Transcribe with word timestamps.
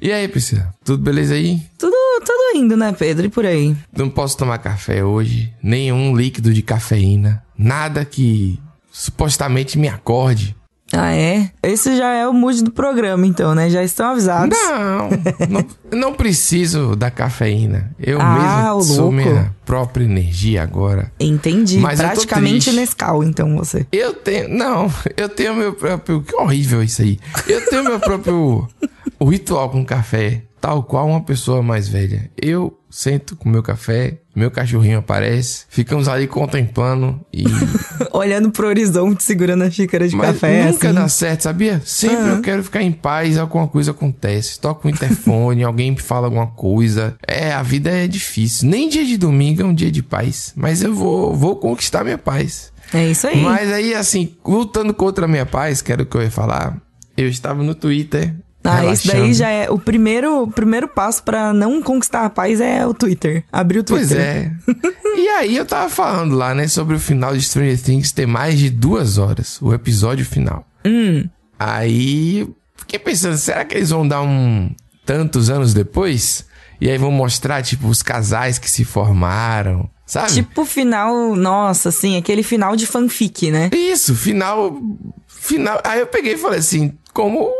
E 0.00 0.10
aí, 0.12 0.26
Priscila? 0.28 0.72
Tudo 0.84 1.02
beleza 1.02 1.34
aí? 1.34 1.60
Tudo, 1.78 1.94
tudo 2.24 2.56
indo, 2.56 2.76
né, 2.76 2.94
Pedro? 2.98 3.26
E 3.26 3.28
por 3.28 3.44
aí? 3.44 3.76
Não 3.96 4.08
posso 4.08 4.36
tomar 4.36 4.58
café 4.58 5.04
hoje, 5.04 5.52
nenhum 5.62 6.16
líquido 6.16 6.52
de 6.54 6.62
cafeína, 6.62 7.42
nada 7.56 8.04
que 8.04 8.58
supostamente 8.90 9.78
me 9.78 9.88
acorde. 9.88 10.56
Ah, 10.92 11.14
é? 11.14 11.50
Esse 11.62 11.96
já 11.96 12.12
é 12.14 12.26
o 12.26 12.32
mood 12.32 12.64
do 12.64 12.72
programa, 12.72 13.24
então, 13.24 13.54
né? 13.54 13.70
Já 13.70 13.80
estão 13.84 14.10
avisados. 14.10 14.58
Não, 14.58 15.08
não, 15.48 16.00
não 16.00 16.14
preciso 16.14 16.96
da 16.96 17.12
cafeína. 17.12 17.92
Eu 18.00 18.20
Ah, 18.20 18.74
mesmo 18.74 18.82
sou 18.82 18.96
louco. 19.02 19.12
minha 19.12 19.54
própria 19.64 20.02
energia 20.02 20.64
agora. 20.64 21.12
Entendi. 21.20 21.78
Mas 21.78 22.00
Praticamente. 22.00 22.72
Nescau, 22.72 23.22
então, 23.22 23.56
você. 23.56 23.86
Eu 23.92 24.14
tenho. 24.14 24.48
Não, 24.48 24.92
eu 25.16 25.28
tenho 25.28 25.54
meu 25.54 25.72
próprio. 25.74 26.22
Que 26.22 26.34
horrível 26.34 26.82
isso 26.82 27.02
aí. 27.02 27.20
Eu 27.46 27.64
tenho 27.66 27.84
meu 27.84 28.00
próprio 28.00 28.66
o 29.20 29.26
ritual 29.26 29.68
com 29.68 29.84
café, 29.84 30.42
tal 30.60 30.82
qual 30.82 31.06
uma 31.06 31.20
pessoa 31.22 31.62
mais 31.62 31.86
velha. 31.86 32.30
Eu 32.40 32.76
sento 32.88 33.36
com 33.36 33.48
meu 33.48 33.62
café, 33.62 34.18
meu 34.34 34.50
cachorrinho 34.50 34.98
aparece, 34.98 35.64
ficamos 35.68 36.08
ali 36.08 36.26
contemplando 36.26 37.20
e. 37.32 37.44
Olhando 38.12 38.50
pro 38.50 38.66
horizonte, 38.66 39.22
segurando 39.22 39.62
a 39.62 39.70
xícara 39.70 40.08
de 40.08 40.16
Mas 40.16 40.32
café, 40.32 40.64
nunca 40.64 40.88
assim. 40.88 40.98
dá 40.98 41.08
certo, 41.08 41.42
sabia? 41.42 41.82
Sempre 41.84 42.30
eu 42.30 42.40
quero 42.40 42.64
ficar 42.64 42.82
em 42.82 42.90
paz, 42.90 43.36
alguma 43.36 43.68
coisa 43.68 43.90
acontece. 43.90 44.58
Toco 44.58 44.88
o 44.88 44.90
interfone, 44.90 45.62
alguém 45.64 45.90
me 45.90 46.00
fala 46.00 46.26
alguma 46.26 46.46
coisa. 46.46 47.14
É, 47.26 47.52
a 47.52 47.62
vida 47.62 47.90
é 47.90 48.08
difícil. 48.08 48.68
Nem 48.68 48.88
dia 48.88 49.04
de 49.04 49.18
domingo 49.18 49.60
é 49.60 49.64
um 49.66 49.74
dia 49.74 49.90
de 49.90 50.02
paz. 50.02 50.54
Mas 50.56 50.82
eu 50.82 50.94
vou, 50.94 51.36
vou 51.36 51.56
conquistar 51.56 52.04
minha 52.04 52.18
paz. 52.18 52.72
É 52.92 53.06
isso 53.06 53.26
aí. 53.26 53.40
Mas 53.40 53.70
aí, 53.70 53.94
assim, 53.94 54.34
lutando 54.44 54.92
contra 54.94 55.26
a 55.26 55.28
minha 55.28 55.46
paz, 55.46 55.82
que 55.82 55.92
era 55.92 56.02
o 56.02 56.06
que 56.06 56.16
eu 56.16 56.22
ia 56.22 56.30
falar, 56.30 56.76
eu 57.16 57.28
estava 57.28 57.62
no 57.62 57.74
Twitter. 57.74 58.34
Ah, 58.62 58.84
isso 58.92 59.06
daí 59.06 59.32
já 59.32 59.48
é 59.48 59.70
o 59.70 59.78
primeiro, 59.78 60.42
o 60.42 60.50
primeiro 60.50 60.86
passo 60.86 61.22
pra 61.22 61.52
não 61.52 61.82
conquistar 61.82 62.26
a 62.26 62.30
paz 62.30 62.60
é 62.60 62.86
o 62.86 62.92
Twitter. 62.92 63.44
Abrir 63.50 63.78
o 63.78 63.84
Twitter. 63.84 64.52
Pois 64.64 64.76
é. 64.76 65.18
e 65.18 65.28
aí 65.28 65.56
eu 65.56 65.64
tava 65.64 65.88
falando 65.88 66.34
lá, 66.36 66.54
né, 66.54 66.68
sobre 66.68 66.94
o 66.96 67.00
final 67.00 67.34
de 67.34 67.42
Stranger 67.42 67.80
Things 67.80 68.12
ter 68.12 68.26
mais 68.26 68.58
de 68.58 68.68
duas 68.68 69.16
horas, 69.16 69.60
o 69.62 69.72
episódio 69.72 70.24
final. 70.26 70.66
Hum. 70.84 71.26
Aí 71.58 72.48
fiquei 72.76 72.98
pensando, 72.98 73.36
será 73.36 73.64
que 73.64 73.74
eles 73.74 73.90
vão 73.90 74.06
dar 74.06 74.20
um 74.22 74.70
tantos 75.06 75.48
anos 75.48 75.72
depois? 75.72 76.46
E 76.80 76.88
aí 76.88 76.96
vão 76.96 77.10
mostrar, 77.10 77.62
tipo, 77.62 77.88
os 77.88 78.02
casais 78.02 78.58
que 78.58 78.70
se 78.70 78.84
formaram, 78.84 79.88
sabe? 80.06 80.32
Tipo 80.32 80.62
o 80.62 80.64
final, 80.64 81.36
nossa, 81.36 81.90
assim, 81.90 82.16
aquele 82.16 82.42
final 82.42 82.74
de 82.74 82.86
fanfic, 82.86 83.50
né? 83.50 83.68
Isso, 83.72 84.14
final. 84.14 84.80
Final. 85.26 85.78
Aí 85.84 86.00
eu 86.00 86.06
peguei 86.06 86.34
e 86.34 86.38
falei 86.38 86.58
assim, 86.58 86.96
como 87.12 87.50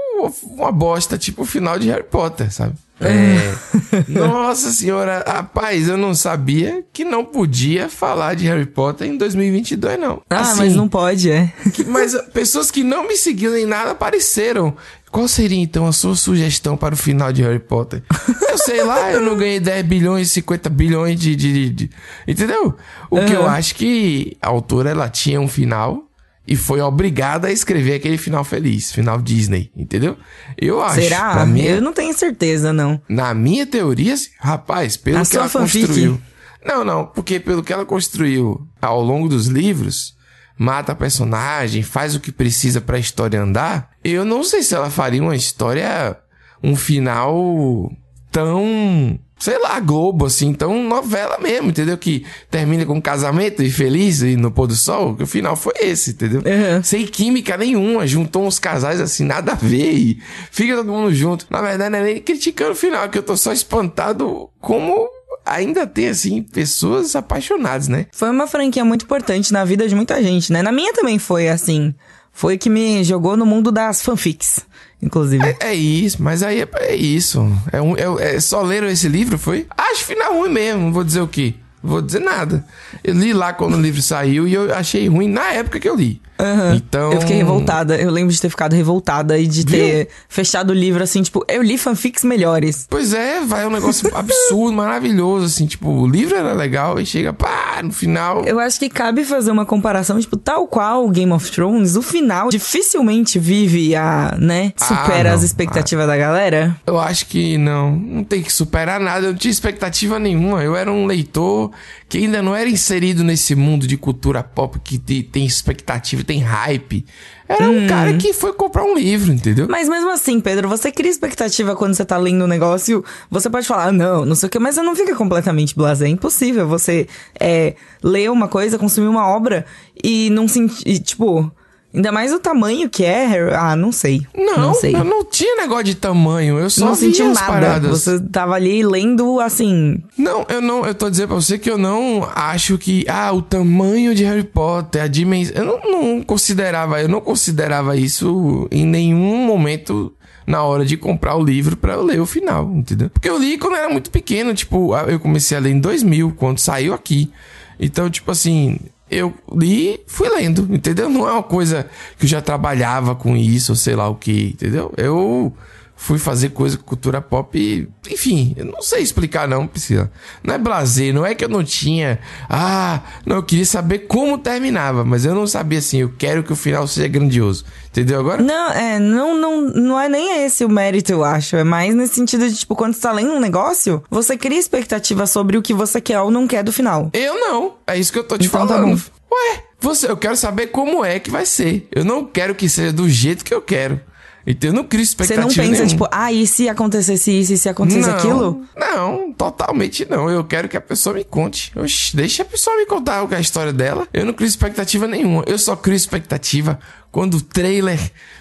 uma 0.45 0.71
bosta, 0.73 1.17
tipo 1.19 1.43
o 1.43 1.47
final 1.47 1.79
de 1.79 1.89
Harry 1.89 2.05
Potter, 2.05 2.53
sabe? 2.53 2.75
É. 3.01 3.55
Nossa 4.09 4.71
senhora, 4.73 5.25
rapaz, 5.27 5.89
eu 5.89 5.97
não 5.97 6.15
sabia 6.15 6.85
que 6.93 7.03
não 7.05 7.25
podia 7.25 7.89
falar 7.89 8.35
de 8.35 8.47
Harry 8.47 8.67
Potter 8.67 9.07
em 9.09 9.17
2022, 9.17 9.99
não. 9.99 10.21
Ah, 10.29 10.41
Assim, 10.41 10.59
mas 10.59 10.77
não 10.77 10.87
pode, 10.87 11.31
é. 11.31 11.51
que- 11.73 11.85
mas 11.85 12.15
pessoas 12.35 12.71
que 12.71 12.83
não 12.85 13.07
me 13.09 13.17
seguiam 13.17 13.53
nem 13.55 13.65
nada 13.65 13.93
apareceram. 13.93 14.77
Qual 15.11 15.27
seria 15.27 15.59
então 15.59 15.87
a 15.87 15.93
sua 15.93 16.15
sugestão 16.15 16.77
para 16.77 16.95
o 16.95 16.97
final 16.97 17.33
de 17.33 17.43
Harry 17.43 17.59
Potter? 17.59 18.03
Eu 18.49 18.59
sei 18.59 18.85
lá, 18.85 19.11
eu 19.11 19.21
não 19.21 19.37
ganhei 19.37 19.59
10 19.59 19.85
bilhões, 19.87 20.31
50 20.31 20.69
bilhões 20.71 21.19
de. 21.19 21.35
de, 21.35 21.53
de- 21.53 21.71
de- 21.71 21.91
entendeu? 22.29 22.77
O 23.11 23.25
que 23.25 23.33
eu 23.33 23.49
acho 23.49 23.75
que 23.75 24.37
a 24.41 24.49
autora 24.49 24.91
ela 24.91 25.09
tinha 25.09 25.41
um 25.41 25.49
final 25.49 26.05
e 26.47 26.57
foi 26.57 26.81
obrigada 26.81 27.49
a 27.49 27.53
escrever 27.53 27.95
aquele 27.95 28.19
final 28.19 28.43
feliz, 28.45 28.91
final 28.93 29.21
Disney, 29.21 29.71
entendeu? 29.77 30.17
Eu 30.59 30.83
acho. 30.83 31.03
Será? 31.03 31.45
Minha, 31.47 31.71
Eu 31.73 31.83
não 31.83 31.93
tenho 31.93 32.13
certeza, 32.17 32.73
não. 32.73 33.01
na 33.09 33.33
minha 33.35 33.67
teoria, 33.67 34.15
rapaz, 34.39 34.97
pelo 34.97 35.19
A 35.19 35.25
que 35.27 35.37
ela 35.37 35.49
fanfic? 35.49 35.87
construiu. 35.87 36.21
Não, 36.65 36.85
não, 36.85 37.07
porque 37.07 37.39
pelo 37.41 37.63
que 37.63 37.73
ela 37.73 37.87
construiu 37.87 38.67
ao 38.83 39.01
longo 39.03 39.29
dos 39.29 39.47
livros, 39.47 40.15
mata 40.59 40.93
a 40.93 40.97
personagem, 40.97 41.83
faz 41.83 42.15
o 42.15 42.21
que 42.21 42.31
precisa 42.33 42.81
pra 42.81 42.99
história 42.99 43.41
andar. 43.41 43.91
Eu 44.05 44.25
não 44.25 44.43
sei 44.45 44.63
se 44.63 44.75
ela 44.75 44.91
faria 44.91 45.23
uma 45.23 45.35
história, 45.37 46.17
um 46.63 46.77
final 46.77 47.91
tão, 48.31 49.19
sei 49.41 49.59
lá, 49.59 49.81
Globo, 49.81 50.27
assim, 50.27 50.53
tão 50.53 50.85
novela 50.85 51.39
mesmo, 51.39 51.71
entendeu? 51.71 51.97
Que 51.97 52.25
termina 52.51 52.85
com 52.85 52.95
um 52.95 53.01
casamento 53.01 53.63
e 53.63 53.71
feliz 53.71 54.21
e 54.21 54.37
no 54.37 54.51
pôr 54.51 54.67
do 54.67 54.77
sol, 54.77 55.17
que 55.17 55.23
o 55.23 55.27
final 55.27 55.57
foi 55.57 55.73
esse, 55.81 56.11
entendeu? 56.11 56.41
Uhum. 56.41 56.83
Sem 56.83 57.07
química 57.07 57.57
nenhuma, 57.57 58.07
juntou 58.07 58.47
uns 58.47 58.59
casais 58.59 59.01
assim, 59.01 59.25
nada 59.25 59.53
a 59.53 59.55
ver 59.55 59.93
e 59.95 60.23
fica 60.51 60.77
todo 60.77 60.93
mundo 60.93 61.13
junto. 61.15 61.47
Na 61.49 61.63
verdade, 61.63 61.91
não 61.91 61.99
é 61.99 62.03
nem 62.03 62.21
criticando 62.21 62.73
o 62.73 62.77
final, 62.77 63.09
que 63.09 63.17
eu 63.17 63.23
tô 63.23 63.35
só 63.37 63.51
espantado 63.51 64.51
como 64.61 65.09
ainda 65.45 65.87
tem, 65.87 66.09
assim, 66.09 66.43
pessoas 66.43 67.17
apaixonadas, 67.17 67.89
né? 67.89 68.07
Foi 68.13 68.29
uma 68.29 68.47
franquia 68.47 68.85
muito 68.85 69.07
importante 69.07 69.53
na 69.55 69.65
vida 69.65 69.89
de 69.89 69.95
muita 69.95 70.23
gente, 70.23 70.53
né? 70.53 70.63
Na 70.63 70.71
minha 70.71 70.93
também 70.93 71.19
foi 71.19 71.49
assim. 71.49 71.95
Foi 72.33 72.57
que 72.57 72.71
me 72.71 73.03
jogou 73.03 73.37
no 73.37 73.45
mundo 73.45 73.73
das 73.73 74.03
fanfics, 74.03 74.61
inclusive. 75.03 75.45
É, 75.45 75.71
é 75.71 75.75
isso, 75.75 76.23
mas 76.23 76.43
aí 76.43 76.63
é, 76.63 76.69
é 76.75 76.95
isso. 76.95 77.51
É, 77.73 77.81
um, 77.81 77.97
é, 77.97 78.37
é 78.37 78.41
só 78.41 78.63
leram 78.63 78.89
esse 78.89 79.09
livro, 79.09 79.39
foi? 79.39 79.67
Acho 79.77 80.05
final 80.05 80.35
ruim 80.35 80.51
mesmo, 80.51 80.93
vou 80.93 81.05
dizer 81.05 81.21
o 81.21 81.29
quê. 81.29 81.55
Vou 81.83 82.03
dizer 82.03 82.21
nada. 82.21 82.65
Eu 83.03 83.15
li 83.15 83.33
lá 83.33 83.53
quando 83.53 83.75
o 83.75 83.81
livro 83.81 84.03
saiu 84.03 84.47
e 84.47 84.53
eu 84.53 84.75
achei 84.75 85.09
ruim 85.09 85.29
na 85.29 85.53
época 85.53 85.81
que 85.81 85.89
eu 85.89 85.97
li. 85.97 86.21
Aham. 86.41 86.75
Então. 86.77 87.13
Eu 87.13 87.21
fiquei 87.21 87.37
revoltada. 87.37 87.97
Eu 87.97 88.11
lembro 88.11 88.33
de 88.33 88.41
ter 88.41 88.49
ficado 88.49 88.73
revoltada 88.75 89.39
e 89.39 89.47
de 89.47 89.65
ter 89.65 90.09
fechado 90.29 90.71
o 90.71 90.75
livro 90.75 91.03
assim, 91.03 91.23
tipo, 91.23 91.45
eu 91.49 91.63
li 91.63 91.77
fanfics 91.79 92.25
melhores. 92.25 92.87
Pois 92.89 93.13
é, 93.13 93.41
vai 93.41 93.67
um 93.67 93.71
negócio 93.71 94.11
absurdo, 94.17 94.73
maravilhoso, 94.73 95.47
assim, 95.47 95.67
tipo, 95.67 95.89
o 95.91 96.07
livro 96.09 96.37
era 96.37 96.53
legal 96.53 96.99
e 97.01 97.07
chega, 97.07 97.33
pá, 97.33 97.81
no 97.83 97.93
final. 97.93 98.45
Eu 98.45 98.59
acho 98.59 98.79
que 98.79 98.89
cabe 98.89 99.25
fazer 99.25 99.51
uma 99.51 99.65
comparação, 99.67 100.19
tipo, 100.21 100.37
tal 100.37 100.67
qual 100.67 101.09
Game 101.11 101.33
of 101.33 101.51
Thrones, 101.51 101.97
o 101.97 102.03
final 102.03 102.49
dificilmente 102.51 103.39
vive 103.39 103.95
a, 103.95 104.37
né, 104.39 104.73
supera 104.77 105.31
Ah, 105.31 105.35
as 105.35 105.43
expectativas 105.43 106.07
da 106.07 106.17
galera. 106.17 106.77
Eu 106.87 106.99
acho 106.99 107.27
que 107.27 107.59
não, 107.59 107.93
não 107.97 108.25
tem 108.25 108.43
que 108.43 108.53
superar 108.53 108.99
nada. 109.01 109.27
Eu 109.27 109.33
não 109.33 109.39
tinha 109.39 109.51
expectativa 109.51 110.19
nenhuma. 110.19 110.63
Eu 110.63 110.77
era 110.77 110.91
um 110.91 111.07
leitor 111.07 111.71
que 112.09 112.19
ainda 112.19 112.43
não 112.43 112.55
era 112.57 112.69
inserido 112.69 113.23
nesse 113.23 113.55
mundo 113.55 113.87
de 113.87 113.97
cultura 113.97 114.43
pop 114.43 114.79
que 114.83 114.99
te- 114.99 115.23
tem 115.23 115.45
expectativa, 115.45 116.25
tem 116.31 116.39
hype. 116.39 117.05
Era 117.49 117.69
um 117.69 117.89
cara 117.89 118.17
que 118.17 118.33
foi 118.33 118.53
comprar 118.53 118.85
um 118.85 118.97
livro, 118.97 119.33
entendeu? 119.33 119.67
Mas 119.69 119.89
mesmo 119.89 120.13
assim, 120.13 120.39
Pedro, 120.39 120.69
você 120.69 120.93
cria 120.93 121.11
expectativa 121.11 121.75
quando 121.75 121.95
você 121.95 122.05
tá 122.05 122.17
lendo 122.17 122.45
um 122.45 122.47
negócio, 122.47 123.05
você 123.29 123.51
pode 123.51 123.67
falar, 123.67 123.87
ah, 123.87 123.93
não, 123.93 124.25
não 124.25 124.37
sei 124.37 124.47
o 124.47 124.51
que, 124.51 124.59
mas 124.61 124.77
você 124.77 124.83
não 124.83 124.95
fica 124.95 125.17
completamente 125.17 125.75
blasé. 125.75 126.07
É 126.07 126.09
impossível 126.09 126.69
você 126.69 127.09
é, 127.41 127.75
ler 128.01 128.31
uma 128.31 128.47
coisa, 128.47 128.79
consumir 128.79 129.09
uma 129.09 129.27
obra 129.27 129.67
e 130.05 130.31
não 130.31 130.47
sentir, 130.47 131.01
tipo, 131.01 131.51
ainda 131.95 132.13
mais 132.13 132.33
o 132.33 132.39
tamanho 132.39 132.89
que 132.89 133.05
é, 133.05 133.27
Harry- 133.27 133.55
ah, 133.55 133.75
não 133.77 133.93
sei. 133.93 134.27
Não, 134.37 134.59
não 134.59 134.75
sei. 134.75 134.95
eu 134.95 135.05
não 135.05 135.25
tinha 135.25 135.57
negócio 135.57 135.85
de 135.85 135.95
tamanho. 135.95 136.59
Eu 136.59 136.71
só 136.71 136.87
não 136.87 136.93
as 136.93 137.01
nada. 137.01 137.47
paradas. 137.47 137.91
Você 137.91 138.21
tava 138.21 138.55
ali 138.55 138.83
lendo 138.85 139.41
assim. 139.41 140.03
Não, 140.17 140.47
eu 140.49 140.61
não, 140.61 140.85
eu 140.87 140.95
tô 140.95 141.11
dizendo 141.11 141.29
pra 141.29 141.37
você 141.37 141.59
que 141.59 141.71
eu 141.71 141.79
não 141.79 142.29
acho 142.35 142.79
que, 142.79 143.05
ah, 143.09 143.33
o 143.33 143.43
tamanho 143.43 144.15
de 144.15 144.25
Harry 144.25 144.45
Potter, 144.45 145.03
a 145.03 145.07
dimensão, 145.07 145.57
eu 145.57 145.65
não, 145.65 145.81
não 146.03 146.23
considerava, 146.23 147.01
eu 147.01 147.09
não 147.09 147.21
considerava 147.21 147.97
isso 147.97 148.69
em 148.71 148.87
nenhum 148.87 149.37
momento 149.45 150.13
na 150.47 150.63
hora 150.65 150.85
de 150.85 150.97
comprar 150.97 151.37
o 151.37 151.45
livro 151.45 151.77
pra 151.77 151.95
eu 151.95 152.03
ler 152.03 152.21
o 152.21 152.27
final, 152.27 152.69
entendeu? 152.75 153.09
Porque 153.09 153.29
eu 153.29 153.39
li 153.39 153.57
quando 153.57 153.75
eu 153.75 153.79
era 153.85 153.89
muito 153.93 154.11
pequeno, 154.11 154.53
tipo, 154.53 154.97
eu 154.97 155.21
comecei 155.21 155.57
a 155.57 155.61
ler 155.61 155.71
em 155.71 155.79
2000, 155.79 156.35
quando 156.37 156.59
saiu 156.59 156.93
aqui. 156.93 157.31
Então, 157.79 158.11
tipo 158.11 158.31
assim, 158.31 158.79
eu 159.11 159.35
li, 159.53 160.01
fui 160.07 160.29
lendo, 160.29 160.69
entendeu? 160.73 161.09
Não 161.09 161.29
é 161.29 161.33
uma 161.33 161.43
coisa 161.43 161.87
que 162.19 162.25
eu 162.25 162.29
já 162.29 162.41
trabalhava 162.41 163.15
com 163.15 163.37
isso, 163.37 163.75
sei 163.75 163.97
lá 163.97 164.09
o 164.09 164.15
que, 164.15 164.51
entendeu? 164.55 164.93
Eu 164.97 165.53
fui 166.01 166.19
fazer 166.19 166.49
coisa 166.49 166.79
com 166.79 166.83
cultura 166.85 167.21
pop 167.21 167.57
e, 167.59 167.87
enfim, 168.11 168.55
eu 168.57 168.65
não 168.65 168.81
sei 168.81 169.03
explicar 169.03 169.47
não, 169.47 169.67
Priscila. 169.67 170.11
Não 170.43 170.55
é 170.55 170.59
blazer, 170.59 171.13
não 171.13 171.27
é 171.27 171.35
que 171.35 171.45
eu 171.45 171.49
não 171.49 171.63
tinha, 171.63 172.19
ah, 172.49 173.03
não, 173.27 173.37
eu 173.37 173.43
queria 173.43 173.67
saber 173.67 174.01
como 174.01 174.39
terminava, 174.39 175.05
mas 175.05 175.27
eu 175.27 175.35
não 175.35 175.47
sabia 175.47 175.79
assim, 175.79 175.99
eu 175.99 176.13
quero 176.17 176.43
que 176.43 176.55
o 176.55 176.57
final 176.57 176.87
seja 176.87 177.07
grandioso. 177.07 177.67
Entendeu 177.91 178.19
agora? 178.19 178.43
Não, 178.43 178.73
é, 178.73 178.99
não, 178.99 179.37
não, 179.37 179.61
não 179.61 180.01
é 180.01 180.09
nem 180.09 180.43
esse 180.43 180.65
o 180.65 180.71
mérito, 180.71 181.13
eu 181.13 181.23
acho. 181.23 181.55
É 181.57 181.65
mais 181.65 181.95
nesse 181.95 182.15
sentido 182.15 182.49
de, 182.49 182.57
tipo, 182.57 182.75
quando 182.75 182.95
você 182.95 183.03
tá 183.03 183.13
lendo 183.13 183.33
um 183.33 183.41
negócio, 183.41 184.03
você 184.11 184.39
cria 184.39 184.59
expectativa 184.59 185.27
sobre 185.27 185.59
o 185.59 185.63
que 185.63 185.75
você 185.75 186.01
quer 186.01 186.21
ou 186.21 186.31
não 186.31 186.47
quer 186.47 186.65
do 186.65 186.73
final. 186.73 187.11
Eu 187.13 187.39
não. 187.39 187.75
É 187.87 187.99
isso 187.99 188.11
que 188.11 188.19
eu 188.19 188.25
tô 188.25 188.39
te 188.39 188.47
Então 188.47 188.67
tá 188.67 188.75
falando. 188.75 188.97
bom. 188.97 189.37
Ué, 189.37 189.65
você, 189.79 190.11
eu 190.11 190.17
quero 190.17 190.37
saber 190.37 190.69
como 190.69 191.05
é 191.05 191.19
que 191.19 191.31
vai 191.31 191.45
ser. 191.45 191.87
Eu 191.95 192.05
não 192.07 192.25
quero 192.25 192.55
que 192.55 192.69
seja 192.71 192.91
do 192.93 193.07
jeito 193.09 193.45
que 193.45 193.53
eu 193.53 193.61
quero. 193.61 194.01
Então 194.47 194.71
eu 194.71 194.75
não 194.75 194.85
crio 194.85 195.05
Você 195.05 195.11
expectativa 195.11 195.43
não 195.43 195.49
pensa, 195.49 195.63
nenhuma. 195.71 195.87
tipo, 195.87 196.09
ah, 196.11 196.33
e 196.33 196.47
se 196.47 196.69
acontecesse 196.69 197.31
isso, 197.31 197.53
e 197.53 197.59
se 197.59 197.69
acontecesse 197.69 198.09
não, 198.09 198.17
aquilo? 198.17 198.65
Não, 198.77 199.33
totalmente 199.33 200.07
não. 200.09 200.31
Eu 200.31 200.45
quero 200.45 200.69
que 200.69 200.77
a 200.77 200.81
pessoa 200.81 201.15
me 201.15 201.25
conte. 201.25 201.73
Oxi, 201.79 202.17
deixa 202.17 202.43
a 202.43 202.47
pessoa 202.47 202.77
me 202.77 202.87
contar 202.87 203.27
é 203.31 203.37
a 203.37 203.41
história 203.41 203.73
dela. 203.73 204.09
Eu 204.13 204.25
não 204.25 204.33
crio 204.33 204.49
expectativa 204.49 205.07
nenhuma. 205.07 205.45
Eu 205.47 205.59
só 205.59 205.77
crio 205.77 205.95
expectativa 205.97 206.79
quando 207.11 207.35
o 207.35 207.41
trailer 207.41 207.99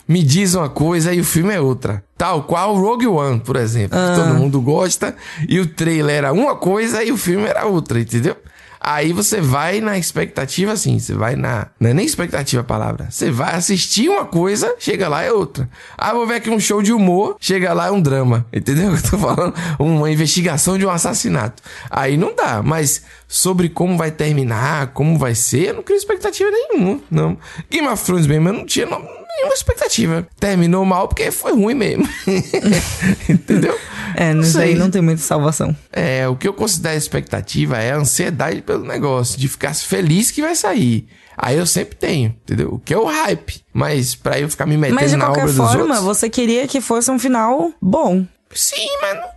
me 0.07 0.23
diz 0.23 0.55
uma 0.55 0.69
coisa 0.69 1.13
e 1.13 1.19
o 1.19 1.23
filme 1.23 1.53
é 1.53 1.59
outra. 1.59 2.03
Tal 2.17 2.43
qual 2.43 2.75
Rogue 2.75 3.07
One, 3.07 3.39
por 3.39 3.55
exemplo. 3.55 3.97
Que 3.97 4.15
todo 4.15 4.33
mundo 4.35 4.61
gosta. 4.61 5.15
E 5.47 5.59
o 5.59 5.67
trailer 5.67 6.15
era 6.15 6.33
uma 6.33 6.55
coisa 6.55 7.03
e 7.03 7.11
o 7.11 7.17
filme 7.17 7.45
era 7.45 7.65
outra, 7.65 7.99
entendeu? 7.99 8.35
Aí 8.79 9.11
você 9.11 9.41
vai 9.41 9.81
na 9.81 9.97
expectativa, 9.97 10.71
assim, 10.71 10.99
você 10.99 11.13
vai 11.13 11.35
na. 11.35 11.67
Não 11.79 11.89
é 11.89 11.93
nem 11.93 12.05
expectativa 12.05 12.61
a 12.61 12.65
palavra. 12.65 13.07
Você 13.09 13.29
vai 13.29 13.55
assistir 13.55 14.07
uma 14.07 14.25
coisa, 14.25 14.73
chega 14.79 15.09
lá 15.09 15.21
é 15.21 15.31
outra. 15.31 15.69
Ah, 15.97 16.13
vou 16.13 16.25
ver 16.25 16.35
aqui 16.35 16.49
um 16.49 16.59
show 16.59 16.81
de 16.81 16.93
humor, 16.93 17.35
chega 17.39 17.73
lá 17.73 17.87
é 17.87 17.91
um 17.91 18.01
drama. 18.01 18.45
Entendeu? 18.53 18.95
Eu 18.95 19.01
tô 19.01 19.17
falando 19.17 19.53
uma 19.77 20.09
investigação 20.09 20.77
de 20.77 20.85
um 20.85 20.89
assassinato. 20.89 21.61
Aí 21.89 22.15
não 22.15 22.33
dá, 22.33 22.61
mas 22.63 23.03
sobre 23.27 23.67
como 23.69 23.97
vai 23.97 24.11
terminar, 24.11 24.87
como 24.87 25.17
vai 25.17 25.35
ser, 25.35 25.69
eu 25.69 25.73
não 25.75 25.83
crio 25.83 25.97
expectativa 25.97 26.49
nenhuma. 26.49 26.99
Não. 27.11 27.37
Game 27.69 27.87
of 27.87 28.03
Thrones 28.03 28.27
mesmo, 28.27 28.49
eu 28.49 28.53
não 28.53 28.65
tinha 28.65 28.85
não, 28.85 29.05
nenhuma 29.29 29.53
expectativa. 29.53 30.27
Terminou 30.39 30.83
mal 30.83 31.07
porque 31.07 31.31
foi 31.31 31.53
ruim 31.53 31.73
mesmo. 31.73 32.07
Entendeu? 33.29 33.77
É, 34.15 34.33
Não 34.33 34.41
nisso 34.41 34.59
aí 34.59 34.75
não 34.75 34.89
tem 34.89 35.01
muita 35.01 35.21
salvação. 35.21 35.75
É, 35.91 36.27
o 36.27 36.35
que 36.35 36.47
eu 36.47 36.53
considero 36.53 36.97
expectativa 36.97 37.77
é 37.77 37.91
a 37.91 37.97
ansiedade 37.97 38.61
pelo 38.61 38.83
negócio, 38.83 39.39
de 39.39 39.47
ficar 39.47 39.73
feliz 39.73 40.31
que 40.31 40.41
vai 40.41 40.55
sair. 40.55 41.07
Aí 41.37 41.57
eu 41.57 41.65
sempre 41.65 41.95
tenho, 41.95 42.35
entendeu? 42.43 42.73
O 42.73 42.79
que 42.79 42.93
é 42.93 42.97
o 42.97 43.05
hype. 43.05 43.63
Mas 43.73 44.13
pra 44.13 44.39
eu 44.39 44.49
ficar 44.49 44.65
me 44.65 44.75
metendo 44.75 44.99
Mas 44.99 45.11
de 45.11 45.17
na 45.17 45.25
qualquer 45.27 45.41
obra 45.43 45.53
dos 45.53 45.71
forma, 45.71 45.99
outros... 45.99 46.03
você 46.03 46.29
queria 46.29 46.67
que 46.67 46.81
fosse 46.81 47.09
um 47.09 47.17
final 47.17 47.71
bom. 47.81 48.25
Sim, 48.51 48.87
mas 49.01 49.15
não, 49.15 49.29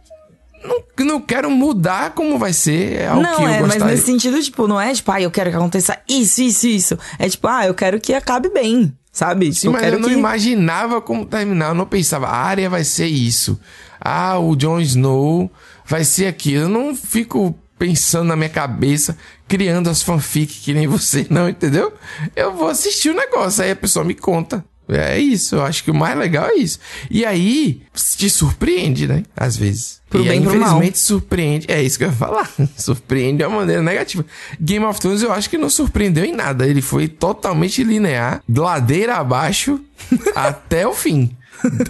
não, 0.99 1.07
não 1.07 1.21
quero 1.21 1.49
mudar 1.51 2.11
como 2.11 2.39
vai 2.39 2.53
ser. 2.53 3.03
É 3.03 3.07
algo 3.07 3.23
não, 3.23 3.37
que 3.37 3.43
eu 3.43 3.49
é, 3.49 3.61
mas 3.61 3.61
gostaria. 3.61 3.87
nesse 3.95 4.07
sentido, 4.07 4.43
tipo, 4.43 4.67
não 4.67 4.81
é 4.81 4.93
tipo, 4.93 5.13
ah, 5.13 5.21
eu 5.21 5.31
quero 5.31 5.51
que 5.51 5.57
aconteça 5.57 5.97
isso, 6.09 6.43
isso, 6.43 6.67
isso. 6.67 6.99
É 7.19 7.29
tipo, 7.29 7.47
ah, 7.47 7.67
eu 7.67 7.75
quero 7.75 8.01
que 8.01 8.13
acabe 8.15 8.49
bem, 8.49 8.93
sabe? 9.13 9.53
Sim, 9.53 9.61
Tipo, 9.61 9.73
mas 9.75 9.83
quero 9.83 9.97
eu 9.97 10.01
não 10.01 10.09
que... 10.09 10.15
imaginava 10.15 11.01
como 11.01 11.27
terminar. 11.27 11.69
Eu 11.69 11.75
não 11.75 11.87
pensava, 11.87 12.27
a 12.27 12.37
área 12.37 12.69
vai 12.71 12.83
ser 12.83 13.07
isso. 13.07 13.61
Ah, 14.01 14.39
o 14.39 14.57
Jon 14.57 14.81
Snow 14.81 15.51
vai 15.85 16.03
ser 16.03 16.27
aquilo. 16.27 16.65
Eu 16.65 16.69
não 16.69 16.97
fico 16.97 17.55
pensando 17.79 18.29
na 18.29 18.37
minha 18.37 18.49
cabeça, 18.49 19.17
criando 19.47 19.91
as 19.91 20.03
fanfic 20.03 20.61
que 20.61 20.73
nem 20.73 20.87
você, 20.89 21.27
não, 21.29 21.49
entendeu? 21.49 21.93
Eu 22.35 22.53
vou 22.55 22.69
assistir 22.69 23.11
o 23.11 23.15
negócio, 23.15 23.63
aí 23.63 23.73
a 23.73 23.77
pessoa 23.77 24.05
me 24.05 24.15
conta. 24.15 24.65
É 24.89 25.19
isso, 25.19 25.57
eu 25.57 25.63
acho 25.63 25.85
que 25.85 25.91
o 25.91 25.95
mais 25.95 26.19
legal 26.19 26.49
é 26.51 26.55
isso. 26.57 26.79
E 27.11 27.25
aí, 27.25 27.83
te 28.17 28.29
surpreende, 28.29 29.07
né? 29.07 29.23
Às 29.37 29.57
vezes. 29.57 30.01
Pro 30.11 30.21
e 30.21 30.29
bem 30.29 30.39
aí, 30.41 30.45
infelizmente, 30.45 30.99
surpreende. 30.99 31.67
É 31.71 31.83
isso 31.83 31.97
que 31.97 32.05
eu 32.05 32.09
ia 32.09 32.15
falar. 32.15 32.51
surpreende 32.77 33.39
de 33.39 33.45
uma 33.45 33.59
maneira 33.59 33.83
negativa. 33.83 34.25
Game 34.61 34.85
of 34.85 35.01
Thrones 35.01 35.23
eu 35.23 35.33
acho 35.33 35.49
que 35.49 35.57
não 35.57 35.71
surpreendeu 35.71 36.25
em 36.25 36.33
nada. 36.35 36.67
Ele 36.67 36.83
foi 36.83 37.09
totalmente 37.09 37.83
linear, 37.83 38.43
ladeira 38.49 39.17
abaixo, 39.17 39.81
até 40.35 40.87
o 40.87 40.93
fim. 40.93 41.35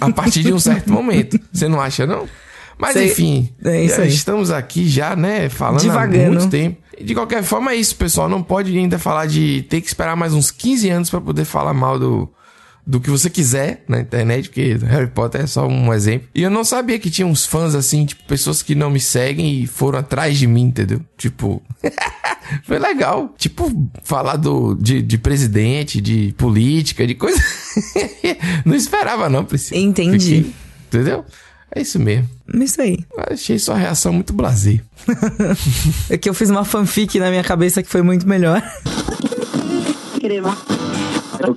A 0.01 0.11
partir 0.13 0.43
de 0.43 0.53
um 0.53 0.59
certo 0.59 0.93
momento. 0.93 1.41
Você 1.53 1.67
não 1.67 1.81
acha, 1.81 2.07
não? 2.07 2.29
Mas 2.79 2.93
Sei. 2.95 3.07
enfim, 3.11 3.53
É 3.65 3.85
isso 3.85 3.97
já 3.97 4.03
aí. 4.03 4.09
estamos 4.09 4.51
aqui 4.51 4.89
já, 4.89 5.15
né, 5.15 5.49
falando 5.49 5.81
Divagando. 5.81 6.25
há 6.25 6.41
muito 6.41 6.49
tempo. 6.51 6.79
De 7.01 7.15
qualquer 7.15 7.43
forma 7.43 7.73
é 7.73 7.77
isso, 7.77 7.97
pessoal. 7.97 8.29
Não 8.29 8.43
pode 8.43 8.77
ainda 8.77 8.99
falar 8.99 9.27
de 9.27 9.63
ter 9.63 9.81
que 9.81 9.87
esperar 9.87 10.15
mais 10.17 10.35
uns 10.35 10.51
15 10.51 10.91
anos 10.91 11.11
pra 11.11 11.21
poder 11.21 11.45
falar 11.45 11.73
mal 11.75 11.99
do, 11.99 12.29
do 12.87 13.01
que 13.01 13.09
você 13.11 13.31
quiser 13.31 13.85
na 13.89 14.01
internet, 14.01 14.49
porque 14.49 14.75
Harry 14.87 15.07
Potter 15.07 15.43
é 15.43 15.47
só 15.47 15.67
um 15.69 15.93
exemplo. 15.95 16.29
E 16.35 16.43
eu 16.43 16.51
não 16.51 16.65
sabia 16.65 16.99
que 16.99 17.11
tinha 17.11 17.27
uns 17.27 17.47
fãs 17.47 17.75
assim, 17.75 18.05
tipo, 18.05 18.25
pessoas 18.25 18.63
que 18.63 18.75
não 18.75 18.91
me 18.91 18.99
seguem 19.01 19.63
e 19.63 19.67
foram 19.67 20.01
atrás 20.01 20.37
de 20.39 20.47
mim, 20.47 20.63
entendeu? 20.65 21.01
Tipo, 21.17 21.63
foi 22.67 22.79
legal. 22.79 23.33
Tipo, 23.39 23.71
falar 24.03 24.37
do, 24.37 24.75
de, 24.75 25.01
de 25.01 25.17
presidente, 25.19 26.01
de 26.01 26.35
política, 26.37 27.07
de 27.07 27.15
coisa. 27.15 27.41
não 28.67 28.75
esperava, 28.75 29.29
não, 29.29 29.45
Priscila. 29.45 29.81
Entendi. 29.81 30.19
Fiquei- 30.37 30.53
entendeu? 30.89 31.25
É 31.75 31.81
isso 31.81 31.99
mesmo. 31.99 32.29
Isso 32.53 32.83
aí. 32.83 32.99
Achei 33.31 33.59
sua 33.59 33.77
reação 33.77 34.13
muito 34.13 34.33
blasé. 34.33 34.81
É 36.11 36.19
que 36.19 36.29
eu 36.29 36.35
fiz 36.35 36.51
uma 36.51 36.65
fanfic 36.65 37.19
na 37.19 37.31
minha 37.31 37.43
cabeça 37.43 37.83
que 37.83 37.89
foi 37.89 38.03
muito 38.03 38.29
melhor. 38.29 38.63
No 41.41 41.55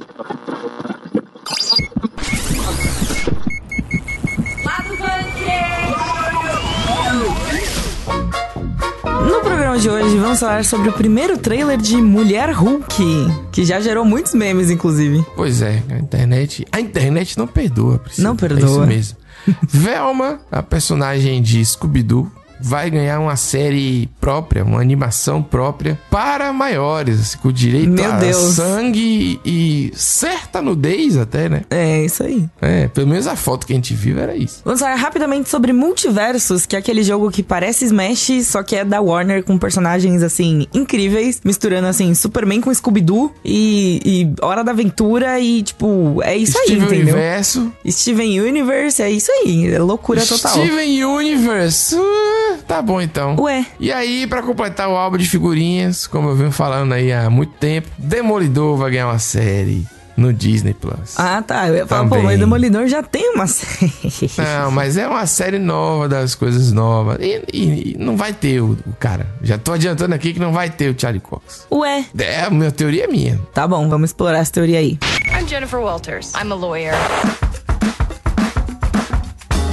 programa 9.75 9.79
de 9.79 9.89
hoje, 9.89 10.17
vamos 10.17 10.39
falar 10.39 10.65
sobre 10.65 10.89
o 10.89 10.93
primeiro 10.93 11.37
trailer 11.37 11.77
de 11.77 11.97
Mulher 11.97 12.51
Hulk, 12.51 13.03
que 13.51 13.65
já 13.65 13.79
gerou 13.79 14.05
muitos 14.05 14.33
memes, 14.33 14.69
inclusive. 14.69 15.25
Pois 15.35 15.61
é, 15.61 15.83
a 15.89 15.97
internet. 15.97 16.65
A 16.71 16.79
internet 16.79 17.37
não 17.37 17.47
perdoa, 17.47 17.99
Priscila. 17.99 18.29
Não 18.29 18.35
perdoa. 18.35 18.61
É 18.61 18.69
isso 18.69 18.85
mesmo. 18.85 19.17
Velma, 19.67 20.39
a 20.51 20.63
personagem 20.63 21.41
de 21.41 21.63
Scooby-Doo, 21.63 22.31
vai 22.59 22.89
ganhar 22.89 23.19
uma 23.19 23.35
série 23.35 24.09
própria, 24.25 24.63
uma 24.63 24.81
animação 24.81 25.43
própria 25.43 25.99
para 26.09 26.51
maiores, 26.51 27.35
com 27.35 27.51
direito 27.51 27.91
Meu 27.91 28.11
a 28.11 28.17
Deus. 28.17 28.55
sangue 28.55 29.39
e 29.45 29.91
certa 29.93 30.63
nudez 30.63 31.15
até, 31.15 31.47
né? 31.47 31.61
É, 31.69 32.03
isso 32.03 32.23
aí. 32.23 32.49
É, 32.59 32.87
pelo 32.87 33.05
menos 33.05 33.27
a 33.27 33.35
foto 33.35 33.67
que 33.67 33.73
a 33.73 33.75
gente 33.75 33.93
viu 33.93 34.17
era 34.17 34.35
isso. 34.35 34.61
Vamos 34.65 34.79
falar 34.79 34.95
rapidamente 34.95 35.47
sobre 35.47 35.71
Multiversos, 35.71 36.65
que 36.65 36.75
é 36.75 36.79
aquele 36.79 37.03
jogo 37.03 37.29
que 37.29 37.43
parece 37.43 37.85
Smash, 37.85 38.47
só 38.47 38.63
que 38.63 38.75
é 38.75 38.83
da 38.83 38.99
Warner 38.99 39.43
com 39.43 39.59
personagens, 39.59 40.23
assim, 40.23 40.65
incríveis, 40.73 41.41
misturando, 41.45 41.85
assim, 41.85 42.15
Superman 42.15 42.61
com 42.61 42.73
Scooby-Doo 42.73 43.31
e, 43.45 44.01
e 44.03 44.43
Hora 44.43 44.63
da 44.63 44.71
Aventura 44.71 45.39
e, 45.39 45.61
tipo, 45.61 46.19
é 46.23 46.35
isso 46.35 46.57
aí, 46.57 46.65
Steven 46.65 46.83
entendeu? 46.87 47.13
Universo. 47.13 47.71
Steven 47.87 48.41
Universe, 48.41 49.03
é 49.03 49.11
isso 49.11 49.31
aí, 49.31 49.71
é 49.71 49.77
loucura 49.77 50.25
total. 50.25 50.51
Steven 50.53 51.05
Universe. 51.05 51.93
Uh, 51.95 52.57
tá 52.67 52.81
bom 52.81 52.99
então. 52.99 53.35
Ué, 53.39 53.63
E 53.79 53.91
aí, 53.91 54.14
pra 54.27 54.41
completar 54.41 54.87
o 54.89 54.95
álbum 54.95 55.17
de 55.17 55.27
figurinhas, 55.27 56.05
como 56.07 56.29
eu 56.29 56.35
venho 56.35 56.51
falando 56.51 56.93
aí 56.93 57.11
há 57.11 57.29
muito 57.29 57.53
tempo, 57.53 57.87
Demolidor 57.97 58.77
vai 58.77 58.91
ganhar 58.91 59.07
uma 59.07 59.19
série 59.19 59.85
no 60.17 60.31
Disney 60.31 60.73
Plus. 60.73 61.15
ah 61.19 61.41
tá, 61.41 61.67
eu 61.67 61.75
ia 61.75 61.85
falar, 61.87 62.07
pô, 62.07 62.21
mas 62.21 62.39
Demolidor 62.39 62.87
já 62.87 63.03
tem 63.03 63.33
uma 63.33 63.47
série. 63.47 63.91
Não, 64.37 64.71
mas 64.71 64.95
é 64.95 65.05
uma 65.07 65.25
série 65.25 65.59
nova 65.59 66.07
das 66.07 66.33
coisas 66.35 66.71
novas. 66.71 67.17
E, 67.19 67.41
e- 67.51 67.91
e 67.91 67.97
não 67.99 68.15
vai 68.15 68.31
ter 68.31 68.61
o, 68.61 68.77
o 68.87 68.93
cara. 68.97 69.27
Já 69.43 69.57
tô 69.57 69.73
adiantando 69.73 70.15
aqui 70.15 70.31
que 70.33 70.39
não 70.39 70.53
vai 70.53 70.69
ter 70.69 70.89
o 70.89 70.97
Charlie 70.99 71.19
Cox. 71.21 71.67
Ué, 71.71 72.05
É, 72.17 72.43
a 72.43 72.49
minha 72.49 72.71
teoria 72.71 73.03
é 73.03 73.07
minha. 73.07 73.39
tá 73.53 73.67
bom, 73.67 73.89
vamos 73.89 74.11
explorar 74.11 74.37
essa 74.39 74.53
teoria 74.53 74.79
aí. 74.79 74.97
I'm 75.37 75.45
Jennifer 75.47 75.79
Walters. 75.81 76.31
I'm 76.33 76.49
a 76.51 76.55
lawyer. 76.55 76.93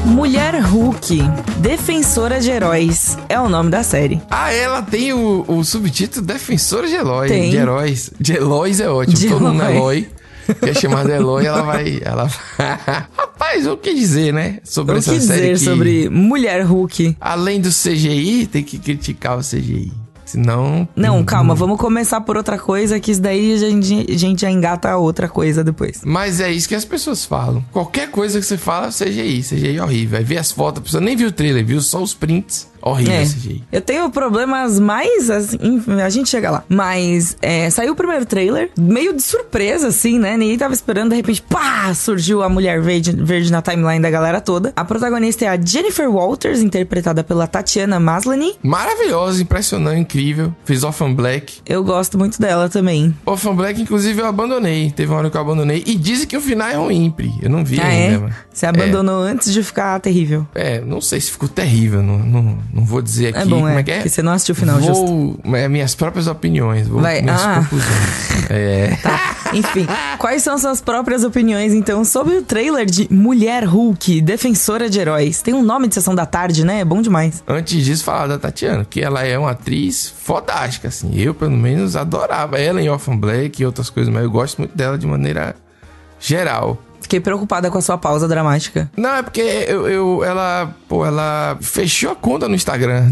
Mulher 0.05 0.61
Hulk, 0.61 1.19
Defensora 1.59 2.41
de 2.41 2.51
Heróis, 2.51 3.17
é 3.29 3.39
o 3.39 3.49
nome 3.49 3.71
da 3.71 3.83
série. 3.83 4.21
Ah, 4.31 4.53
ela 4.53 4.83
tem 4.83 5.13
o, 5.13 5.45
o 5.47 5.65
subtítulo 5.65 6.27
Defensora 6.27 6.89
de 6.89 6.95
Eloy. 6.95 7.29
Tem. 7.29 7.51
De 7.51 7.57
heróis. 7.57 8.11
De 8.21 8.35
Eloys 8.35 8.81
é 8.81 8.89
ótimo. 8.89 9.17
De 9.17 9.29
Todo 9.29 9.41
mundo 9.41 9.63
é 9.63 9.77
Eloy. 9.77 9.99
Eloy. 9.99 10.11
Que 10.61 10.71
é 10.71 10.75
chamado 10.75 11.09
Eloy, 11.11 11.47
ela 11.47 11.63
vai. 11.63 12.01
Ela... 12.05 12.29
Rapaz, 13.17 13.67
o 13.67 13.77
que 13.77 13.95
dizer, 13.95 14.33
né? 14.33 14.59
Sobre 14.65 14.97
O 14.97 14.99
essa 14.99 15.13
que 15.13 15.21
série 15.21 15.53
dizer 15.53 15.67
que, 15.67 15.71
sobre 15.71 16.09
Mulher 16.11 16.63
Hulk? 16.65 17.17
Além 17.21 17.61
do 17.61 17.71
CGI, 17.71 18.49
tem 18.49 18.63
que 18.65 18.79
criticar 18.79 19.39
o 19.39 19.41
CGI. 19.41 19.93
Senão. 20.33 20.89
Não, 20.97 21.23
calma, 21.23 21.55
vamos 21.55 21.79
começar 21.79 22.23
por 22.23 22.39
outra 22.39 22.59
coisa, 22.59 22.99
que 22.99 23.11
isso 23.11 23.21
daí 23.21 23.53
a 23.53 23.59
gente, 23.59 24.07
a 24.11 24.17
gente 24.17 24.41
já 24.41 24.51
engata 24.51 24.97
outra 24.97 25.29
coisa 25.29 25.63
depois. 25.63 26.01
Mas 26.07 26.41
é 26.41 26.51
isso 26.51 26.67
que 26.67 26.75
as 26.75 26.87
pessoas 26.87 27.23
falam. 27.23 27.63
Qualquer 27.71 28.11
coisa 28.11 28.41
que 28.41 28.47
você 28.47 28.57
fala, 28.57 28.89
CGI. 28.89 29.43
CGI 29.43 29.77
é 29.77 29.83
horrível. 29.83 30.19
Aí 30.19 30.25
vê 30.25 30.39
as 30.39 30.51
fotos, 30.51 30.81
a 30.81 30.85
pessoa 30.85 31.01
nem 31.03 31.15
viu 31.15 31.29
o 31.29 31.33
trailer, 31.33 31.67
viu 31.67 31.83
só 31.83 32.03
os 32.03 32.15
prints. 32.15 32.67
Horrível 32.83 33.15
É, 33.15 33.23
CGI. 33.25 33.65
eu 33.73 33.81
tenho 33.81 34.11
problemas 34.11 34.79
mais, 34.81 35.31
assim, 35.31 35.59
a 36.05 36.09
gente 36.11 36.29
chega 36.29 36.51
lá. 36.51 36.65
Mas 36.69 37.37
é, 37.41 37.71
saiu 37.71 37.93
o 37.93 37.97
primeiro 37.97 38.27
trailer, 38.27 38.71
meio 38.77 39.15
de 39.15 39.23
surpresa, 39.23 39.89
assim, 39.89 40.19
né? 40.19 40.37
Ninguém 40.37 40.59
tava 40.59 40.75
esperando, 40.75 41.11
de 41.11 41.17
repente, 41.17 41.43
pá, 41.43 41.93
surgiu 41.95 42.43
a 42.43 42.49
mulher 42.49 42.81
verde, 42.81 43.13
verde 43.13 43.51
na 43.53 43.63
timeline 43.63 44.01
da 44.01 44.11
galera 44.11 44.41
toda. 44.41 44.73
A 44.77 44.85
protagonista 44.85 45.45
é 45.45 45.49
a 45.49 45.61
Jennifer 45.61 46.11
Walters, 46.11 46.61
interpretada 46.61 47.23
pela 47.23 47.47
Tatiana 47.47 48.01
Maslany. 48.01 48.57
Maravilhosa, 48.63 49.43
impressionante, 49.43 50.01
incrível. 50.01 50.55
Fez 50.65 50.83
Orphan 50.83 51.13
Black. 51.15 51.61
Eu 51.67 51.85
gosto 51.85 52.19
muito 52.19 52.41
dela 52.41 52.69
também. 52.69 53.15
Orphan 53.25 53.55
Black, 53.55 53.81
inclusive, 53.81 54.21
eu 54.21 54.27
abandonei. 54.27 54.91
Teve 54.91 55.11
uma 55.13 55.19
hora 55.19 55.31
que 55.31 55.37
eu 55.37 55.41
abandonei. 55.41 55.83
E 55.87 55.95
dizem 55.95 56.27
que 56.27 56.37
o 56.37 56.41
final 56.41 56.69
é 56.69 56.75
ruim, 56.75 57.11
Pri. 57.11 57.33
Eu 57.41 57.51
não 57.51 57.65
vi 57.65 57.81
ah, 57.81 57.87
ainda, 57.87 58.27
é? 58.27 58.31
Você 58.53 58.67
abandonou 58.67 59.21
antes 59.23 59.53
de 59.53 59.63
ficar 59.63 59.99
terrível. 60.01 60.47
É, 60.55 60.81
não 60.81 61.01
sei 61.01 61.21
se 61.21 61.31
ficou 61.31 61.49
terrível. 61.49 62.03
Não, 62.03 62.19
não, 62.19 62.59
não 62.73 62.85
vou 62.85 63.03
dizer 63.03 63.29
aqui 63.29 63.39
É 63.41 63.45
bom, 63.45 63.57
como 63.57 63.69
é. 63.69 63.81
é 63.81 63.83
que 63.83 63.91
é. 63.91 63.95
Porque 63.97 64.09
você 64.09 64.23
não 64.23 64.33
assistiu 64.33 64.55
o 64.55 64.57
final, 64.57 64.81
justo. 64.81 65.05
vou, 65.45 65.57
É 65.57 65.69
minhas 65.69 65.95
próprias 65.95 66.27
opiniões. 66.27 66.89
Vou 66.89 67.01
Vai, 67.01 67.21
minhas 67.23 67.43
ah. 67.43 67.57
conclusões. 67.57 68.33
É. 68.55 68.99
Enfim, 69.55 69.87
quais 70.19 70.43
são 70.43 70.59
suas 70.59 70.81
próprias 70.81 71.25
opiniões, 71.25 71.73
então, 71.73 72.05
sobre 72.05 72.37
o 72.37 72.43
trailer 72.43 72.85
de 72.85 73.07
Mulher 73.11 73.65
Hulk, 73.65 74.21
Defensora 74.21 74.91
de 74.91 74.99
Heróis? 74.99 75.41
Tem 75.41 75.55
um 75.55 75.63
nome 75.63 75.89
de 75.89 75.95
sessão 75.95 76.15
da 76.15 76.27
tarde, 76.27 76.65
né? 76.65 76.81
É 76.81 76.85
bom 76.85 77.01
demais. 77.01 77.43
Antes 77.47 77.83
disso, 77.85 78.05
falar 78.05 78.27
da 78.27 78.39
Tatiana, 78.39 78.85
que 78.89 79.01
ela 79.01 79.23
é 79.23 79.39
uma 79.39 79.53
atriz 79.53 80.13
fodástica, 80.23 80.89
assim. 80.89 81.13
Eu, 81.15 81.33
pelo 81.35 81.57
menos, 81.57 81.97
adorava 81.97 82.59
ela 82.59 82.81
em 82.83 82.89
Orphan 82.91 83.17
Black 83.17 83.63
e 83.63 83.67
outras 83.67 83.89
coisas, 83.89 84.13
mas 84.13 84.23
eu 84.25 84.31
gosto 84.31 84.59
muito 84.59 84.77
dela 84.77 84.99
de 84.99 85.07
maneira 85.07 85.55
geral. 86.21 86.79
Fiquei 87.01 87.21
preocupada 87.21 87.71
com 87.71 87.79
a 87.79 87.83
sua 87.83 87.99
pausa 87.99 88.29
dramática. 88.29 88.91
Não, 88.97 89.17
é 89.17 89.23
porque 89.23 89.41
eu, 89.41 89.89
eu- 89.89 90.25
ela, 90.25 90.75
pô, 90.93 91.07
ela 91.07 91.57
fechou 91.63 92.11
a 92.11 92.15
conta 92.15 92.47
no 92.47 92.55
Instagram. 92.55 93.11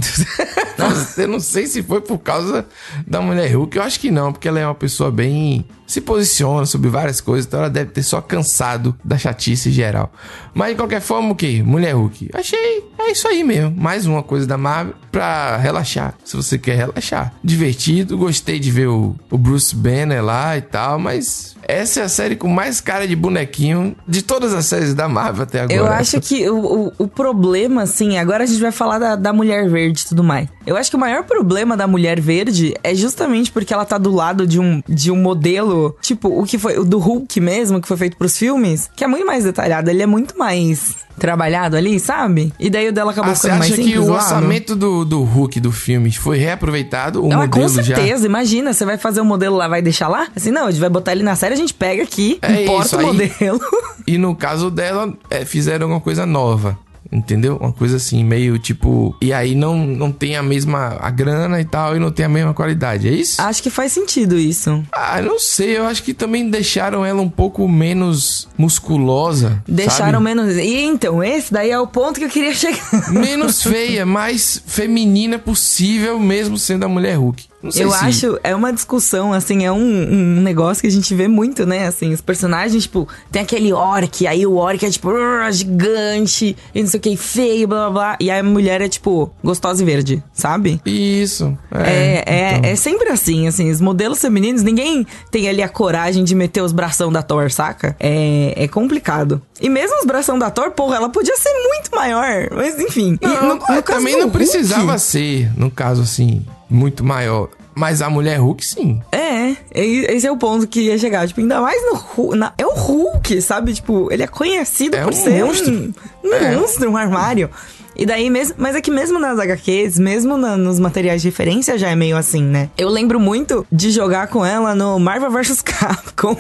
eu 1.17 1.27
não 1.27 1.41
sei 1.41 1.67
se 1.67 1.83
foi 1.83 2.03
por 2.03 2.19
causa 2.19 2.67
da 3.07 3.23
mulher 3.23 3.51
Hulk. 3.55 3.75
Eu 3.75 3.83
acho 3.83 3.99
que 3.99 4.11
não, 4.11 4.33
porque 4.33 4.47
ela 4.47 4.61
é 4.61 4.67
uma 4.67 4.75
pessoa 4.75 5.11
bem. 5.11 5.65
se 5.87 5.99
posiciona 6.03 6.67
sobre 6.67 6.91
várias 6.91 7.23
coisas, 7.23 7.47
então 7.47 7.61
ela 7.61 7.71
deve 7.71 7.91
ter 7.91 8.03
só 8.03 8.21
cansado 8.21 8.95
da 9.03 9.17
chatice 9.17 9.71
geral. 9.71 10.13
Mas 10.53 10.71
de 10.71 10.77
qualquer 10.77 11.01
forma, 11.01 11.31
o 11.31 11.35
que? 11.35 11.63
Mulher 11.63 11.95
Hulk. 11.95 12.31
Achei. 12.35 12.85
É 12.99 13.13
isso 13.13 13.27
aí 13.27 13.43
mesmo. 13.43 13.75
Mais 13.75 14.05
uma 14.05 14.23
coisa 14.23 14.47
da 14.47 14.59
Marvel 14.59 14.95
pra 15.11 15.57
relaxar. 15.57 16.15
Se 16.25 16.37
você 16.37 16.59
quer 16.59 16.77
relaxar. 16.77 17.33
Divertido. 17.43 18.19
Gostei 18.19 18.59
de 18.59 18.71
ver 18.71 18.89
o, 18.89 19.17
o 19.31 19.39
Bruce 19.39 19.75
Banner 19.75 20.23
lá 20.23 20.57
e 20.57 20.61
tal, 20.61 20.99
mas. 20.99 21.57
Essa 21.67 22.01
é 22.01 22.03
a 22.03 22.09
série 22.09 22.35
com 22.35 22.49
mais 22.49 22.81
cara 22.81 23.07
de 23.07 23.15
bonequinho 23.15 23.95
de 24.07 24.23
todas 24.23 24.53
as 24.53 24.67
séries 24.67 24.93
da 24.93 25.09
Marvel 25.09 25.45
até 25.45 25.61
agora. 25.61 25.79
Eu 25.79 25.87
acho 25.87 26.21
que 26.21 26.49
o, 26.51 26.89
o, 26.89 26.93
o 26.99 27.09
problema, 27.09 27.70
assim, 27.79 28.19
agora 28.19 28.43
a 28.45 28.47
gente 28.47 28.61
vai 28.61 28.73
falar 28.73 28.99
da, 28.99 29.15
da 29.17 29.33
mulher 29.33 29.69
verde 29.69 30.03
e 30.03 30.07
tudo 30.09 30.25
mais. 30.25 30.49
Eu 30.67 30.77
acho 30.77 30.91
que 30.91 30.97
o 30.97 31.01
maior 31.01 31.25
problema 31.25 31.77
da 31.77 31.87
mulher 31.87 32.21
verde 32.21 32.75
é 32.83 32.95
justamente 32.95 33.51
porque 33.53 33.73
ela 33.73 33.85
tá 33.85 33.99
do 33.99 34.11
lado 34.13 34.47
de 34.47 34.59
um, 34.59 34.83
de 34.89 35.11
um 35.11 35.17
modelo, 35.17 35.97
tipo, 36.01 36.29
o 36.29 36.45
que 36.45 36.59
foi, 36.59 36.79
o 36.79 36.85
do 36.85 36.99
Hulk 36.99 37.41
mesmo, 37.41 37.81
que 37.81 37.87
foi 37.89 37.97
feito 37.97 38.17
pros 38.17 38.37
filmes, 38.37 38.91
que 38.97 39.05
é 39.05 39.07
muito 39.07 39.27
mais 39.27 39.45
detalhado, 39.45 39.91
ele 39.91 40.03
é 40.03 40.07
muito 40.07 40.37
mais 40.39 40.97
trabalhado 41.19 41.77
ali, 41.77 42.01
sabe? 42.01 42.51
E 42.59 42.71
daí 42.71 42.89
o 42.89 42.93
dela 42.93 43.11
acabou 43.13 43.33
Ah, 43.33 43.35
você 43.35 43.43
ficando 43.49 43.59
mais 43.59 43.73
acha 43.73 43.77
simples 43.83 43.95
que 43.95 44.01
o 44.01 44.07
no- 44.07 44.15
orçamento 44.15 44.75
do, 44.75 45.05
do 45.05 45.23
Hulk 45.23 45.61
do 45.61 45.71
filme 45.71 46.11
foi 46.13 46.39
reaproveitado? 46.39 47.23
O 47.23 47.31
Ah, 47.33 47.47
com 47.49 47.61
modelo 47.61 47.69
já. 47.83 47.95
certeza, 47.97 48.25
imagina, 48.27 48.73
você 48.73 48.85
vai 48.87 48.97
fazer 48.97 49.21
o 49.21 49.25
modelo 49.25 49.57
lá, 49.57 49.69
vai 49.69 49.83
deixar 49.83 50.09
lá? 50.09 50.29
Assim, 50.35 50.51
não, 50.51 50.67
a 50.67 50.71
gente 50.71 50.81
vai 50.81 50.89
botar 50.89 51.13
ele 51.13 51.23
na 51.23 51.37
série, 51.37 51.53
a 51.55 51.59
gente 51.59 51.75
pega 51.75 52.03
aqui, 52.03 52.39
É 52.41 52.63
importa 52.63 52.87
isso 52.87 52.97
o 52.97 53.01
aí. 53.01 53.07
modelo. 53.07 53.61
E 54.07 54.17
no 54.17 54.35
caso 54.35 54.71
dela, 54.71 55.13
é, 55.29 55.45
fizeram 55.45 55.85
alguma 55.87 56.01
coisa 56.01 56.25
nova. 56.25 56.79
Entendeu? 57.13 57.57
Uma 57.57 57.73
coisa 57.73 57.97
assim, 57.97 58.23
meio 58.23 58.59
tipo. 58.59 59.17
E 59.21 59.33
aí 59.33 59.55
não, 59.55 59.77
não 59.85 60.13
tem 60.13 60.37
a 60.37 60.43
mesma. 60.43 60.97
a 61.01 61.11
grana 61.11 61.61
e 61.61 61.65
tal, 61.65 61.97
e 61.97 61.99
não 61.99 62.11
tem 62.11 62.25
a 62.25 62.29
mesma 62.29 62.55
qualidade, 62.55 63.09
é 63.09 63.13
isso? 63.13 63.43
Acho 63.43 63.63
que 63.63 63.71
faz 63.71 63.93
sentido 63.93 64.39
isso. 64.39 64.83
Ah, 64.93 65.21
não 65.21 65.39
sei, 65.39 65.77
eu 65.77 65.87
acho 65.87 66.03
que 66.05 66.15
também 66.15 66.49
deixaram 66.49 67.05
ela 67.05 67.21
um 67.21 67.29
pouco 67.29 67.67
menos 67.67 68.49
musculosa. 68.57 69.63
Deixaram 69.67 70.21
sabe? 70.21 70.25
menos. 70.25 70.57
E 70.57 70.83
então, 70.83 71.23
esse 71.23 71.53
daí 71.53 71.71
é 71.71 71.79
o 71.81 71.87
ponto 71.87 72.21
que 72.21 72.27
eu 72.27 72.31
queria 72.31 72.55
chegar. 72.55 73.11
Menos 73.11 73.63
feia, 73.63 74.07
mais 74.07 74.63
feminina 74.65 75.39
possível, 75.39 76.19
mesmo 76.21 76.57
sendo 76.57 76.85
a 76.85 76.89
mulher 76.89 77.17
Hulk. 77.17 77.50
Eu 77.63 77.91
se- 77.91 78.05
acho, 78.05 78.39
é 78.43 78.55
uma 78.57 78.73
discussão, 78.73 79.33
assim, 79.33 79.65
é 79.67 79.71
um, 79.73 79.77
um 79.79 80.41
negócio 80.41 80.81
que 80.81 80.87
a 80.87 80.91
gente 80.91 81.15
vê 81.15 81.29
muito, 81.29 81.67
né? 81.67 81.87
Assim, 81.87 82.13
os 82.13 82.21
personagens, 82.21 82.85
tipo, 82.85 83.07
tem 83.31 83.43
aquele 83.43 83.73
orc, 83.73 84.27
aí 84.27 84.47
o 84.47 84.55
orc 84.57 84.83
é, 84.85 84.89
tipo, 84.91 85.11
"Urr, 85.11 85.53
gigante, 85.53 86.57
e 86.75 86.81
não 86.83 86.89
sei 86.89 86.99
o 86.99 87.03
que, 87.03 87.17
feio, 87.17 87.69
blá 87.69 87.91
blá 87.91 87.91
blá. 87.91 88.17
E 88.21 88.31
a 88.31 88.43
mulher 88.43 88.81
é, 88.81 88.89
tipo, 88.89 89.31
gostosa 89.45 89.83
e 89.83 89.87
verde, 89.87 90.23
sabe? 90.33 90.81
Isso. 90.87 91.57
É, 91.73 92.23
é, 92.27 92.57
então. 92.59 92.71
é 92.71 92.77
sempre 92.77 93.09
assim, 93.11 93.47
assim, 93.47 93.71
os 93.71 93.81
modelos 93.81 94.21
femininos, 94.21 94.63
ninguém 94.63 95.07
tem 95.31 95.49
ali 95.49 95.63
a 95.63 95.69
coragem 95.69 96.25
de 96.25 96.35
meter 96.35 96.63
os 96.63 96.73
bração 96.73 97.13
da 97.13 97.23
Thor, 97.23 97.51
saca? 97.51 97.95
É, 98.01 98.55
é 98.57 98.69
complicado. 98.69 99.41
E 99.61 99.69
mesmo 99.69 99.99
os 99.99 100.07
bração 100.07 100.39
da 100.39 100.51
Thor, 100.51 100.71
porra, 100.71 100.97
ela 100.97 101.09
podia 101.11 101.37
ser 101.37 101.51
muito 101.69 101.91
maior, 101.95 102.49
mas 102.53 102.79
enfim. 102.81 103.19
E 103.21 103.27
Não, 103.27 103.43
no- 103.43 103.55
no 103.55 103.61
caso 103.61 103.83
também 103.83 104.15
não 104.15 104.23
Hulk- 104.25 104.33
precisava 104.39 104.99
ser, 104.99 105.51
no 105.59 105.71
caso 105.71 106.03
assim, 106.03 106.43
muito 106.71 107.05
maior. 107.05 107.49
Mas 107.75 108.03
a 108.03 108.11
mulher 108.11 108.39
Hulk, 108.39 108.65
sim. 108.67 109.01
É, 109.13 109.51
e- 109.75 110.05
esse 110.11 110.27
é 110.27 110.31
o 110.33 110.37
ponto 110.37 110.67
que 110.67 110.81
ia 110.83 110.99
chegar. 110.99 111.27
Tipo, 111.27 111.41
ainda 111.41 111.61
mais 111.61 111.81
no 111.87 111.95
Hulk. 111.95 112.37
na- 112.37 112.53
é 112.59 112.67
o 112.67 112.75
Hulk, 112.75 113.41
sabe? 113.41 113.73
Tipo, 113.73 114.09
ele 114.13 114.23
é 114.23 114.27
conhecido 114.27 114.97
É 114.97 115.03
por 115.05 115.13
um 115.13 115.17
ser 115.17 115.45
monstro. 115.45 115.73
um, 115.73 115.93
um 116.29 116.33
É. 116.35 116.57
monstro, 116.57 116.91
um 116.91 116.97
armário. 116.97 117.49
E 117.97 118.07
daí 118.07 118.31
mesmo. 118.31 118.55
Mas 118.59 118.75
é 118.77 118.81
que 118.81 118.91
mesmo 118.91 119.19
nas 119.19 119.39
HQs, 119.39 119.99
mesmo 119.99 120.37
na- 120.37 120.57
nos 120.57 120.79
materiais 120.79 121.23
de 121.23 121.29
referência, 121.29 121.77
já 121.79 121.91
é 121.91 121.95
meio 121.95 122.17
assim, 122.17 122.43
né? 122.43 122.71
Eu 122.79 122.89
lembro 122.89 123.19
muito 123.21 123.67
de 123.71 123.91
jogar 123.91 124.29
com 124.29 124.45
ela 124.45 124.75
no 124.75 124.99
Marvel 124.99 125.31
vs 125.31 125.61
Capcom, 125.63 126.37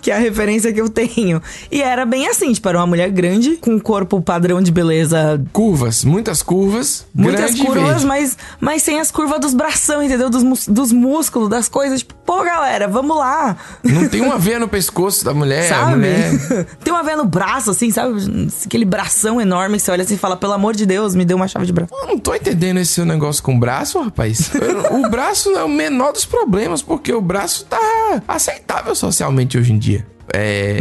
que 0.00 0.10
é 0.10 0.14
a 0.16 0.18
referência 0.18 0.72
que 0.72 0.80
eu 0.80 0.88
tenho. 0.88 1.40
E 1.70 1.82
era 1.82 2.04
bem 2.04 2.28
assim, 2.28 2.52
tipo, 2.52 2.68
era 2.68 2.78
uma 2.78 2.86
mulher 2.86 3.10
grande, 3.10 3.56
com 3.56 3.72
um 3.72 3.78
corpo 3.78 4.20
padrão 4.20 4.60
de 4.60 4.70
beleza 4.72 5.40
Curvas, 5.52 6.04
muitas 6.04 6.42
curvas. 6.42 7.06
Muitas 7.14 7.54
curvas, 7.54 8.04
mas, 8.04 8.36
mas 8.60 8.82
sem 8.82 8.98
as 9.00 9.10
curvas 9.10 9.40
dos 9.40 9.54
bração, 9.54 10.02
entendeu? 10.02 10.28
Dos, 10.30 10.66
dos 10.66 10.92
músculos, 10.92 11.48
das 11.48 11.68
coisas. 11.68 12.00
Tipo, 12.00 12.14
pô, 12.24 12.42
galera, 12.42 12.88
vamos 12.88 13.16
lá. 13.16 13.56
Não 13.82 14.08
tem 14.08 14.20
uma 14.22 14.38
veia 14.38 14.58
no 14.58 14.68
pescoço 14.68 15.24
da 15.24 15.32
mulher. 15.34 15.68
Sabe? 15.68 15.96
mulher. 15.96 16.66
tem 16.82 16.92
uma 16.92 17.02
veia 17.02 17.16
no 17.16 17.24
braço, 17.24 17.70
assim, 17.70 17.90
sabe? 17.90 18.48
Aquele 18.64 18.84
bração 18.84 19.40
enorme 19.40 19.76
que 19.76 19.82
você 19.82 19.90
olha 19.90 20.02
assim 20.02 20.14
e 20.14 20.18
fala, 20.18 20.36
pelo 20.36 20.52
amor 20.52 20.74
de 20.74 20.85
Deus, 20.86 21.14
me 21.14 21.24
dê 21.24 21.34
uma 21.34 21.46
chave 21.48 21.66
de 21.66 21.72
braço. 21.72 21.92
Eu 21.94 22.06
não 22.06 22.18
tô 22.18 22.34
entendendo 22.34 22.78
esse 22.78 22.92
seu 22.94 23.04
negócio 23.04 23.42
com 23.42 23.54
o 23.56 23.58
braço, 23.58 24.00
rapaz. 24.00 24.50
Eu- 24.54 25.00
o 25.00 25.08
braço 25.10 25.50
é 25.50 25.62
o 25.64 25.68
menor 25.68 26.12
dos 26.12 26.24
problemas, 26.24 26.80
porque 26.80 27.12
o 27.12 27.20
braço 27.20 27.66
tá 27.66 28.22
aceitável 28.26 28.94
socialmente 28.94 29.58
hoje 29.58 29.72
em 29.72 29.78
dia. 29.78 30.06
É. 30.32 30.78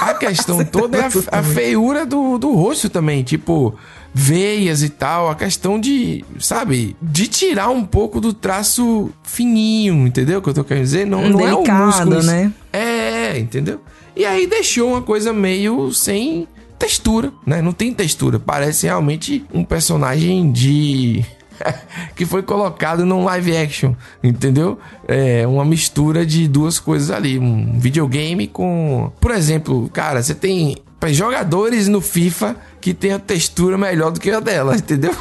A 0.00 0.14
questão 0.14 0.64
toda 0.64 0.96
é 0.98 1.02
a, 1.32 1.38
a 1.38 1.42
feiura 1.42 2.06
do, 2.06 2.38
do 2.38 2.52
rosto 2.54 2.88
também. 2.88 3.22
Tipo, 3.22 3.74
veias 4.12 4.82
e 4.82 4.88
tal. 4.88 5.28
A 5.28 5.34
questão 5.34 5.78
de, 5.78 6.24
sabe, 6.38 6.96
de 7.02 7.26
tirar 7.28 7.68
um 7.68 7.84
pouco 7.84 8.20
do 8.22 8.32
traço 8.32 9.10
fininho, 9.22 10.06
entendeu? 10.06 10.38
O 10.38 10.42
que 10.42 10.48
eu 10.48 10.54
tô 10.54 10.64
querendo 10.64 10.84
dizer? 10.84 11.06
Não, 11.06 11.28
não 11.28 11.40
é 11.46 11.52
o 11.52 11.56
Delicado, 11.56 11.86
músculo. 11.86 12.22
né? 12.22 12.52
É, 12.72 13.38
entendeu? 13.38 13.80
E 14.16 14.24
aí 14.24 14.46
deixou 14.46 14.90
uma 14.90 15.02
coisa 15.02 15.32
meio 15.32 15.92
sem 15.92 16.48
textura, 16.84 17.32
né? 17.46 17.62
Não 17.62 17.72
tem 17.72 17.92
textura. 17.94 18.38
Parece 18.38 18.86
realmente 18.86 19.44
um 19.52 19.64
personagem 19.64 20.52
de. 20.52 21.24
que 22.14 22.26
foi 22.26 22.42
colocado 22.42 23.06
num 23.06 23.24
live 23.24 23.56
action, 23.56 23.94
entendeu? 24.22 24.78
É 25.08 25.46
uma 25.46 25.64
mistura 25.64 26.26
de 26.26 26.46
duas 26.46 26.78
coisas 26.78 27.10
ali. 27.10 27.38
Um 27.38 27.78
videogame 27.78 28.46
com. 28.46 29.10
Por 29.18 29.30
exemplo, 29.30 29.88
cara, 29.90 30.22
você 30.22 30.34
tem 30.34 30.76
jogadores 31.08 31.88
no 31.88 32.00
FIFA 32.00 32.56
que 32.80 32.92
tem 32.94 33.12
a 33.12 33.18
textura 33.18 33.78
melhor 33.78 34.10
do 34.10 34.20
que 34.20 34.30
a 34.30 34.40
dela, 34.40 34.76
entendeu? 34.76 35.14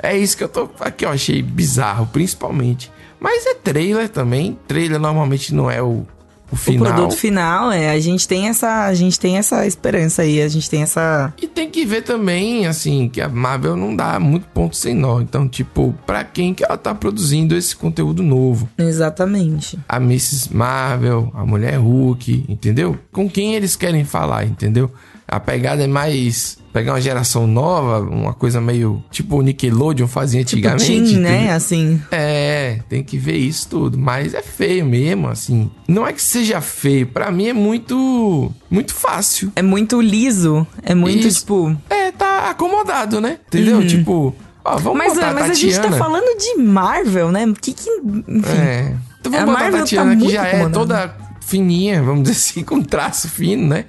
É 0.00 0.16
isso 0.16 0.36
que 0.36 0.44
eu 0.44 0.48
tô. 0.48 0.70
Aqui 0.78 1.04
eu 1.04 1.10
achei 1.10 1.42
bizarro, 1.42 2.06
principalmente. 2.12 2.92
Mas 3.18 3.44
é 3.46 3.54
trailer 3.54 4.08
também. 4.08 4.56
Trailer 4.68 5.00
normalmente 5.00 5.54
não 5.54 5.70
é 5.70 5.82
o, 5.82 6.06
o 6.50 6.56
final. 6.56 6.86
O 6.86 6.94
produto 6.94 7.16
final, 7.16 7.72
é, 7.72 7.90
a 7.90 8.00
gente 8.00 8.26
tem 8.26 8.48
essa, 8.48 8.86
a 8.86 8.94
gente 8.94 9.18
tem 9.18 9.36
essa 9.36 9.66
esperança 9.66 10.22
aí, 10.22 10.40
a 10.40 10.48
gente 10.48 10.68
tem 10.70 10.82
essa 10.82 11.32
E 11.40 11.46
tem 11.46 11.70
que 11.70 11.84
ver 11.84 12.02
também, 12.02 12.66
assim, 12.66 13.08
que 13.08 13.20
a 13.20 13.28
Marvel 13.28 13.76
não 13.76 13.94
dá 13.94 14.18
muito 14.20 14.46
ponto 14.48 14.76
sem 14.76 14.94
nó. 14.94 15.20
Então, 15.20 15.48
tipo, 15.48 15.94
pra 16.06 16.24
quem 16.24 16.54
que 16.54 16.64
ela 16.64 16.76
tá 16.76 16.94
produzindo 16.94 17.56
esse 17.56 17.74
conteúdo 17.74 18.22
novo? 18.22 18.68
exatamente. 18.78 19.78
A 19.88 19.96
Mrs. 19.96 20.54
Marvel, 20.54 21.30
a 21.34 21.44
Mulher 21.44 21.76
Hulk, 21.78 22.44
entendeu? 22.48 22.98
Com 23.12 23.28
quem 23.28 23.54
eles 23.54 23.76
querem 23.76 24.04
falar, 24.04 24.44
entendeu? 24.44 24.90
A 25.26 25.40
pegada 25.40 25.82
é 25.82 25.86
mais 25.86 26.58
pegar 26.76 26.92
uma 26.92 27.00
geração 27.00 27.46
nova, 27.46 28.00
uma 28.00 28.34
coisa 28.34 28.60
meio 28.60 29.02
tipo 29.10 29.38
o 29.38 29.40
Nickelodeon 29.40 30.06
fazia 30.06 30.44
Tipo 30.44 30.68
antigamente. 30.68 31.10
teen, 31.10 31.20
né? 31.20 31.52
Assim. 31.54 32.02
É, 32.10 32.80
tem 32.86 33.02
que 33.02 33.16
ver 33.16 33.38
isso 33.38 33.66
tudo, 33.66 33.96
mas 33.96 34.34
é 34.34 34.42
feio 34.42 34.84
mesmo, 34.84 35.26
assim. 35.26 35.70
Não 35.88 36.06
é 36.06 36.12
que 36.12 36.20
seja 36.20 36.60
feio, 36.60 37.06
pra 37.06 37.30
mim 37.30 37.46
é 37.48 37.54
muito 37.54 38.52
muito 38.68 38.92
fácil. 38.92 39.50
É 39.56 39.62
muito 39.62 40.02
liso, 40.02 40.66
é 40.82 40.94
muito 40.94 41.26
Isso. 41.26 41.40
tipo, 41.40 41.74
É, 41.88 42.12
tá 42.12 42.50
acomodado, 42.50 43.22
né? 43.22 43.38
Entendeu? 43.46 43.86
Tipo, 43.86 44.34
ó, 44.62 44.76
vamos 44.76 44.98
mas, 44.98 45.14
botar 45.14 45.32
mas 45.32 45.44
a 45.44 45.52
a 45.52 45.54
gente 45.54 45.80
tá 45.80 45.92
falando 45.92 46.38
de 46.38 46.62
Marvel, 46.62 47.32
né? 47.32 47.50
Que 47.58 47.72
que, 47.72 47.88
enfim. 48.28 48.58
É. 48.58 48.94
Então 49.18 49.32
A 49.32 49.38
vamos 49.38 49.46
botar 49.54 49.60
a 49.60 49.62
Marvel 49.62 49.72
tá 49.72 49.78
Tatiana 49.78 50.10
que 50.10 50.16
muito 50.18 50.32
já 50.34 50.46
é 50.46 50.68
toda 50.68 51.16
fininha, 51.40 52.02
vamos 52.02 52.24
dizer 52.24 52.34
assim, 52.34 52.60
com 52.68 52.82
traço 52.82 53.30
fino, 53.30 53.66
né? 53.66 53.86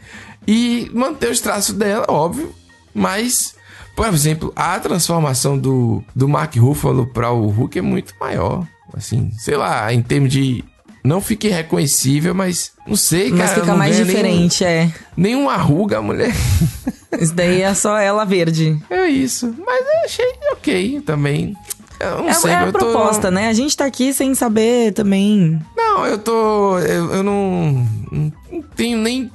E 0.47 0.89
manter 0.93 1.29
os 1.29 1.41
traços 1.41 1.75
dela, 1.75 2.05
óbvio, 2.07 2.55
mas 2.97 3.55
por 3.95 4.07
exemplo, 4.09 4.53
a 4.55 4.79
transformação 4.79 5.57
do, 5.57 6.03
do 6.15 6.27
Mark 6.27 6.55
Ruffalo 6.55 7.07
para 7.07 7.31
o 7.31 7.47
Hulk 7.47 7.79
é 7.79 7.81
muito 7.81 8.13
maior. 8.19 8.63
Assim, 8.93 9.31
sei 9.39 9.57
lá, 9.57 9.91
em 9.91 10.03
termos 10.03 10.31
de. 10.31 10.63
Não 11.03 11.19
fique 11.19 11.47
reconhecível, 11.47 12.35
mas 12.35 12.73
não 12.85 12.95
sei, 12.95 13.31
Mas 13.31 13.49
cara. 13.49 13.53
fica 13.55 13.65
não 13.71 13.77
mais 13.77 13.95
diferente, 13.97 14.63
é. 14.63 14.91
Nenhum, 15.15 15.39
nenhuma 15.39 15.55
ruga, 15.57 15.99
mulher. 16.01 16.31
Isso 17.19 17.33
daí 17.33 17.61
é 17.61 17.73
só 17.73 17.97
ela 17.97 18.23
verde. 18.23 18.77
É 18.89 19.07
isso. 19.07 19.55
Mas 19.65 19.79
eu 19.85 20.05
achei 20.05 20.33
ok 20.51 21.01
também. 21.01 21.55
Eu 21.99 22.17
não 22.19 22.29
É, 22.29 22.33
sei, 22.33 22.51
é 22.51 22.55
a 22.55 22.65
eu 22.67 22.73
tô... 22.73 22.79
proposta, 22.79 23.31
né? 23.31 23.47
A 23.47 23.53
gente 23.53 23.75
tá 23.75 23.85
aqui 23.85 24.13
sem 24.13 24.35
saber 24.35 24.93
também. 24.93 25.59
Não, 25.75 26.05
eu 26.05 26.17
tô. 26.19 26.77
Eu, 26.79 27.13
eu 27.15 27.23
não, 27.23 27.87
não 28.11 28.61
tenho 28.75 28.99
nem 28.99 29.31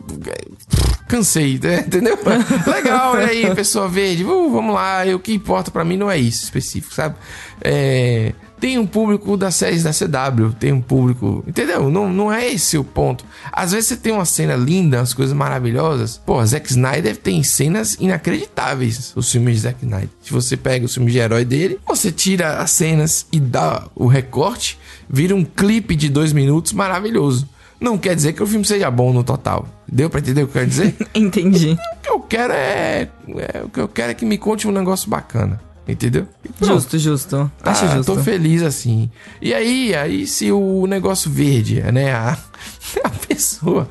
cansei, 1.13 1.61
né? 1.63 1.85
entendeu? 1.87 2.19
Legal, 2.67 3.13
olha 3.13 3.27
aí, 3.27 3.55
pessoa 3.55 3.87
verde, 3.87 4.25
uh, 4.25 4.51
vamos 4.51 4.75
lá, 4.75 5.03
o 5.15 5.19
que 5.19 5.35
importa 5.35 5.71
para 5.71 5.85
mim 5.85 5.99
não 5.99 6.11
é 6.11 6.17
isso 6.17 6.45
específico, 6.45 6.95
sabe? 6.95 7.17
É, 7.61 8.33
tem 8.59 8.79
um 8.79 8.87
público 8.87 9.37
das 9.37 9.57
séries 9.57 9.83
da 9.83 9.91
CW, 9.91 10.53
tem 10.59 10.73
um 10.73 10.81
público. 10.81 11.43
Entendeu? 11.47 11.91
Não, 11.91 12.09
não 12.09 12.33
é 12.33 12.49
esse 12.49 12.79
o 12.79 12.85
ponto. 12.85 13.25
Às 13.51 13.73
vezes 13.73 13.89
você 13.89 13.97
tem 13.97 14.13
uma 14.13 14.25
cena 14.25 14.55
linda, 14.55 14.99
umas 14.99 15.13
coisas 15.13 15.35
maravilhosas. 15.35 16.17
Pô, 16.25 16.45
Zack 16.47 16.71
Snyder 16.71 17.17
tem 17.17 17.43
cenas 17.43 17.97
inacreditáveis, 17.99 19.13
os 19.17 19.31
filmes 19.31 19.57
de 19.57 19.61
Zack 19.63 19.85
Snyder. 19.85 20.09
Se 20.23 20.33
você 20.33 20.57
pega 20.57 20.87
o 20.87 20.89
filme 20.89 21.11
de 21.11 21.19
herói 21.19 21.45
dele, 21.45 21.79
você 21.85 22.13
tira 22.13 22.59
as 22.59 22.71
cenas 22.71 23.27
e 23.33 23.41
dá 23.41 23.89
o 23.97 24.07
recorte, 24.07 24.79
vira 25.11 25.35
um 25.35 25.45
clipe 25.45 25.97
de 25.97 26.09
dois 26.09 26.33
minutos 26.33 26.73
maravilhoso. 26.73 27.49
Não 27.83 27.99
quer 27.99 28.15
dizer 28.15 28.33
que 28.33 28.43
o 28.43 28.47
filme 28.47 28.65
seja 28.65 28.89
bom 28.93 29.13
no 29.13 29.25
total. 29.25 29.67
Deu 29.91 30.09
pra 30.09 30.21
entender 30.21 30.45
o 30.45 30.47
que 30.47 30.51
eu 30.51 30.61
quero 30.61 30.67
dizer? 30.69 30.97
Entendi. 31.13 31.73
o 31.73 32.01
que 32.01 32.11
eu 32.11 32.21
quero 32.21 32.53
é, 32.53 33.09
é. 33.29 33.63
O 33.65 33.69
que 33.69 33.81
eu 33.81 33.89
quero 33.89 34.13
é 34.13 34.15
que 34.15 34.25
me 34.25 34.39
conte 34.39 34.69
um 34.69 34.71
negócio 34.71 35.11
bacana. 35.11 35.61
Entendeu? 35.87 36.29
Justo, 36.61 36.97
justo. 36.97 37.51
Acho 37.61 37.85
ah, 37.87 37.97
justo. 37.97 38.15
Tô 38.15 38.23
feliz 38.23 38.63
assim. 38.63 39.11
E 39.41 39.53
aí, 39.53 39.93
aí 39.97 40.29
se 40.29 40.53
o 40.53 40.87
negócio 40.87 41.29
verde, 41.29 41.83
né, 41.93 42.13
a, 42.13 42.39
a 43.03 43.11
pessoa 43.11 43.89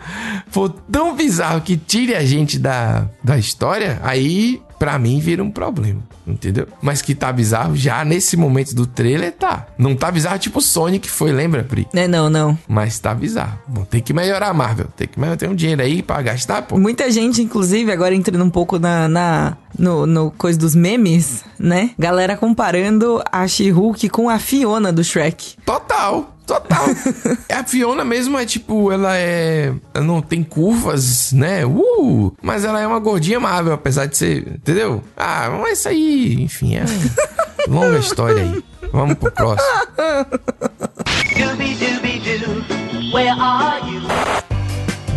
for 0.50 0.70
tão 0.90 1.14
bizarro 1.14 1.60
que 1.60 1.76
tire 1.76 2.16
a 2.16 2.24
gente 2.24 2.58
da, 2.58 3.10
da 3.22 3.38
história, 3.38 4.00
aí 4.04 4.62
pra 4.82 4.98
mim 4.98 5.20
vira 5.20 5.44
um 5.44 5.52
problema, 5.52 6.02
entendeu? 6.26 6.68
Mas 6.82 7.04
que 7.04 7.14
tá 7.14 7.32
bizarro 7.32 7.76
já 7.76 8.04
nesse 8.04 8.36
momento 8.36 8.74
do 8.74 8.88
trailer, 8.88 9.32
tá. 9.32 9.68
Não 9.78 9.96
tá 9.96 10.10
bizarro 10.10 10.40
tipo 10.40 10.60
Sonic 10.60 11.08
foi, 11.08 11.32
lembra, 11.32 11.64
Pri? 11.64 11.88
É, 11.94 12.08
não, 12.08 12.32
não. 12.32 12.58
Mas 12.68 12.98
tá 12.98 13.14
bizarro. 13.14 13.60
Bom, 13.68 13.84
tem 13.84 14.02
que 14.02 14.12
melhorar, 14.12 14.52
Marvel. 14.56 14.88
Tem 14.98 15.08
que 15.08 15.20
melhorar. 15.20 15.38
Tem 15.38 15.48
um 15.48 15.54
dinheiro 15.54 15.84
aí 15.84 16.02
pra 16.02 16.20
gastar, 16.24 16.64
pô. 16.64 16.80
Muita 16.80 17.12
gente, 17.12 17.44
inclusive, 17.44 17.92
agora 17.92 18.16
entrando 18.16 18.44
um 18.44 18.50
pouco 18.50 18.80
na, 18.80 19.08
na 19.08 19.56
no, 19.78 20.08
no 20.08 20.32
coisa 20.32 20.58
dos 20.58 20.74
memes, 20.74 21.44
né? 21.60 21.92
Galera 22.00 22.36
comparando 22.36 23.22
a 23.32 23.48
She-Hulk 23.48 24.10
com 24.10 24.30
a 24.30 24.40
Fiona 24.40 24.92
do 24.92 25.04
Shrek. 25.04 25.58
Total. 25.64 26.36
Total. 26.52 26.86
a 27.50 27.64
Fiona 27.64 28.04
mesmo 28.04 28.38
é 28.38 28.46
tipo, 28.46 28.92
ela 28.92 29.18
é. 29.18 29.74
Ela 29.94 30.04
não 30.04 30.22
tem 30.22 30.44
curvas, 30.44 31.32
né? 31.32 31.66
Uh! 31.66 32.36
Mas 32.42 32.66
ela 32.66 32.82
é 32.82 32.86
uma 32.86 33.00
gordinha 33.00 33.38
amável, 33.38 33.72
apesar 33.72 34.06
de 34.06 34.18
ser. 34.18 34.56
Entendeu? 34.56 35.02
Ah, 35.16 35.50
mas 35.62 35.80
isso 35.80 35.88
aí, 35.88 36.42
enfim, 36.42 36.76
é. 36.76 36.84
longa 37.70 37.98
história 37.98 38.44
aí. 38.44 38.62
Vamos 38.92 39.16
pro 39.16 39.32
próximo. 39.32 39.70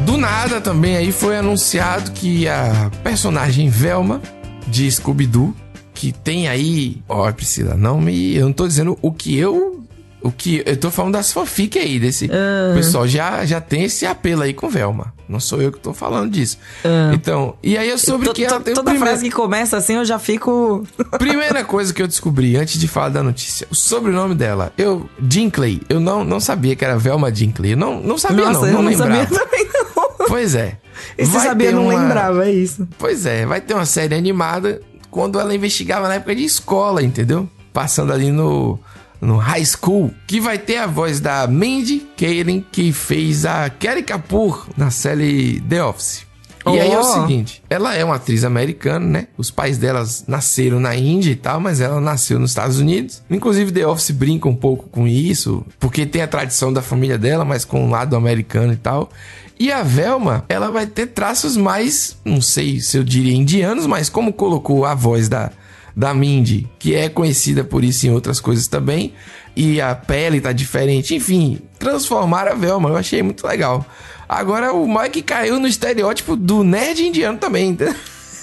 Do 0.07 0.17
nada 0.17 0.61
também 0.61 0.97
aí 0.97 1.11
foi 1.11 1.37
anunciado 1.37 2.13
que 2.13 2.47
a 2.47 2.93
personagem 3.03 3.69
Velma 3.69 4.23
de 4.69 4.89
Scooby-Doo, 4.89 5.53
que 5.93 6.13
tem 6.13 6.47
aí. 6.47 7.03
Ó, 7.09 7.29
oh, 7.29 7.33
Priscila, 7.33 7.75
não 7.75 8.01
me. 8.01 8.37
Eu 8.37 8.47
não 8.47 8.53
tô 8.53 8.69
dizendo 8.69 8.97
o 9.03 9.11
que 9.11 9.37
eu 9.37 9.84
o 10.25 10.33
que 10.33 10.63
eu 10.65 10.75
tô 10.79 10.91
falando 10.91 11.13
das 11.13 11.31
fanfic 11.31 11.79
aí, 11.79 12.01
desse 12.01 12.25
uhum. 12.25 12.75
pessoal 12.75 13.07
já, 13.07 13.45
já 13.45 13.61
tem 13.61 13.85
esse 13.85 14.07
apelo 14.07 14.41
aí 14.41 14.55
com 14.55 14.71
Velma. 14.71 15.13
Não 15.29 15.39
sou 15.39 15.61
eu 15.61 15.71
que 15.71 15.79
tô 15.79 15.93
falando 15.93 16.31
disso. 16.31 16.57
Uhum. 16.83 17.13
Então, 17.13 17.55
e 17.63 17.77
aí 17.77 17.91
eu 17.91 17.99
soube 17.99 18.33
que 18.33 18.43
ela 18.43 18.59
tem 18.59 18.73
Toda 18.73 18.91
primeiro... 18.91 19.07
frase 19.07 19.29
que 19.29 19.35
começa 19.35 19.77
assim 19.77 19.97
eu 19.97 20.05
já 20.05 20.19
fico. 20.19 20.87
Primeira 21.19 21.63
coisa 21.63 21.93
que 21.93 22.03
eu 22.03 22.09
descobri 22.09 22.57
antes 22.57 22.81
de 22.81 22.89
falar 22.89 23.11
da 23.11 23.23
notícia, 23.23 23.67
o 23.71 23.75
sobrenome 23.75 24.35
dela. 24.35 24.73
Eu, 24.79 25.09
Dinkley, 25.21 25.83
eu 25.91 26.01
não, 26.01 26.25
não 26.25 26.41
sabia 26.41 26.75
que 26.75 26.83
era 26.83 26.97
Velma 26.97 27.31
Dinkley. 27.31 27.73
Eu 27.73 27.77
não, 27.77 28.01
não 28.01 28.17
sabia, 28.17 28.47
Nossa, 28.47 28.61
não, 28.61 28.67
não, 28.67 28.83
não 28.83 28.91
lembrava. 28.91 29.27
Sabia 29.27 29.27
também, 29.39 29.69
não. 29.75 30.27
Pois 30.27 30.55
é. 30.55 30.79
E 31.19 31.27
você 31.27 31.41
sabia, 31.41 31.71
não 31.71 31.85
uma... 31.85 32.01
lembrava, 32.01 32.49
é 32.49 32.51
isso. 32.51 32.89
Pois 32.99 33.27
é, 33.27 33.45
vai 33.45 33.61
ter 33.61 33.75
uma 33.75 33.85
série 33.85 34.15
animada 34.15 34.81
quando 35.11 35.39
ela 35.39 35.55
investigava 35.55 36.09
na 36.09 36.15
época 36.15 36.35
de 36.35 36.45
escola, 36.45 37.03
entendeu? 37.03 37.47
Passando 37.75 38.11
ali 38.11 38.31
no 38.31 38.79
no 39.21 39.37
High 39.37 39.65
School, 39.65 40.13
que 40.27 40.41
vai 40.41 40.59
ter 40.59 40.79
a 40.79 40.87
voz 40.87 41.21
da 41.21 41.47
Mandy 41.47 42.07
Kaling, 42.17 42.65
que 42.71 42.93
fez 42.93 43.45
a 43.45 43.69
Kelly 43.71 44.03
Kapoor 44.03 44.67
na 44.77 44.91
série 44.91 45.61
The 45.61 45.85
Office. 45.85 46.27
E 46.67 46.71
oh. 46.71 46.73
aí 46.73 46.93
é 46.93 46.99
o 46.99 47.05
seguinte, 47.05 47.63
ela 47.69 47.95
é 47.95 48.03
uma 48.03 48.15
atriz 48.15 48.43
americana, 48.43 49.07
né? 49.07 49.27
Os 49.37 49.51
pais 49.51 49.77
delas 49.77 50.25
nasceram 50.27 50.81
na 50.81 50.97
Índia 50.97 51.31
e 51.31 51.37
tal, 51.37 51.61
mas 51.61 51.81
ela 51.81 52.01
nasceu 52.01 52.39
nos 52.39 52.51
Estados 52.51 52.79
Unidos. 52.79 53.23
Inclusive 53.31 53.71
The 53.71 53.87
Office 53.87 54.11
brinca 54.13 54.49
um 54.49 54.57
pouco 54.57 54.89
com 54.89 55.07
isso, 55.07 55.65
porque 55.79 56.07
tem 56.07 56.23
a 56.23 56.27
tradição 56.27 56.73
da 56.73 56.81
família 56.81 57.19
dela, 57.19 57.45
mas 57.45 57.65
com 57.65 57.87
o 57.87 57.91
lado 57.91 58.17
americano 58.17 58.73
e 58.73 58.77
tal. 58.77 59.11
E 59.59 59.71
a 59.71 59.83
Velma, 59.83 60.45
ela 60.49 60.71
vai 60.71 60.87
ter 60.87 61.09
traços 61.09 61.57
mais, 61.57 62.17
não 62.25 62.41
sei 62.41 62.81
se 62.81 62.97
eu 62.97 63.05
diria 63.05 63.37
indianos, 63.37 63.87
mas 63.87 64.09
como 64.09 64.33
colocou 64.33 64.85
a 64.85 64.95
voz 64.95 65.29
da 65.29 65.53
da 65.97 66.13
Mindy, 66.13 66.69
que 66.79 66.95
é 66.95 67.09
conhecida 67.09 67.63
por 67.63 67.85
isso 67.85 68.07
em 68.07 68.11
outras 68.11 68.41
coisas 68.41 68.67
também, 68.67 69.13
e 69.55 69.81
a 69.81 69.95
pele 69.95 70.41
tá 70.41 70.53
diferente, 70.53 71.15
enfim, 71.15 71.61
transformar 71.79 72.49
a 72.49 72.55
Velma, 72.55 72.89
eu 72.89 72.97
achei 72.97 73.23
muito 73.23 73.47
legal. 73.47 73.87
Agora 74.29 74.73
o 74.73 74.89
Mike 74.89 75.23
caiu 75.23 75.61
no 75.61 75.67
estereótipo 75.67 76.35
do 76.35 76.65
nerd 76.65 77.07
indiano 77.07 77.39
também, 77.39 77.71
entendeu? 77.71 77.95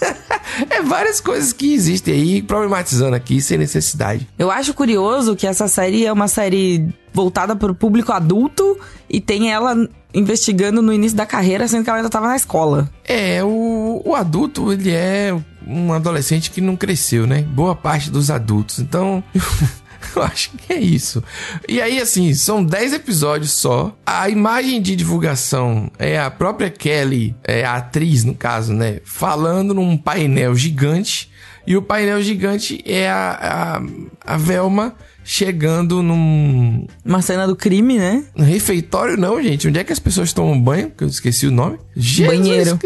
é 0.70 0.82
várias 0.82 1.20
coisas 1.20 1.54
que 1.54 1.74
existem 1.74 2.14
aí, 2.14 2.42
problematizando 2.42 3.16
aqui 3.16 3.42
sem 3.42 3.58
necessidade. 3.58 4.28
Eu 4.38 4.50
acho 4.50 4.74
curioso 4.74 5.36
que 5.36 5.46
essa 5.46 5.68
série 5.68 6.06
é 6.06 6.14
uma 6.14 6.28
série 6.28 6.88
voltada 7.14 7.56
para 7.56 7.72
o 7.72 7.76
público 7.76 8.12
adulto 8.12 8.80
e 9.10 9.20
tem 9.20 9.52
ela 9.52 9.76
investigando 10.14 10.82
no 10.82 10.94
início 10.94 11.18
da 11.18 11.26
carreira, 11.26 11.68
sendo 11.68 11.84
que 11.84 11.90
ela 11.90 12.00
ainda 12.00 12.08
estava 12.08 12.28
na 12.28 12.36
escola. 12.36 12.90
É, 13.06 13.44
o, 13.44 14.02
o 14.06 14.16
adulto, 14.16 14.72
ele 14.72 14.92
é 14.92 15.36
um 15.66 15.94
adolescente 15.94 16.52
que 16.52 16.62
não 16.62 16.76
cresceu, 16.76 17.26
né? 17.28 17.42
Boa 17.42 17.76
parte 17.76 18.10
dos 18.10 18.30
adultos. 18.30 18.80
Então, 18.80 19.24
eu 20.16 20.24
acho 20.24 20.52
que 20.52 20.74
é 20.74 20.80
isso. 20.80 21.24
E 21.68 21.82
aí, 21.82 22.00
assim, 22.00 22.34
são 22.34 22.64
10 22.64 22.94
episódios 22.94 23.52
só. 23.52 23.96
A 24.06 24.30
imagem 24.30 24.82
de 24.82 24.96
divulgação 24.96 25.92
é 25.98 26.20
a 26.20 26.30
própria 26.30 26.70
Kelly, 26.70 27.36
é 27.44 27.64
a 27.64 27.76
atriz, 27.76 28.24
no 28.24 28.36
caso, 28.36 28.74
né? 28.74 29.00
Falando 29.06 29.74
num 29.74 29.98
painel 29.98 30.56
gigante. 30.56 31.30
E 31.66 31.78
o 31.78 31.82
painel 31.82 32.22
gigante 32.22 32.82
é 32.86 33.10
a, 33.10 33.78
a, 34.26 34.34
a 34.34 34.38
Velma 34.38 34.96
chegando 35.24 36.02
num. 36.02 36.86
Uma 37.06 37.22
cena 37.22 37.48
do 37.48 37.56
crime, 37.56 37.98
né? 37.98 38.24
No 38.36 38.44
refeitório, 38.44 39.18
não, 39.18 39.42
gente. 39.42 39.68
Onde 39.68 39.80
é 39.80 39.84
que 39.84 39.94
as 39.94 40.00
pessoas 40.00 40.34
tomam 40.34 40.60
banho? 40.60 40.92
Que 40.92 41.04
eu 41.04 41.08
esqueci 41.08 41.48
o 41.48 41.52
nome. 41.52 41.78
Jesus, 41.96 42.38
banheiro. 42.38 42.80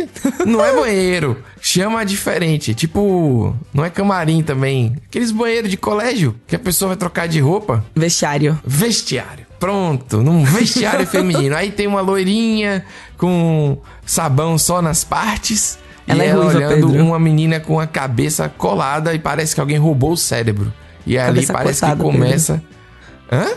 Não 0.45 0.63
é 0.63 0.73
banheiro. 0.73 1.37
Chama 1.61 2.05
diferente. 2.05 2.73
Tipo, 2.73 3.55
não 3.73 3.83
é 3.85 3.89
camarim 3.89 4.43
também. 4.43 4.95
Aqueles 5.07 5.31
banheiros 5.31 5.69
de 5.69 5.77
colégio 5.77 6.35
que 6.47 6.55
a 6.55 6.59
pessoa 6.59 6.89
vai 6.89 6.97
trocar 6.97 7.27
de 7.27 7.39
roupa. 7.39 7.83
Vestiário. 7.95 8.59
Vestiário. 8.65 9.45
Pronto, 9.59 10.21
num 10.21 10.43
vestiário 10.43 11.07
feminino. 11.07 11.55
Aí 11.55 11.71
tem 11.71 11.87
uma 11.87 12.01
loirinha 12.01 12.85
com 13.17 13.77
sabão 14.05 14.57
só 14.57 14.81
nas 14.81 15.03
partes. 15.03 15.79
Ela 16.07 16.23
e 16.23 16.27
é 16.27 16.29
ela 16.29 16.43
ruiva, 16.43 16.57
olhando 16.59 16.87
Pedro. 16.87 17.03
uma 17.03 17.17
menina 17.19 17.59
com 17.59 17.79
a 17.79 17.87
cabeça 17.87 18.47
colada 18.47 19.13
e 19.13 19.19
parece 19.19 19.55
que 19.55 19.61
alguém 19.61 19.77
roubou 19.77 20.11
o 20.11 20.17
cérebro. 20.17 20.71
E 21.05 21.17
ali 21.17 21.45
parece 21.45 21.85
que 21.85 21.95
começa. 21.95 22.61
Pedro. 23.29 23.49
Hã? 23.49 23.55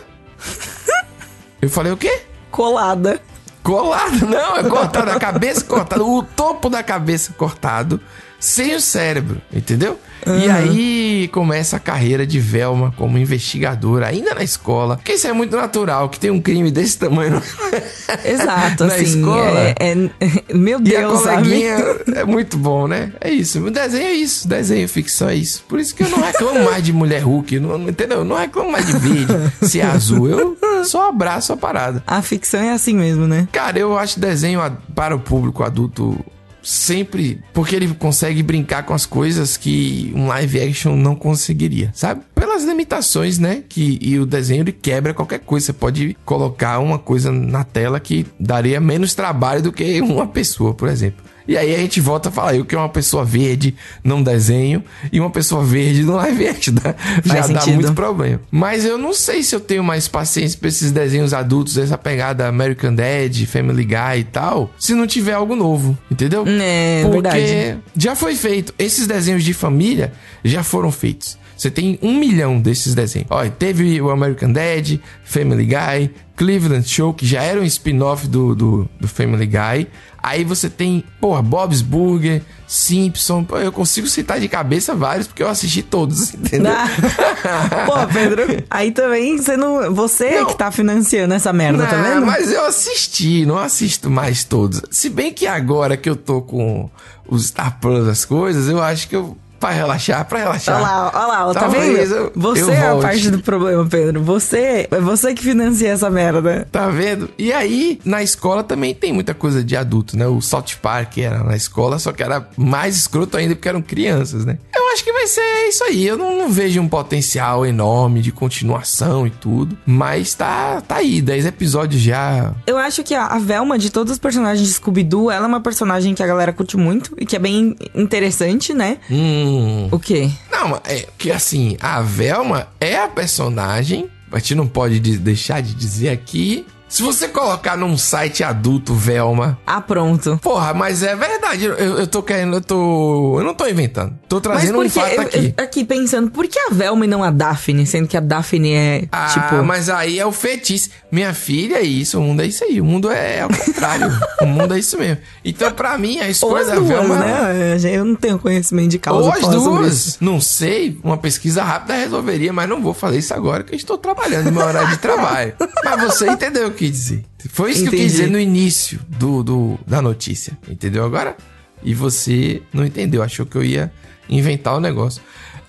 Eu 1.60 1.68
falei 1.70 1.92
o 1.92 1.96
quê? 1.96 2.22
Colada. 2.50 3.20
Colada? 3.62 4.24
Não, 4.24 4.56
é 4.56 4.64
cortada. 4.64 5.12
A 5.12 5.20
cabeça 5.20 5.64
cortada. 5.64 6.02
O 6.04 6.22
topo 6.22 6.70
da 6.70 6.82
cabeça 6.82 7.32
cortado 7.32 8.00
sem 8.38 8.74
o 8.74 8.80
cérebro, 8.80 9.42
entendeu? 9.52 9.98
Uhum. 10.26 10.38
E 10.38 10.50
aí 10.50 11.28
começa 11.32 11.76
a 11.76 11.80
carreira 11.80 12.26
de 12.26 12.38
Velma 12.38 12.92
como 12.96 13.18
investigadora, 13.18 14.06
ainda 14.06 14.34
na 14.34 14.42
escola. 14.42 14.96
Porque 14.96 15.12
isso 15.12 15.26
é 15.26 15.32
muito 15.32 15.56
natural, 15.56 16.08
que 16.08 16.18
tem 16.18 16.30
um 16.30 16.40
crime 16.40 16.70
desse 16.70 16.98
tamanho 16.98 17.42
Exato, 18.24 18.84
na 18.86 18.94
assim, 18.94 19.04
escola. 19.04 19.60
É, 19.60 19.74
é, 19.80 19.94
meu 20.54 20.80
Deus, 20.80 20.94
E 20.94 20.96
a 20.96 21.08
coleguinha 21.08 21.76
sabe? 21.78 22.18
é 22.18 22.24
muito 22.24 22.56
bom, 22.56 22.86
né? 22.86 23.12
É 23.20 23.30
isso. 23.30 23.64
O 23.64 23.70
desenho 23.70 24.06
é 24.06 24.12
isso. 24.12 24.48
Desenho, 24.48 24.88
ficção 24.88 25.28
é 25.28 25.34
isso. 25.34 25.62
Por 25.68 25.78
isso 25.78 25.94
que 25.94 26.02
eu 26.02 26.08
não 26.08 26.20
reclamo 26.20 26.64
mais 26.64 26.82
de 26.82 26.92
Mulher 26.92 27.22
Hulk, 27.22 27.58
não, 27.60 27.88
entendeu? 27.88 28.18
Eu 28.18 28.24
não 28.24 28.36
reclamo 28.36 28.70
mais 28.72 28.86
de 28.86 28.92
verde, 28.98 29.26
se 29.62 29.80
é 29.80 29.84
azul. 29.84 30.28
Eu 30.28 30.56
só 30.84 31.08
abraço 31.08 31.52
a 31.52 31.56
parada. 31.56 32.02
A 32.06 32.22
ficção 32.22 32.60
é 32.60 32.72
assim 32.72 32.94
mesmo, 32.94 33.26
né? 33.26 33.48
Cara, 33.52 33.78
eu 33.78 33.98
acho 33.98 34.20
desenho 34.20 34.60
para 34.94 35.14
o 35.14 35.18
público 35.18 35.62
adulto 35.62 36.18
sempre. 36.62 37.40
Porque 37.52 37.74
ele 37.74 37.88
consegue 37.94 38.42
brincar 38.42 38.84
com 38.84 38.94
as 38.94 39.06
coisas 39.06 39.56
que 39.56 40.12
um 40.14 40.28
live 40.28 40.60
action 40.60 40.96
não 40.96 41.14
conseguiria, 41.14 41.90
sabe? 41.94 42.22
Pelas 42.34 42.64
limitações, 42.64 43.38
né? 43.38 43.62
Que, 43.68 43.98
e 44.00 44.18
o 44.18 44.26
desenho 44.26 44.62
ele 44.62 44.72
quebra 44.72 45.14
qualquer 45.14 45.40
coisa. 45.40 45.66
Você 45.66 45.72
pode 45.72 46.16
colocar 46.24 46.78
uma 46.78 46.98
coisa 46.98 47.30
na 47.30 47.64
tela 47.64 48.00
que 48.00 48.26
daria 48.38 48.80
menos 48.80 49.14
trabalho 49.14 49.62
do 49.62 49.72
que 49.72 50.00
uma 50.00 50.26
pessoa, 50.26 50.74
por 50.74 50.88
exemplo. 50.88 51.27
E 51.48 51.56
aí 51.56 51.74
a 51.74 51.78
gente 51.78 51.98
volta 51.98 52.28
a 52.28 52.32
falar, 52.32 52.54
eu 52.54 52.64
que 52.64 52.74
é 52.74 52.78
uma 52.78 52.90
pessoa 52.90 53.24
verde 53.24 53.74
num 54.04 54.22
desenho 54.22 54.84
e 55.10 55.18
uma 55.18 55.30
pessoa 55.30 55.64
verde 55.64 56.02
no 56.02 56.14
live 56.16 56.46
action. 56.46 56.74
Dá, 56.74 56.94
já 57.24 57.46
dá 57.46 57.60
sentido. 57.60 57.74
muito 57.74 57.94
problema. 57.94 58.38
Mas 58.50 58.84
eu 58.84 58.98
não 58.98 59.14
sei 59.14 59.42
se 59.42 59.54
eu 59.56 59.60
tenho 59.60 59.82
mais 59.82 60.06
paciência 60.06 60.58
pra 60.58 60.68
esses 60.68 60.92
desenhos 60.92 61.32
adultos, 61.32 61.78
essa 61.78 61.96
pegada 61.96 62.46
American 62.46 62.94
Dad, 62.94 63.34
Family 63.46 63.84
Guy 63.84 64.20
e 64.20 64.24
tal, 64.24 64.70
se 64.78 64.92
não 64.92 65.06
tiver 65.06 65.32
algo 65.32 65.56
novo, 65.56 65.96
entendeu? 66.10 66.44
É, 66.46 67.00
Porque 67.02 67.22
verdade. 67.22 67.78
já 67.96 68.14
foi 68.14 68.34
feito. 68.36 68.74
Esses 68.78 69.06
desenhos 69.06 69.42
de 69.42 69.54
família 69.54 70.12
já 70.44 70.62
foram 70.62 70.92
feitos. 70.92 71.38
Você 71.58 71.72
tem 71.72 71.98
um 72.00 72.14
milhão 72.16 72.60
desses 72.60 72.94
desenhos. 72.94 73.26
Olha, 73.30 73.50
teve 73.50 74.00
o 74.00 74.10
American 74.10 74.52
Dad, 74.52 75.00
Family 75.24 75.64
Guy, 75.66 76.10
Cleveland 76.36 76.88
Show, 76.88 77.12
que 77.12 77.26
já 77.26 77.42
era 77.42 77.60
um 77.60 77.64
spin-off 77.64 78.28
do, 78.28 78.54
do, 78.54 78.88
do 79.00 79.08
Family 79.08 79.44
Guy. 79.44 79.88
Aí 80.22 80.44
você 80.44 80.70
tem, 80.70 81.02
porra, 81.20 81.42
Bob's 81.42 81.82
Burger, 81.82 82.42
Simpson. 82.66 83.42
Pô, 83.42 83.58
eu 83.58 83.72
consigo 83.72 84.06
citar 84.06 84.38
de 84.38 84.46
cabeça 84.48 84.94
vários, 84.94 85.26
porque 85.26 85.42
eu 85.42 85.48
assisti 85.48 85.82
todos, 85.82 86.32
entendeu? 86.34 86.72
Ah. 86.72 86.86
Pô, 87.86 88.06
Pedro, 88.12 88.42
aí 88.70 88.92
também 88.92 89.36
você 89.36 89.56
não. 89.56 89.92
Você 89.94 90.26
é 90.26 90.40
Não. 90.40 90.46
que 90.46 90.56
tá 90.56 90.70
financiando 90.70 91.34
essa 91.34 91.52
merda, 91.52 91.86
tá 91.86 91.96
Não, 91.96 92.04
vendo? 92.04 92.26
Mas 92.26 92.52
eu 92.52 92.64
assisti, 92.66 93.44
não 93.44 93.58
assisto 93.58 94.08
mais 94.08 94.44
todos. 94.44 94.80
Se 94.90 95.08
bem 95.08 95.32
que 95.32 95.46
agora 95.46 95.96
que 95.96 96.08
eu 96.08 96.14
tô 96.16 96.40
com 96.40 96.88
os 97.26 97.46
Star 97.46 97.78
Plus, 97.80 98.06
as 98.06 98.24
coisas, 98.24 98.68
eu 98.68 98.80
acho 98.80 99.08
que 99.08 99.16
eu. 99.16 99.36
Pra 99.58 99.70
relaxar, 99.70 100.24
pra 100.26 100.38
relaxar. 100.38 100.76
Olha 100.76 100.86
lá, 100.86 101.10
olha 101.14 101.26
lá, 101.26 101.46
ó, 101.48 101.52
tá 101.52 101.60
Talvez 101.60 102.08
vendo? 102.10 102.14
eu- 102.16 102.32
você 102.36 102.62
eu 102.62 102.70
é 102.70 102.80
a 102.86 102.90
volte. 102.92 103.02
parte 103.02 103.30
do 103.30 103.38
problema, 103.40 103.84
Pedro. 103.86 104.22
Você 104.22 104.86
é 104.90 105.00
você 105.00 105.34
que 105.34 105.42
financia 105.42 105.88
essa 105.90 106.08
merda. 106.08 106.66
Tá 106.70 106.88
vendo? 106.88 107.28
E 107.36 107.52
aí, 107.52 107.98
na 108.04 108.22
escola 108.22 108.62
também 108.62 108.94
tem 108.94 109.12
muita 109.12 109.34
coisa 109.34 109.64
de 109.64 109.76
adulto, 109.76 110.16
né? 110.16 110.26
O 110.28 110.40
South 110.40 110.76
Park 110.80 111.18
era 111.18 111.42
na 111.42 111.56
escola, 111.56 111.98
só 111.98 112.12
que 112.12 112.22
era 112.22 112.46
mais 112.56 112.96
escroto 112.96 113.36
ainda 113.36 113.54
porque 113.56 113.68
eram 113.68 113.82
crianças, 113.82 114.44
né? 114.44 114.58
Acho 114.98 115.04
que 115.04 115.12
vai 115.12 115.28
ser 115.28 115.68
isso 115.68 115.84
aí. 115.84 116.04
Eu 116.04 116.18
não, 116.18 116.36
não 116.36 116.48
vejo 116.50 116.80
um 116.80 116.88
potencial 116.88 117.64
enorme 117.64 118.20
de 118.20 118.32
continuação 118.32 119.28
e 119.28 119.30
tudo. 119.30 119.78
Mas 119.86 120.34
tá, 120.34 120.80
tá 120.80 120.96
aí, 120.96 121.22
10 121.22 121.46
episódios 121.46 122.02
já. 122.02 122.52
Eu 122.66 122.76
acho 122.76 123.04
que 123.04 123.14
a, 123.14 123.38
Velma, 123.38 123.78
de 123.78 123.90
todos 123.90 124.14
os 124.14 124.18
personagens 124.18 124.66
de 124.66 124.74
Scooby-Doo, 124.74 125.30
ela 125.30 125.44
é 125.44 125.48
uma 125.48 125.60
personagem 125.60 126.14
que 126.16 126.22
a 126.22 126.26
galera 126.26 126.52
curte 126.52 126.76
muito 126.76 127.14
e 127.16 127.24
que 127.24 127.36
é 127.36 127.38
bem 127.38 127.76
interessante, 127.94 128.74
né? 128.74 128.98
Hum. 129.08 129.86
O 129.92 130.00
quê? 130.00 130.28
Não, 130.50 130.74
é 130.84 131.06
que 131.16 131.30
assim, 131.30 131.76
a 131.80 132.02
Velma 132.02 132.66
é 132.80 132.96
a 132.96 133.06
personagem. 133.06 134.10
A 134.32 134.38
gente 134.40 134.56
não 134.56 134.66
pode 134.66 134.98
de- 134.98 135.16
deixar 135.16 135.62
de 135.62 135.74
dizer 135.74 136.08
aqui. 136.08 136.66
Se 136.88 137.02
você 137.02 137.28
colocar 137.28 137.76
num 137.76 137.96
site 137.98 138.42
adulto 138.42 138.94
Velma, 138.94 139.58
Ah, 139.66 139.80
pronto. 139.80 140.38
Porra, 140.42 140.72
mas 140.72 141.02
é 141.02 141.14
verdade. 141.14 141.64
Eu, 141.66 141.74
eu 141.74 142.06
tô 142.06 142.22
querendo, 142.22 142.56
eu 142.56 142.60
tô. 142.62 143.36
Eu 143.38 143.44
não 143.44 143.54
tô 143.54 143.66
inventando. 143.66 144.14
Tô 144.28 144.40
trazendo 144.40 144.80
um 144.80 144.88
fato 144.88 145.12
eu- 145.12 145.20
aqui. 145.20 145.54
eu- 145.56 145.64
aqui 145.64 145.84
pensando, 145.84 146.30
por 146.30 146.46
que 146.46 146.58
a 146.58 146.70
Velma 146.70 147.04
e 147.04 147.08
não 147.08 147.22
a 147.22 147.30
Daphne? 147.30 147.86
Sendo 147.86 148.08
que 148.08 148.16
a 148.16 148.20
Daphne 148.20 148.72
é, 148.72 149.04
Ah, 149.12 149.26
tipo... 149.32 149.62
mas 149.64 149.88
aí 149.90 150.18
é 150.18 150.24
o 150.26 150.32
fetiche. 150.32 150.90
Minha 151.12 151.32
filha 151.34 151.76
é 151.76 151.82
isso, 151.82 152.18
o 152.18 152.22
mundo 152.22 152.40
é 152.42 152.46
isso 152.46 152.64
aí. 152.64 152.80
O 152.80 152.84
mundo 152.84 153.10
é 153.10 153.42
ao 153.42 153.48
contrário. 153.50 154.10
o 154.40 154.46
mundo 154.46 154.74
é 154.74 154.78
isso 154.78 154.98
mesmo. 154.98 155.18
Então, 155.44 155.70
pra 155.72 155.96
mim, 155.98 156.18
a 156.20 156.28
escolha 156.28 156.64
da 156.64 156.80
Velma. 156.80 157.16
né? 157.18 157.76
Eu 157.92 158.04
não 158.04 158.14
tenho 158.14 158.38
conhecimento 158.38 158.88
de 158.90 158.98
causa 158.98 159.26
Ou 159.28 159.32
as 159.32 159.40
duas. 159.40 160.16
Não 160.20 160.40
sei. 160.40 160.98
Uma 161.04 161.16
pesquisa 161.18 161.62
rápida 161.62 161.94
resolveria, 161.94 162.52
mas 162.52 162.68
não 162.68 162.80
vou 162.80 162.94
fazer 162.94 163.18
isso 163.18 163.34
agora 163.34 163.62
que 163.62 163.74
eu 163.74 163.76
estou 163.76 163.98
trabalhando 163.98 164.46
no 164.46 164.52
meu 164.52 164.66
horário 164.66 164.88
de 164.88 164.96
trabalho. 164.98 165.52
mas 165.84 166.00
você 166.02 166.28
entendeu 166.30 166.70
quis 166.78 166.90
dizer. 166.92 167.24
Foi 167.50 167.70
isso 167.72 167.80
que 167.82 167.86
eu 167.88 167.88
Entendi. 167.94 168.02
quis 168.04 168.12
dizer 168.12 168.30
no 168.30 168.38
início 168.38 169.00
do, 169.08 169.42
do, 169.42 169.78
da 169.86 170.00
notícia. 170.00 170.56
Entendeu 170.68 171.04
agora? 171.04 171.36
E 171.82 171.92
você 171.94 172.62
não 172.72 172.84
entendeu. 172.84 173.22
Achou 173.22 173.44
que 173.44 173.56
eu 173.56 173.64
ia 173.64 173.92
inventar 174.28 174.76
o 174.76 174.80
negócio. 174.80 175.20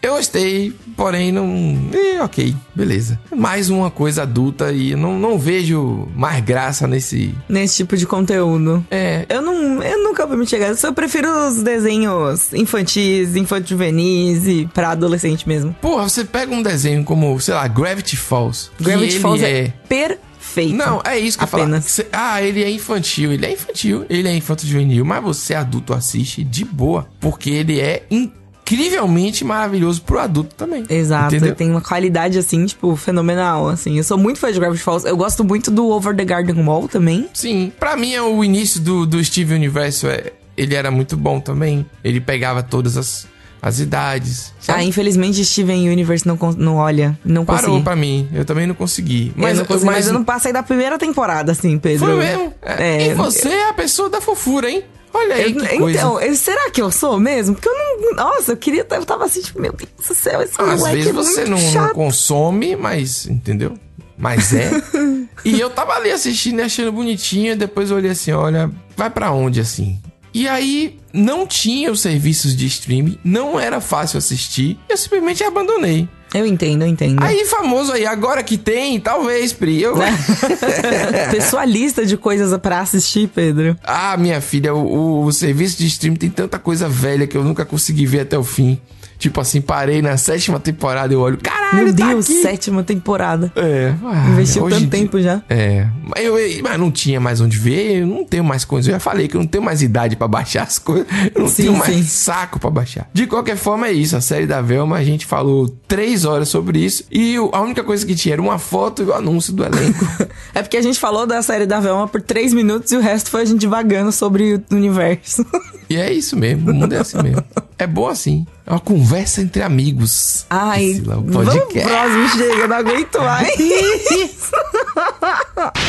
Eu 0.01 0.13
gostei, 0.13 0.73
porém 0.95 1.29
não. 1.29 1.77
Eh, 1.93 2.21
ok, 2.23 2.55
beleza. 2.73 3.19
Mais 3.35 3.69
uma 3.69 3.91
coisa 3.91 4.21
adulta 4.21 4.71
e 4.71 4.91
eu 4.91 4.97
não, 4.97 5.19
não 5.19 5.37
vejo 5.37 6.07
mais 6.15 6.41
graça 6.41 6.87
nesse. 6.87 7.35
Nesse 7.49 7.77
tipo 7.77 7.97
de 7.97 8.05
conteúdo. 8.05 8.85
É, 8.89 9.25
Eu 9.27 9.41
não, 9.41 9.83
eu 9.83 10.01
nunca 10.01 10.25
vou 10.25 10.37
me 10.37 10.47
chegar. 10.47 10.73
Eu 10.81 10.93
prefiro 10.93 11.27
os 11.49 11.61
desenhos 11.61 12.53
infantis, 12.53 13.35
infantil 13.35 13.75
juvenis 13.75 14.47
e 14.47 14.69
pra 14.73 14.91
adolescente 14.91 15.45
mesmo. 15.45 15.75
Porra, 15.81 16.07
você 16.07 16.23
pega 16.23 16.55
um 16.55 16.63
desenho 16.63 17.03
como, 17.03 17.37
sei 17.41 17.53
lá, 17.55 17.67
Gravity 17.67 18.15
Falls. 18.15 18.71
Gravity 18.79 19.19
Falls 19.19 19.43
é, 19.43 19.73
perfeito. 19.89 20.28
Não, 20.73 21.01
é 21.05 21.17
isso 21.17 21.37
que 21.37 21.43
eu 21.43 21.47
falo. 21.47 21.63
Apenas. 21.63 22.01
Ah, 22.11 22.41
ele 22.41 22.63
é 22.63 22.69
infantil. 22.69 23.31
Ele 23.31 23.45
é 23.45 23.53
infantil. 23.53 24.05
Ele 24.09 24.27
é 24.27 24.35
infanto 24.35 24.65
juvenil. 24.65 25.05
Mas 25.05 25.23
você, 25.23 25.53
adulto, 25.53 25.93
assiste 25.93 26.43
de 26.43 26.65
boa. 26.65 27.07
Porque 27.19 27.49
ele 27.49 27.79
é 27.79 28.03
incrivelmente 28.09 29.43
maravilhoso 29.43 30.01
pro 30.01 30.19
adulto 30.19 30.55
também. 30.55 30.85
Exato, 30.89 31.35
Entendeu? 31.35 31.55
tem 31.55 31.69
uma 31.69 31.81
qualidade 31.81 32.37
assim, 32.37 32.65
tipo, 32.65 32.95
fenomenal, 32.95 33.67
assim. 33.67 33.97
Eu 33.97 34.03
sou 34.03 34.17
muito 34.17 34.39
fã 34.39 34.51
de 34.51 34.59
Gravity 34.59 34.83
Falls. 34.83 35.07
Eu 35.07 35.17
gosto 35.17 35.43
muito 35.43 35.71
do 35.71 35.87
Over 35.89 36.15
the 36.15 36.25
Garden 36.25 36.63
Wall 36.63 36.87
também. 36.87 37.27
Sim. 37.33 37.71
Pra 37.79 37.97
mim, 37.97 38.13
é 38.13 38.21
o 38.21 38.43
início 38.43 38.79
do, 38.79 39.05
do 39.05 39.23
Steve 39.23 39.53
Universo, 39.53 40.07
é, 40.07 40.31
ele 40.55 40.75
era 40.75 40.91
muito 40.91 41.17
bom 41.17 41.39
também. 41.39 41.85
Ele 42.03 42.21
pegava 42.21 42.61
todas 42.61 42.97
as, 42.97 43.27
as 43.61 43.79
idades. 43.79 44.53
Ah, 44.59 44.61
Sabe? 44.73 44.83
infelizmente 44.85 45.43
Steven 45.43 45.89
Universe 45.89 46.25
não, 46.27 46.37
não 46.57 46.75
olha, 46.77 47.17
não 47.25 47.45
Parou 47.45 47.63
consegui. 47.65 47.83
pra 47.83 47.95
mim. 47.95 48.29
Eu 48.33 48.45
também 48.45 48.65
não 48.67 48.75
consegui. 48.75 49.33
Mas, 49.35 49.51
eu 49.51 49.57
não 49.59 49.65
consegui, 49.65 49.85
mas 49.85 50.07
eu 50.07 50.13
não 50.13 50.23
passei 50.23 50.53
da 50.53 50.63
primeira 50.63 50.97
temporada, 50.97 51.51
assim, 51.51 51.77
Pedro. 51.77 52.05
Foi 52.05 52.15
mesmo. 52.17 52.53
É, 52.61 53.07
e 53.07 53.13
você 53.13 53.49
é 53.49 53.69
a 53.69 53.73
pessoa 53.73 54.09
da 54.09 54.21
fofura, 54.21 54.69
hein? 54.69 54.83
Olha 55.11 55.35
aí 55.35 55.55
Eu- 55.55 55.89
então, 55.89 56.21
eu- 56.21 56.35
será 56.35 56.69
que 56.69 56.79
eu 56.79 56.91
sou 56.91 57.19
mesmo? 57.19 57.55
Porque 57.55 57.67
eu 57.67 57.73
não. 57.73 58.13
Nossa, 58.15 58.51
eu 58.51 58.57
queria. 58.57 58.85
Eu 58.91 59.05
tava 59.05 59.25
assim, 59.25 59.41
tipo, 59.41 59.59
meu 59.59 59.73
Deus 59.73 59.89
do 60.07 60.13
céu, 60.13 60.39
esse 60.41 60.53
Às 60.61 60.79
moleque 60.79 60.95
vezes 60.97 61.09
é 61.09 61.13
você 61.13 61.45
não, 61.45 61.57
não 61.59 61.89
consome, 61.93 62.75
mas. 62.75 63.25
Entendeu? 63.25 63.73
Mas 64.15 64.53
é. 64.53 64.69
e 65.43 65.59
eu 65.59 65.69
tava 65.71 65.93
ali 65.93 66.11
assistindo 66.11 66.59
e 66.59 66.61
achando 66.61 66.91
bonitinho. 66.91 67.53
E 67.53 67.55
depois 67.55 67.89
eu 67.89 67.97
olhei 67.97 68.11
assim: 68.11 68.31
olha, 68.33 68.69
vai 68.95 69.09
pra 69.09 69.31
onde 69.31 69.59
assim? 69.59 69.99
E 70.39 70.47
aí, 70.47 70.97
não 71.11 71.45
tinha 71.45 71.91
os 71.91 71.99
serviços 71.99 72.55
de 72.55 72.65
streaming, 72.65 73.17
não 73.25 73.59
era 73.59 73.81
fácil 73.81 74.17
assistir. 74.17 74.79
Eu 74.87 74.95
simplesmente 74.95 75.43
abandonei. 75.43 76.07
Eu 76.33 76.45
entendo, 76.45 76.83
eu 76.83 76.87
entendo. 76.87 77.21
Aí, 77.21 77.43
famoso 77.43 77.91
aí, 77.91 78.05
agora 78.05 78.41
que 78.41 78.57
tem, 78.57 78.99
talvez, 79.01 79.51
Pri. 79.51 79.81
Eu... 79.81 79.95
Pessoalista 81.31 82.05
de 82.05 82.15
coisas 82.17 82.57
pra 82.59 82.79
assistir, 82.81 83.27
Pedro. 83.27 83.75
Ah, 83.83 84.15
minha 84.17 84.39
filha, 84.41 84.73
o, 84.73 84.79
o- 85.21 85.25
o 85.25 85.31
serviço 85.31 85.77
de 85.77 85.87
streaming 85.87 86.17
tem 86.17 86.29
tanta 86.29 86.57
coisa 86.59 86.87
velha 86.87 87.27
que 87.27 87.35
eu 87.35 87.43
nunca 87.43 87.65
consegui 87.65 88.05
ver 88.05 88.21
até 88.21 88.37
o 88.37 88.43
fim. 88.43 88.79
Tipo 89.19 89.41
assim, 89.41 89.59
parei 89.59 90.01
na 90.01 90.15
sétima 90.17 90.59
temporada 90.61 91.13
e 91.13 91.15
eu 91.15 91.19
olho, 91.19 91.37
caralho, 91.37 91.83
Meu 91.87 91.93
tá 91.95 92.07
Deus, 92.07 92.25
aqui. 92.25 92.41
sétima 92.41 92.81
temporada. 92.83 93.51
É, 93.55 93.93
ah, 94.05 94.29
Investiu 94.29 94.63
tanto 94.63 94.79
dia- 94.79 94.87
tempo 94.89 95.21
já. 95.21 95.41
É, 95.49 95.85
mas, 96.03 96.23
eu, 96.25 96.35
mas 96.63 96.79
não 96.79 96.89
tinha 96.89 97.19
mais 97.19 97.41
onde 97.41 97.57
ver, 97.57 97.97
eu 98.01 98.07
não 98.07 98.23
tenho 98.23 98.45
mais 98.45 98.63
coisas. 98.63 98.87
Eu 98.87 98.93
já 98.93 98.99
falei 98.99 99.27
que 99.27 99.35
eu 99.35 99.41
não 99.41 99.47
tenho 99.47 99.63
mais 99.63 99.81
idade 99.81 100.15
pra 100.15 100.25
baixar 100.27 100.63
as 100.63 100.79
coisas, 100.79 101.05
eu 101.35 101.41
não 101.41 101.49
Sim, 101.49 101.63
tenho 101.63 101.77
mais 101.77 101.93
sim. 101.93 102.03
saco 102.03 102.59
pra 102.59 102.69
baixar. 102.69 103.09
De 103.13 103.27
qualquer 103.27 103.57
forma, 103.57 103.87
é 103.87 103.91
isso. 103.91 104.15
A 104.15 104.21
série 104.21 104.47
da 104.47 104.61
Velma, 104.61 104.95
a 104.95 105.03
gente 105.03 105.25
falou 105.25 105.67
três 105.87 106.23
horas 106.23 106.47
sobre 106.47 106.79
isso 106.79 107.03
e 107.11 107.35
a 107.51 107.61
única 107.61 107.83
coisa 107.83 108.05
que 108.05 108.15
tinha 108.15 108.33
era 108.35 108.41
uma 108.41 108.57
foto 108.57 109.03
e 109.03 109.05
o 109.05 109.13
anúncio 109.13 109.51
do 109.53 109.63
elenco. 109.65 109.99
É 110.55 110.61
porque 110.63 110.77
a 110.77 110.81
gente 110.81 110.97
falou 110.99 111.27
da 111.27 111.41
série 111.41 111.65
da 111.65 111.79
Velma 111.79 112.07
por 112.07 112.21
três 112.21 112.53
minutos 112.53 112.91
e 112.91 112.95
o 112.97 112.99
resto 113.01 113.29
foi 113.29 113.41
a 113.41 113.45
gente 113.45 113.59
divagando 113.59 114.11
sobre 114.11 114.55
o 114.55 114.75
universo. 114.75 115.45
e 115.89 115.95
é 115.95 116.11
isso 116.11 116.35
mesmo, 116.37 116.71
o 116.71 116.73
mundo 116.73 116.93
é 116.93 116.99
assim 116.99 117.21
mesmo. 117.21 117.43
É 117.81 117.87
bom 117.87 118.09
assim. 118.09 118.45
É 118.69 118.73
uma 118.73 118.79
conversa 118.79 119.41
entre 119.41 119.63
amigos. 119.63 120.45
Ai, 120.49 120.83
Esse 120.85 121.01
lá, 121.01 121.17
o 121.17 121.23
vamos 121.23 121.35
pro 121.51 121.59
podcast. 121.59 121.89
próximo, 121.89 122.29
chega, 122.29 122.53
eu 122.61 122.67
não 122.67 122.75
aguento 122.77 123.19
mais. 123.19 123.49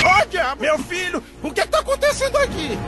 Olha, 0.03 0.57
meu 0.59 0.79
filho, 0.79 1.23
o 1.43 1.51
que 1.53 1.66
tá 1.66 1.81
acontecendo 1.81 2.37
aqui? 2.38 2.79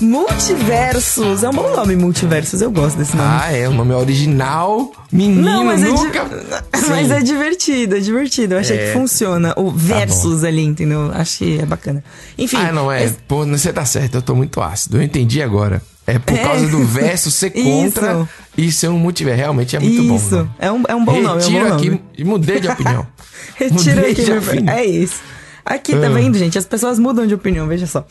Multiversos. 0.00 1.42
É 1.42 1.48
um 1.48 1.52
bom 1.52 1.74
nome, 1.74 1.96
Multiversos. 1.96 2.62
Eu 2.62 2.70
gosto 2.70 2.96
desse 2.98 3.16
nome. 3.16 3.28
Ah, 3.28 3.50
é, 3.52 3.68
o 3.68 3.72
nome 3.72 3.92
original. 3.92 4.92
Menino, 5.10 5.42
Não, 5.42 5.64
mas, 5.64 5.82
nunca. 5.82 6.20
é, 6.20 6.24
di- 6.24 6.86
mas 6.88 7.10
é 7.10 7.20
divertido, 7.20 7.96
é 7.96 8.00
divertido. 8.00 8.54
Eu 8.54 8.58
achei 8.60 8.78
É. 8.78 8.86
que 8.86 8.92
funciona. 8.92 9.52
O 9.56 9.72
versus 9.72 10.44
ali, 10.44 10.64
entendeu? 10.64 11.10
Achei 11.12 11.58
é 11.58 11.66
bacana. 11.66 12.04
Enfim. 12.38 12.56
Ah, 12.56 12.70
não 12.70 12.92
é. 12.92 13.04
esse- 13.06 13.16
Pô, 13.26 13.44
você 13.44 13.72
tá 13.72 13.84
certo, 13.84 14.14
eu 14.14 14.22
tô 14.22 14.36
muito 14.36 14.60
ácido. 14.60 14.98
Eu 14.98 15.02
entendi 15.02 15.42
agora. 15.42 15.82
É 16.08 16.18
por 16.18 16.34
É. 16.36 16.42
causa 16.42 16.66
do 16.68 16.82
verso 16.84 17.30
ser 17.30 17.50
contra 17.52 18.12
Isso. 18.12 18.28
e 18.56 18.72
ser 18.72 18.88
um 18.88 18.98
multiverso. 18.98 19.38
Realmente 19.38 19.76
é 19.76 19.78
muito 19.80 20.02
bom. 20.04 20.16
Isso. 20.16 20.50
É 20.58 20.72
um, 20.72 20.82
é 20.88 20.94
um 20.94 21.04
bom 21.04 21.20
nome. 21.20 21.26
É 21.26 21.30
um 21.30 21.34
Retiro 21.36 21.68
bom 21.68 21.74
aqui 21.74 21.90
nome. 21.90 22.00
e 22.16 22.24
mudei 22.24 22.60
de 22.60 22.68
opinião. 22.68 23.06
Retira 23.56 23.96
Mudei 23.96 24.12
aqui, 24.12 24.24
de 24.24 24.32
opinião. 24.32 24.74
É 24.74 24.84
isso. 24.86 25.20
Aqui, 25.70 25.92
tá 25.94 26.06
Ah. 26.06 26.10
vendo, 26.10 26.38
gente? 26.38 26.56
As 26.56 26.64
pessoas 26.64 26.98
mudam 26.98 27.26
de 27.26 27.34
opinião, 27.34 27.66
veja 27.66 27.86
só. 27.86 28.06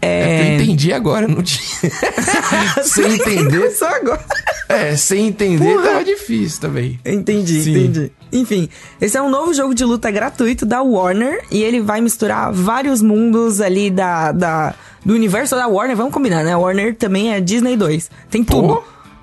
É... 0.00 0.08
É. 0.08 0.50
Eu 0.52 0.54
entendi 0.62 0.92
agora, 0.92 1.26
não 1.26 1.42
tinha. 1.42 1.90
sem 2.84 3.14
entender. 3.14 3.70
Só 3.72 3.88
agora. 3.88 4.24
É, 4.68 4.94
sem 4.96 5.26
entender 5.26 5.74
Porra. 5.74 5.88
tava 5.88 6.04
difícil 6.04 6.60
também. 6.60 7.00
Entendi, 7.04 7.62
Sim. 7.64 7.70
entendi. 7.72 8.12
Enfim, 8.32 8.68
esse 9.00 9.16
é 9.16 9.22
um 9.22 9.28
novo 9.28 9.52
jogo 9.52 9.74
de 9.74 9.84
luta 9.84 10.08
gratuito 10.12 10.64
da 10.64 10.80
Warner 10.82 11.42
e 11.50 11.60
ele 11.64 11.80
vai 11.80 12.00
misturar 12.00 12.52
vários 12.52 13.02
mundos 13.02 13.60
ali 13.60 13.90
da, 13.90 14.30
da 14.30 14.74
do 15.04 15.12
universo 15.12 15.56
da 15.56 15.66
Warner. 15.66 15.96
Vamos 15.96 16.14
combinar, 16.14 16.44
né? 16.44 16.52
A 16.52 16.58
Warner 16.58 16.94
também 16.94 17.32
é 17.34 17.40
Disney 17.40 17.76
2. 17.76 18.08
Tem 18.30 18.44
tudo. 18.44 18.68
Pô, 18.68 18.82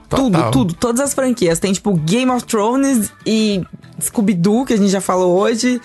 tudo, 0.10 0.32
total. 0.34 0.52
tudo. 0.52 0.74
Todas 0.74 1.00
as 1.00 1.14
franquias. 1.14 1.58
Tem 1.60 1.72
tipo 1.72 1.94
Game 1.94 2.30
of 2.30 2.44
Thrones 2.44 3.10
e 3.26 3.62
Scooby-Doo, 4.02 4.66
que 4.66 4.74
a 4.74 4.78
gente 4.78 4.90
já 4.90 5.00
falou 5.02 5.38
hoje. 5.40 5.80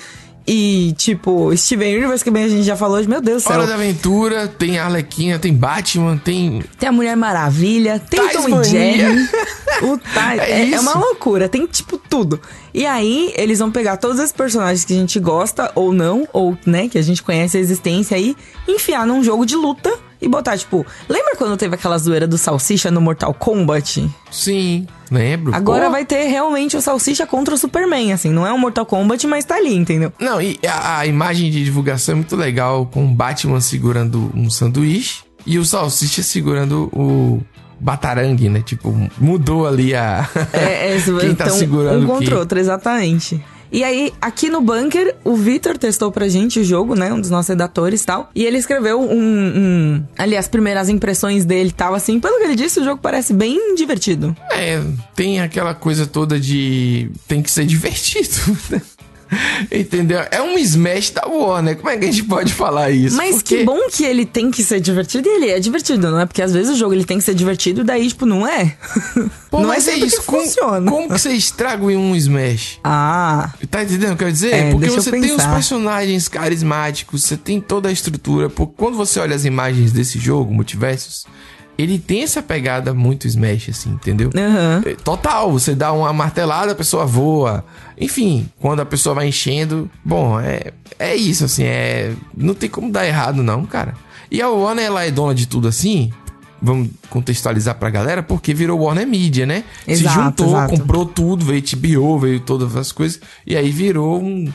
E 0.46 0.94
tipo, 0.96 1.56
Steven 1.56 1.96
Universe, 1.98 2.24
que 2.24 2.30
bem 2.30 2.44
a 2.44 2.48
gente 2.48 2.64
já 2.64 2.76
falou 2.76 2.98
hoje. 2.98 3.08
Meu 3.08 3.20
Deus 3.20 3.42
do 3.42 3.46
céu. 3.46 3.56
Hora 3.56 3.66
da 3.66 3.74
Aventura, 3.74 4.48
tem 4.48 4.78
Arlequina, 4.78 5.38
tem 5.38 5.54
Batman, 5.54 6.16
tem. 6.18 6.62
Tem 6.78 6.88
a 6.88 6.92
Mulher 6.92 7.16
Maravilha, 7.16 7.98
tem 7.98 8.20
Tom 8.20 8.26
e 8.26 8.32
Tasmania. 8.32 8.64
Jerry. 8.64 9.28
O 9.82 9.98
Tais, 9.98 10.40
É 10.42 10.62
é, 10.62 10.70
é 10.74 10.80
uma 10.80 10.96
loucura, 10.96 11.48
tem 11.48 11.66
tipo 11.66 11.98
tudo. 11.98 12.40
E 12.72 12.86
aí, 12.86 13.32
eles 13.36 13.58
vão 13.58 13.70
pegar 13.70 13.96
todos 13.96 14.18
esses 14.20 14.30
personagens 14.30 14.84
que 14.84 14.92
a 14.92 14.96
gente 14.96 15.18
gosta, 15.18 15.72
ou 15.74 15.92
não, 15.92 16.28
ou, 16.32 16.56
né, 16.64 16.88
que 16.88 16.98
a 16.98 17.02
gente 17.02 17.20
conhece 17.20 17.56
a 17.56 17.60
existência 17.60 18.16
aí, 18.16 18.36
enfiar 18.68 19.04
num 19.06 19.24
jogo 19.24 19.44
de 19.44 19.56
luta 19.56 19.92
e 20.22 20.28
botar, 20.28 20.56
tipo, 20.56 20.86
lembra 21.08 21.34
quando 21.36 21.56
teve 21.56 21.74
aquela 21.74 21.98
zoeira 21.98 22.28
do 22.28 22.38
Salsicha 22.38 22.90
no 22.90 23.00
Mortal 23.00 23.34
Kombat? 23.34 24.08
Sim, 24.30 24.86
lembro. 25.10 25.52
Agora 25.52 25.86
Pô. 25.86 25.90
vai 25.90 26.04
ter 26.04 26.24
realmente 26.26 26.76
o 26.76 26.80
Salsicha 26.80 27.26
contra 27.26 27.54
o 27.54 27.58
Superman, 27.58 28.12
assim, 28.12 28.30
não 28.30 28.46
é 28.46 28.52
um 28.52 28.58
Mortal 28.58 28.86
Kombat, 28.86 29.26
mas 29.26 29.44
tá 29.44 29.56
ali, 29.56 29.74
entendeu? 29.74 30.12
Não, 30.20 30.40
e 30.40 30.58
a, 30.64 31.00
a 31.00 31.06
imagem 31.06 31.50
de 31.50 31.64
divulgação 31.64 32.12
é 32.12 32.16
muito 32.16 32.36
legal, 32.36 32.86
com 32.86 33.04
o 33.04 33.08
Batman 33.08 33.60
segurando 33.60 34.30
um 34.32 34.48
sanduíche 34.48 35.24
e 35.44 35.58
o 35.58 35.64
Salsicha 35.64 36.22
segurando 36.22 36.88
o 36.92 37.42
batarangue, 37.80 38.48
né? 38.48 38.62
Tipo, 38.64 38.96
mudou 39.18 39.66
ali 39.66 39.94
a. 39.94 40.28
É, 40.52 40.94
é, 40.94 41.00
Quem 41.20 41.34
tá 41.34 41.46
então, 41.46 41.58
segurando 41.58 42.04
um 42.04 42.06
contra 42.06 42.36
o 42.36 42.38
outro, 42.38 42.58
exatamente. 42.60 43.42
E 43.72 43.82
aí, 43.82 44.12
aqui 44.20 44.50
no 44.50 44.60
bunker, 44.60 45.16
o 45.24 45.34
Vitor 45.34 45.78
testou 45.78 46.12
pra 46.12 46.28
gente 46.28 46.60
o 46.60 46.64
jogo, 46.64 46.94
né? 46.94 47.10
Um 47.10 47.18
dos 47.18 47.30
nossos 47.30 47.48
redatores 47.48 48.02
e 48.02 48.06
tal. 48.06 48.30
E 48.34 48.44
ele 48.44 48.58
escreveu 48.58 49.00
um, 49.00 49.08
um. 49.18 50.04
Ali, 50.18 50.36
as 50.36 50.46
primeiras 50.46 50.90
impressões 50.90 51.46
dele 51.46 51.70
e 51.70 51.72
tal, 51.72 51.94
assim. 51.94 52.20
Pelo 52.20 52.36
que 52.38 52.44
ele 52.44 52.54
disse, 52.54 52.80
o 52.80 52.84
jogo 52.84 53.00
parece 53.00 53.32
bem 53.32 53.74
divertido. 53.74 54.36
É, 54.50 54.78
tem 55.16 55.40
aquela 55.40 55.74
coisa 55.74 56.06
toda 56.06 56.38
de. 56.38 57.10
Tem 57.26 57.42
que 57.42 57.50
ser 57.50 57.64
divertido. 57.66 58.28
Entendeu? 59.70 60.20
É 60.30 60.40
um 60.42 60.58
smash 60.58 61.10
da 61.10 61.26
Warner. 61.26 61.76
Como 61.76 61.88
é 61.88 61.96
que 61.96 62.04
a 62.04 62.10
gente 62.10 62.24
pode 62.24 62.52
falar 62.52 62.90
isso? 62.90 63.16
Mas 63.16 63.36
Porque- 63.36 63.58
que 63.58 63.64
bom 63.64 63.78
que 63.90 64.04
ele 64.04 64.24
tem 64.26 64.50
que 64.50 64.62
ser 64.62 64.80
divertido 64.80 65.28
e 65.28 65.30
ele 65.36 65.50
é 65.50 65.58
divertido, 65.58 66.10
não 66.10 66.20
é? 66.20 66.26
Porque 66.26 66.42
às 66.42 66.52
vezes 66.52 66.72
o 66.72 66.76
jogo 66.78 66.94
ele 66.94 67.04
tem 67.04 67.18
que 67.18 67.24
ser 67.24 67.34
divertido 67.34 67.82
daí, 67.84 68.08
tipo, 68.08 68.26
não 68.26 68.46
é. 68.46 68.76
Pô, 69.50 69.60
não 69.60 69.68
mas 69.68 69.86
é 69.88 69.92
é 69.92 69.96
isso. 69.98 70.20
que 70.20 70.26
Como, 70.26 70.42
funciona. 70.42 70.90
como 70.90 71.08
que 71.08 71.18
você 71.18 71.32
estraga 71.32 71.84
em 71.90 71.96
um 71.96 72.14
smash? 72.16 72.78
Ah, 72.84 73.50
Tá 73.70 73.82
entendendo 73.82 74.12
o 74.12 74.16
que 74.16 74.24
eu 74.24 74.26
quero 74.26 74.32
dizer? 74.32 74.54
É, 74.54 74.70
Porque 74.70 74.88
você 74.90 75.10
tem 75.10 75.32
os 75.34 75.44
personagens 75.46 76.28
carismáticos, 76.28 77.22
você 77.22 77.36
tem 77.36 77.60
toda 77.60 77.88
a 77.88 77.92
estrutura. 77.92 78.48
Porque 78.50 78.74
quando 78.76 78.96
você 78.96 79.18
olha 79.20 79.34
as 79.34 79.44
imagens 79.44 79.92
desse 79.92 80.18
jogo, 80.18 80.52
Multiversos, 80.52 81.26
ele 81.78 81.98
tem 81.98 82.22
essa 82.22 82.42
pegada 82.42 82.92
muito 82.92 83.26
Smash, 83.26 83.70
assim, 83.70 83.90
entendeu? 83.90 84.30
É, 84.34 84.94
Total, 84.96 85.50
você 85.50 85.74
dá 85.74 85.92
uma 85.92 86.12
martelada, 86.12 86.72
a 86.72 86.74
pessoa 86.74 87.06
voa. 87.06 87.64
Enfim, 87.98 88.48
quando 88.60 88.80
a 88.80 88.86
pessoa 88.86 89.14
vai 89.14 89.28
enchendo. 89.28 89.90
Bom, 90.04 90.38
é, 90.38 90.72
é 90.98 91.16
isso, 91.16 91.44
assim, 91.44 91.64
é. 91.64 92.12
Não 92.36 92.54
tem 92.54 92.68
como 92.68 92.90
dar 92.90 93.06
errado, 93.06 93.42
não, 93.42 93.64
cara. 93.64 93.94
E 94.30 94.40
a 94.40 94.48
Warner, 94.48 94.84
ela 94.84 95.04
é 95.04 95.10
dona 95.10 95.34
de 95.34 95.46
tudo 95.46 95.68
assim. 95.68 96.10
Vamos 96.60 96.90
contextualizar 97.10 97.74
pra 97.74 97.90
galera, 97.90 98.22
porque 98.22 98.54
virou 98.54 98.80
Warner 98.80 99.06
Media, 99.06 99.44
né? 99.44 99.64
Se 99.84 99.92
Exato, 99.92 100.22
juntou, 100.22 100.48
exato. 100.48 100.70
comprou 100.76 101.04
tudo, 101.04 101.44
veio 101.44 101.62
HBO, 101.62 102.18
veio 102.20 102.40
todas 102.40 102.76
as 102.76 102.92
coisas. 102.92 103.20
E 103.44 103.56
aí 103.56 103.70
virou 103.70 104.22
um, 104.22 104.50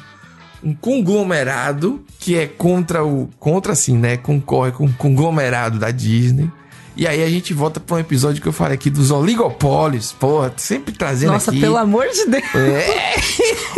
um 0.63 0.73
conglomerado 0.73 2.01
que 2.19 2.37
é 2.37 2.47
contra 2.47 3.03
o. 3.03 3.29
Contra, 3.39 3.73
assim, 3.73 3.97
né? 3.97 4.15
Concorre 4.17 4.71
com 4.71 4.85
o 4.85 4.93
conglomerado 4.93 5.77
da 5.77 5.91
Disney. 5.91 6.49
E 6.97 7.05
aí 7.05 7.23
a 7.23 7.29
gente 7.29 7.53
volta 7.53 7.79
pra 7.79 7.97
um 7.97 7.99
episódio 7.99 8.41
que 8.41 8.47
eu 8.47 8.51
falei 8.51 8.73
aqui 8.73 8.89
dos 8.89 9.11
oligopólios. 9.11 10.11
Porra, 10.13 10.51
sempre 10.57 10.91
trazendo 10.91 11.33
Nossa, 11.33 11.51
aqui. 11.51 11.61
pelo 11.61 11.77
amor 11.77 12.07
de 12.07 12.25
Deus. 12.25 12.55
É. 12.55 13.15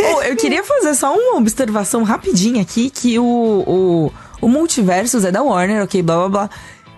Oh, 0.02 0.22
eu 0.22 0.34
queria 0.34 0.64
fazer 0.64 0.94
só 0.94 1.14
uma 1.14 1.36
observação 1.36 2.02
rapidinha 2.02 2.62
aqui, 2.62 2.88
que 2.88 3.18
o, 3.18 3.22
o, 3.22 4.12
o 4.40 4.48
Multiversus 4.48 5.24
é 5.24 5.30
da 5.30 5.42
Warner, 5.42 5.84
ok, 5.84 6.02
blá 6.02 6.16
blá 6.16 6.28
blá. 6.28 6.50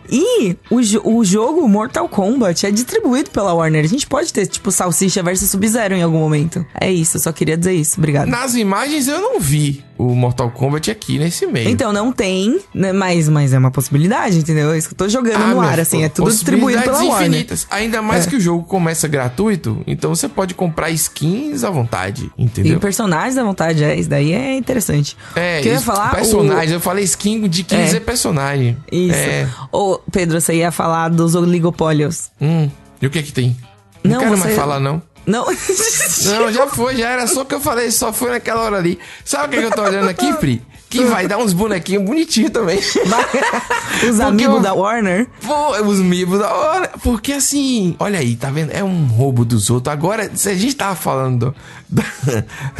E 0.09 0.57
o, 0.71 1.19
o 1.19 1.25
jogo 1.25 1.67
Mortal 1.69 2.09
Kombat 2.09 2.67
é 2.67 2.71
distribuído 2.71 3.31
pela 3.31 3.53
Warner. 3.55 3.85
A 3.85 3.89
gente 3.89 4.07
pode 4.07 4.33
ter, 4.33 4.47
tipo, 4.47 4.71
Salsicha 4.71 5.23
versus 5.23 5.51
Sub-Zero 5.51 5.95
em 5.95 6.03
algum 6.03 6.19
momento. 6.19 6.65
É 6.81 6.91
isso, 6.91 7.17
eu 7.17 7.21
só 7.23 7.33
queria 7.33 7.57
dizer 7.57 7.73
isso. 7.73 7.99
Obrigada. 7.99 8.27
Nas 8.31 8.55
imagens 8.55 9.09
eu 9.09 9.21
não 9.21 9.41
vi 9.41 9.85
o 10.03 10.15
Mortal 10.15 10.51
Kombat 10.51 10.91
aqui 10.91 11.19
nesse 11.19 11.47
meio. 11.47 11.69
Então, 11.69 11.93
não 11.93 12.11
tem, 12.12 12.61
né, 12.75 12.93
mas, 12.93 13.29
mas 13.29 13.53
é 13.53 13.59
uma 13.59 13.71
possibilidade, 13.71 14.38
entendeu? 14.38 14.73
É 14.73 14.79
isso 14.79 14.88
que 14.88 14.95
eu 14.95 14.99
tô 14.99 15.09
jogando 15.09 15.38
no 15.41 15.49
meu, 15.49 15.61
ar, 15.61 15.79
assim, 15.81 16.03
é 16.05 16.09
tudo 16.09 16.31
distribuído 16.31 16.81
pela 16.83 16.93
possibilidades 16.93 17.23
Warner. 17.23 17.29
infinitas. 17.41 17.67
Ainda 17.71 18.03
mais 18.03 18.27
É. 18.27 18.31
que 18.31 18.37
o 18.37 18.41
jogo 18.41 18.65
começa 18.65 19.07
gratuito, 19.07 19.83
então 19.87 20.15
você 20.15 20.29
pode 20.29 20.55
comprar 20.55 20.91
skins 20.91 21.65
à 21.65 21.71
vontade, 21.71 22.31
E 22.37 22.45
entendeu? 22.45 22.81
personagens 22.81 23.37
à 23.38 23.45
vontade, 23.45 23.83
é, 23.85 23.95
isso 23.95 24.09
daí 24.09 24.33
é 24.33 24.57
interessante. 24.57 25.17
É, 25.37 25.59
O 25.59 25.62
que 25.62 25.69
eu 25.69 25.73
ia 25.75 25.81
falar, 25.81 26.12
o- 26.12 26.17
personagem. 26.17 26.75
Eu 26.75 26.81
falei 26.81 27.05
skin 27.05 27.49
de 27.49 27.62
15 27.62 27.95
É. 27.95 27.97
é. 27.97 28.01
personagem. 28.01 28.77
Isso. 28.91 29.15
É. 29.17 29.49
Ô, 29.71 29.99
Pedro, 30.11 30.41
você 30.41 30.55
ia 30.55 30.73
falar 30.73 31.09
dos 31.09 31.35
oligopólios. 31.35 32.31
Hum, 32.41 32.69
e 33.01 33.07
o 33.07 33.11
que 33.11 33.19
é 33.19 33.23
que 33.23 33.33
tem? 33.33 33.57
Não, 34.05 34.12
Não, 34.12 34.19
quero 34.21 34.37
você- 34.37 34.45
mais 34.45 34.57
falar, 34.57 34.81
não. 34.81 35.01
Não? 35.27 35.47
Não, 35.47 36.53
já 36.53 36.67
foi, 36.67 36.97
já 36.97 37.11
era 37.11 37.27
só 37.27 37.43
o 37.43 37.45
que 37.45 37.55
eu 37.55 37.61
falei, 37.61 37.91
só 37.91 38.13
foi 38.13 38.31
naquela 38.31 38.63
hora 38.63 38.77
ali. 38.79 38.99
Sabe 39.25 39.47
o 39.47 39.51
que, 39.51 39.57
é 39.57 39.61
que 39.61 39.67
eu 39.67 39.71
tô 39.77 39.83
olhando 39.83 40.09
aqui, 40.09 40.33
Pri? 40.35 40.63
Que 40.91 41.05
vai 41.05 41.27
dar 41.27 41.39
uns 41.39 41.53
bonequinhos 41.55 42.05
bonitinhos 42.05 42.51
também. 42.51 42.79
Os 44.11 44.21
amigos 44.21 44.57
eu- 44.57 44.61
da 44.61 44.75
Warner? 44.75 45.27
Pô, 45.47 45.81
os 45.83 46.01
mibos 46.01 46.39
da 46.41 46.53
hora. 46.53 46.91
Porque 47.03 47.33
assim, 47.33 47.97
olha 47.99 48.19
aí, 48.19 48.37
tá 48.37 48.51
vendo? 48.51 48.71
É 48.73 48.85
um 48.85 49.07
roubo 49.07 49.43
dos 49.45 49.71
outros. 49.71 49.91
Agora, 49.93 50.31
se 50.35 50.51
a 50.51 50.55
gente 50.55 50.75
tava 50.77 50.95
falando 50.95 51.55
da, 51.89 52.05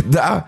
da 0.05 0.45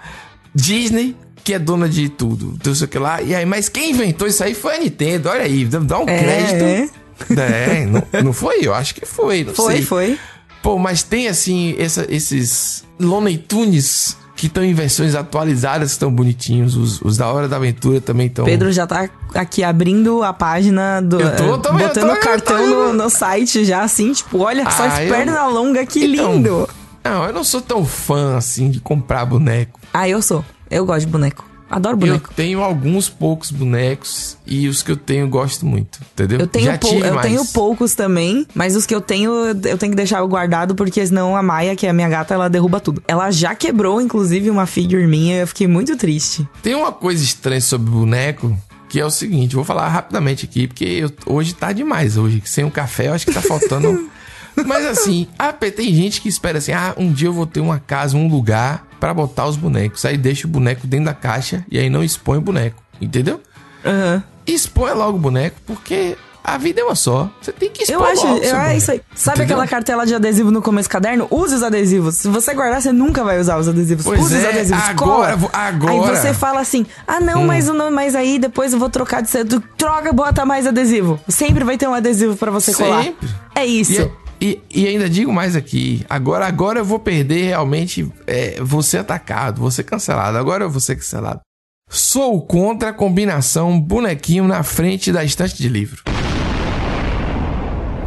Disney, 0.54 1.16
que 1.42 1.54
é 1.54 1.59
dona 1.59 1.88
de 1.88 2.09
tudo, 2.11 2.59
não 2.64 2.74
sei 2.74 2.85
o 2.87 2.88
que 2.88 2.98
lá. 2.98 3.22
E 3.22 3.35
aí, 3.35 3.46
mas 3.46 3.68
quem 3.70 3.90
inventou 3.92 4.26
isso 4.28 4.42
aí 4.44 4.54
foi 4.54 4.76
a 4.76 4.80
Nintendo. 4.80 5.28
Olha 5.30 5.42
aí, 5.44 5.64
dá 5.64 5.98
um 5.98 6.09
É. 6.09 6.18
crédito. 6.18 6.94
É, 7.38 7.87
não, 7.87 8.02
não 8.24 8.33
foi? 8.33 8.59
Eu 8.62 8.74
acho 8.74 8.94
que 8.94 9.07
foi. 9.07 9.44
Não 9.44 9.54
Foi, 9.54 9.74
sei. 9.76 9.83
foi. 9.83 10.18
Pô, 10.64 10.79
mas 10.79 11.03
tem 11.03 11.29
assim, 11.29 11.77
essa- 11.79 12.07
esses 12.09 12.85
Looney 12.98 13.37
Tunes 13.37 14.16
que 14.35 14.46
estão 14.46 14.64
em 14.64 14.72
versões 14.74 15.14
atualizadas, 15.14 15.90
que 15.90 15.92
estão 15.96 16.11
bonitinhos. 16.11 16.74
Os, 16.74 17.00
os 17.03 17.18
da 17.18 17.29
Hora 17.31 17.46
da 17.46 17.57
Aventura 17.57 18.00
também 18.00 18.27
estão. 18.29 18.46
Pedro 18.46 18.72
já 18.72 18.87
tá 18.87 19.09
aqui 19.35 19.62
abrindo 19.62 20.22
a 20.22 20.33
página 20.33 21.00
do. 21.03 21.20
Eu 21.20 21.37
tô 21.37 21.44
eu 21.44 21.59
botando 21.59 22.09
tô, 22.09 22.12
o 22.14 22.20
cartão 22.20 22.57
tô 22.57 22.66
no, 22.66 22.92
no 22.94 23.11
site 23.11 23.62
já, 23.64 23.83
assim, 23.83 24.12
tipo, 24.12 24.38
olha 24.38 24.64
só 24.70 24.85
Ah, 24.85 24.87
as 24.87 25.00
eu- 25.00 25.09
pernas 25.14 25.53
longas, 25.53 25.87
que 25.87 26.03
Então, 26.07 26.35
lindo. 26.37 26.68
Não, 27.05 27.24
eu 27.27 27.33
não 27.35 27.44
sou 27.44 27.61
tão 27.61 27.85
fã 27.85 28.37
assim 28.38 28.70
de 28.70 28.81
comprar 28.81 29.27
boneco. 29.27 29.79
Ah, 29.92 30.09
eu 30.09 30.22
sou. 30.22 30.42
Eu 30.70 30.87
gosto 30.87 31.00
de 31.00 31.07
boneco. 31.12 31.44
Adoro 31.76 31.94
Eu 31.96 31.98
boneco. 32.00 32.30
tenho 32.34 32.62
alguns 32.62 33.08
poucos 33.08 33.50
bonecos 33.50 34.37
e 34.46 34.68
os 34.68 34.82
que 34.82 34.90
eu 34.92 34.96
tenho 34.96 35.22
eu 35.24 35.28
gosto 35.28 35.64
muito, 35.66 35.98
entendeu? 36.12 36.38
Eu 36.40 36.46
tenho, 36.46 36.78
pou- 36.78 36.94
eu 36.98 37.14
mais. 37.14 37.26
tenho 37.26 37.44
poucos 37.46 37.94
também, 37.94 38.46
mas 38.54 38.76
os 38.76 38.87
que 38.87 38.94
eu 38.94 39.00
tenho, 39.00 39.32
eu 39.32 39.78
tenho 39.78 39.90
que 39.90 39.96
deixar 39.96 40.22
guardado, 40.24 40.74
porque 40.74 41.04
senão 41.06 41.37
a 41.37 41.42
Maia, 41.42 41.74
que 41.74 41.87
é 41.87 41.90
a 41.90 41.92
minha 41.92 42.08
gata, 42.08 42.34
ela 42.34 42.48
derruba 42.48 42.78
tudo. 42.80 43.02
Ela 43.08 43.30
já 43.30 43.54
quebrou, 43.54 44.00
inclusive, 44.00 44.50
uma 44.50 44.66
figure 44.66 45.06
minha, 45.06 45.38
eu 45.38 45.46
fiquei 45.46 45.66
muito 45.66 45.96
triste. 45.96 46.46
Tem 46.62 46.74
uma 46.74 46.92
coisa 46.92 47.22
estranha 47.24 47.60
sobre 47.60 47.90
boneco, 47.90 48.56
que 48.88 49.00
é 49.00 49.04
o 49.04 49.10
seguinte, 49.10 49.54
vou 49.56 49.64
falar 49.64 49.88
rapidamente 49.88 50.44
aqui, 50.44 50.66
porque 50.68 50.84
eu- 50.84 51.10
hoje 51.26 51.54
tá 51.54 51.72
demais 51.72 52.16
hoje, 52.16 52.40
sem 52.44 52.64
um 52.64 52.70
café 52.70 53.08
eu 53.08 53.14
acho 53.14 53.26
que 53.26 53.32
tá 53.34 53.42
faltando. 53.42 54.08
Mas 54.66 54.87
assim, 54.87 55.26
ah, 55.37 55.52
tem 55.52 55.92
gente 55.92 56.20
que 56.20 56.28
espera 56.28 56.58
assim, 56.58 56.70
ah, 56.70 56.94
um 56.96 57.12
dia 57.12 57.26
eu 57.26 57.32
vou 57.32 57.44
ter 57.46 57.58
uma 57.58 57.80
casa, 57.80 58.16
um 58.16 58.28
lugar 58.28 58.87
pra 59.04 59.12
botar 59.12 59.44
os 59.46 59.56
bonecos. 59.58 60.02
Aí 60.06 60.16
deixa 60.16 60.46
o 60.46 60.50
boneco 60.50 60.86
dentro 60.86 61.04
da 61.04 61.12
caixa 61.12 61.62
e 61.70 61.78
aí 61.78 61.90
não 61.90 62.02
expõe 62.02 62.38
o 62.38 62.40
boneco, 62.40 62.82
entendeu? 62.98 63.38
Aham. 63.84 64.22
Expõe 64.46 64.92
logo 64.94 65.18
o 65.18 65.20
boneco, 65.20 65.56
porque 65.66 66.16
a 66.42 66.56
vida 66.56 66.80
é 66.80 66.84
uma 66.84 66.94
só. 66.94 67.30
Você 67.42 67.52
tem 67.52 67.70
que 67.70 67.82
expor 67.82 68.00
Eu 68.00 68.04
acho, 68.06 68.26
logo 68.26 68.42
eu, 68.42 68.56
é 68.56 68.76
isso 68.78 68.90
aí. 68.92 69.02
Sabe 69.14 69.40
entendeu? 69.40 69.56
aquela 69.56 69.68
cartela 69.68 70.06
de 70.06 70.14
adesivo 70.14 70.50
no 70.50 70.62
começo 70.62 70.88
do 70.88 70.92
caderno? 70.92 71.26
Use 71.30 71.54
os 71.54 71.62
adesivos. 71.62 72.14
Se 72.16 72.28
você 72.28 72.54
guardar, 72.54 72.80
você 72.80 72.92
nunca 72.92 73.22
vai 73.22 73.38
usar 73.38 73.58
os 73.58 73.68
adesivos. 73.68 74.06
Pois 74.06 74.20
Use 74.22 74.36
os 74.36 74.42
é, 74.42 74.48
adesivos. 74.48 74.82
agora, 74.84 75.36
cola. 75.36 75.50
agora. 75.52 75.92
Aí 75.92 76.16
você 76.16 76.32
fala 76.32 76.60
assim: 76.60 76.86
ah, 77.06 77.20
não, 77.20 77.42
Hum. 77.42 77.46
mas, 77.46 77.66
não, 77.66 77.90
mas 77.90 78.14
aí 78.14 78.38
depois 78.38 78.72
eu 78.72 78.78
vou 78.78 78.88
trocar 78.88 79.20
de 79.22 79.28
cedo. 79.28 79.62
Troca, 79.76 80.14
bota 80.14 80.46
mais 80.46 80.66
adesivo. 80.66 81.20
Sempre 81.28 81.62
vai 81.62 81.76
ter 81.76 81.86
um 81.86 81.92
adesivo 81.94 82.36
pra 82.36 82.50
você 82.50 82.72
colar. 82.72 83.02
Sempre. 83.04 83.28
É 83.54 83.66
isso. 83.66 84.10
E, 84.44 84.61
e, 84.70 84.87
ainda 84.87 85.09
digo 85.09 85.33
mais 85.33 85.57
aqui. 85.57 86.04
Agora, 86.07 86.46
agora 86.46 86.80
eu 86.80 86.85
vou 86.85 86.98
perder 86.98 87.44
realmente. 87.46 88.07
É, 88.26 88.59
ser 88.83 88.98
atacado, 88.98 89.70
ser 89.70 89.85
cancelado. 89.85 90.37
Agora 90.37 90.64
eu 90.64 90.68
vou 90.70 90.80
ser 90.80 90.96
cancelado. 90.96 91.40
Sou 91.88 92.42
contra 92.42 92.90
a 92.90 92.92
combinação 92.92 93.80
bonequinho 93.80 94.46
na 94.46 94.62
frente 94.62 95.11
da 95.11 95.24
estante 95.24 95.57
de 95.57 95.66
livro. 95.70 96.02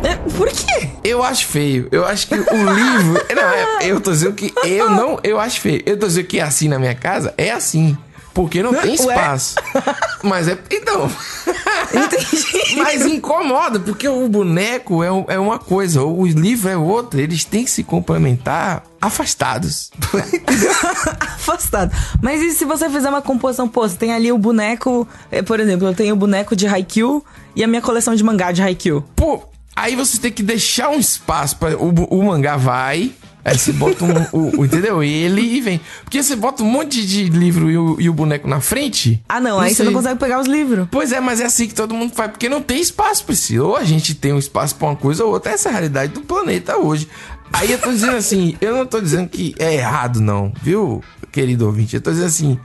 É, 0.03 0.15
Por 0.37 0.47
quê? 0.49 0.89
Eu 1.03 1.23
acho 1.23 1.47
feio. 1.47 1.87
Eu 1.91 2.05
acho 2.05 2.27
que 2.27 2.35
o 2.35 2.37
livro. 2.39 3.25
Não, 3.35 3.49
é- 3.81 3.87
eu 3.89 3.99
tô 3.99 4.11
dizendo 4.11 4.35
que 4.35 4.53
eu 4.63 4.91
não. 4.91 5.19
Eu 5.23 5.39
acho 5.39 5.59
feio. 5.59 5.81
Eu 5.87 5.97
tô 5.97 6.05
dizendo 6.05 6.27
que 6.27 6.39
é 6.39 6.43
assim 6.43 6.67
na 6.67 6.77
minha 6.77 6.93
casa. 6.93 7.33
É 7.35 7.49
assim. 7.49 7.97
Porque 8.37 8.61
não 8.61 8.71
tem 8.71 8.91
Ué? 8.91 8.93
espaço. 8.93 9.55
Mas 10.21 10.47
é. 10.47 10.55
Então. 10.69 11.09
Entendi. 11.91 12.75
Mas 12.77 13.03
incomoda, 13.03 13.79
porque 13.79 14.07
o 14.07 14.29
boneco 14.29 15.01
é, 15.03 15.11
um- 15.11 15.25
é 15.27 15.39
uma 15.39 15.57
coisa, 15.57 16.03
o 16.03 16.23
livro 16.27 16.69
é 16.69 16.77
outra. 16.77 17.19
Eles 17.19 17.43
têm 17.43 17.63
que 17.65 17.71
se 17.71 17.83
complementar 17.83 18.83
afastados. 19.01 19.89
Afastado. 21.19 21.91
Mas 22.21 22.41
e 22.41 22.51
se 22.51 22.63
você 22.63 22.87
fizer 22.91 23.09
uma 23.09 23.23
composição? 23.23 23.67
Pô, 23.67 23.87
você 23.89 23.95
tem 23.95 24.13
ali 24.13 24.31
o 24.31 24.37
boneco. 24.37 25.07
eh, 25.31 25.41
Por 25.41 25.59
exemplo, 25.59 25.87
eu 25.87 25.95
tenho 25.95 26.13
o 26.13 26.17
boneco 26.17 26.55
de 26.55 26.67
Haikyuu 26.67 27.25
e 27.55 27.63
a 27.63 27.67
minha 27.67 27.81
coleção 27.81 28.13
de 28.13 28.23
mangá 28.23 28.51
de 28.51 28.61
Haikyuu. 28.61 29.03
Pô, 29.15 29.41
aí 29.75 29.95
você 29.95 30.19
tem 30.19 30.31
que 30.31 30.43
deixar 30.43 30.89
um 30.89 30.99
espaço 30.99 31.57
para 31.57 31.75
o, 31.75 31.89
o 31.89 32.23
mangá 32.23 32.55
vai. 32.55 33.11
Aí 33.47 33.57
você 33.57 33.71
bota 33.71 34.03
um, 34.03 34.11
o, 34.33 34.59
o- 34.59 34.65
entendeu? 34.65 35.01
Ele 35.01 35.39
e 35.41 35.61
vem. 35.61 35.79
Porque 36.03 36.21
você 36.21 36.35
bota 36.35 36.61
um 36.61 36.65
monte 36.69 37.05
de 37.07 37.29
livro 37.29 37.71
e 37.71 37.77
o, 37.77 37.95
e 37.97 38.09
o 38.09 38.13
boneco 38.13 38.45
na 38.45 38.59
frente. 38.59 39.23
Ah, 39.29 39.39
não, 39.39 39.57
aí 39.57 39.69
você 39.69 39.77
sei. 39.77 39.85
não 39.85 39.93
consegue 39.93 40.19
pegar 40.19 40.41
os 40.41 40.47
livros. 40.47 40.85
Pois 40.91 41.13
é, 41.13 41.21
mas 41.21 41.39
é 41.39 41.45
assim 41.45 41.65
que 41.65 41.73
todo 41.73 41.93
mundo 41.95 42.13
faz, 42.13 42.31
porque 42.31 42.49
não 42.49 42.61
tem 42.61 42.81
espaço, 42.81 43.23
Priscila. 43.23 43.67
Ou 43.69 43.77
a 43.77 43.85
gente 43.85 44.13
tem 44.15 44.33
um 44.33 44.37
espaço 44.37 44.75
pra 44.75 44.89
uma 44.89 44.95
coisa 44.97 45.23
ou 45.23 45.31
outra. 45.31 45.53
Essa 45.53 45.69
é 45.69 45.71
a 45.71 45.73
realidade 45.73 46.11
do 46.11 46.21
planeta 46.21 46.77
hoje. 46.77 47.07
Aí 47.53 47.71
eu 47.71 47.79
tô 47.79 47.89
dizendo 47.89 48.17
assim, 48.17 48.57
eu 48.59 48.75
não 48.75 48.85
tô 48.85 48.99
dizendo 48.99 49.29
que 49.29 49.55
é 49.57 49.75
errado, 49.75 50.19
não, 50.19 50.51
viu, 50.61 51.01
querido 51.31 51.65
ouvinte? 51.65 51.95
Eu 51.95 52.01
tô 52.01 52.11
dizendo 52.11 52.27
assim, 52.27 52.59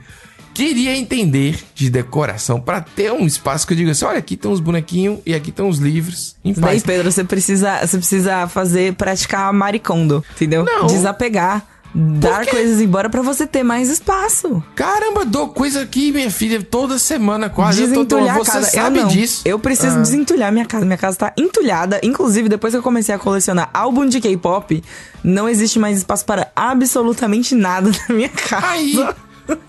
queria 0.53 0.95
entender 0.95 1.59
de 1.73 1.89
decoração 1.89 2.59
pra 2.61 2.81
ter 2.81 3.11
um 3.11 3.25
espaço 3.25 3.65
que 3.65 3.73
eu 3.73 3.77
diga 3.77 3.91
assim: 3.91 4.05
olha, 4.05 4.19
aqui 4.19 4.37
tem 4.37 4.49
uns 4.51 4.59
bonequinhos 4.59 5.19
e 5.25 5.33
aqui 5.33 5.51
tem 5.51 5.65
uns 5.65 5.77
livros. 5.79 6.35
Em 6.43 6.53
Daí, 6.53 6.61
paz. 6.61 6.83
Pedro, 6.83 7.11
você 7.11 7.23
precisa, 7.23 7.79
você 7.85 7.97
precisa 7.97 8.47
fazer, 8.47 8.93
praticar 8.95 9.51
maricondo, 9.53 10.23
entendeu? 10.35 10.63
Não. 10.63 10.87
Desapegar. 10.87 11.65
Dar 11.95 12.47
coisas 12.47 12.81
embora 12.81 13.07
pra 13.07 13.21
você 13.21 13.45
ter 13.45 13.61
mais 13.61 13.87
espaço. 13.87 14.63
Caramba, 14.75 15.23
dou 15.23 15.49
coisa 15.49 15.83
aqui, 15.83 16.11
minha 16.11 16.31
filha, 16.31 16.59
toda 16.63 16.97
semana 16.97 17.51
quase. 17.51 17.83
Eu 17.83 17.87
tô 17.89 17.93
Desentulhar 18.03 18.25
dando, 18.29 18.41
a 18.41 18.43
você 18.45 18.51
casa. 18.51 18.71
sabe 18.71 18.97
eu 18.97 19.03
não. 19.03 19.09
disso. 19.11 19.41
Eu 19.45 19.59
preciso 19.59 19.97
Ah. 19.97 20.01
desentulhar 20.01 20.51
minha 20.51 20.65
casa. 20.65 20.85
Minha 20.85 20.97
casa 20.97 21.17
tá 21.17 21.33
entulhada. 21.37 21.99
Inclusive, 22.01 22.49
depois 22.49 22.73
que 22.73 22.79
eu 22.79 22.81
comecei 22.81 23.13
a 23.13 23.19
colecionar 23.19 23.69
álbum 23.71 24.07
de 24.07 24.19
K-pop, 24.19 24.83
não 25.23 25.47
existe 25.47 25.77
mais 25.77 25.99
espaço 25.99 26.25
para 26.25 26.51
absolutamente 26.55 27.53
nada 27.53 27.91
na 28.09 28.15
minha 28.15 28.29
casa. 28.29 28.67
Aí, 28.69 28.95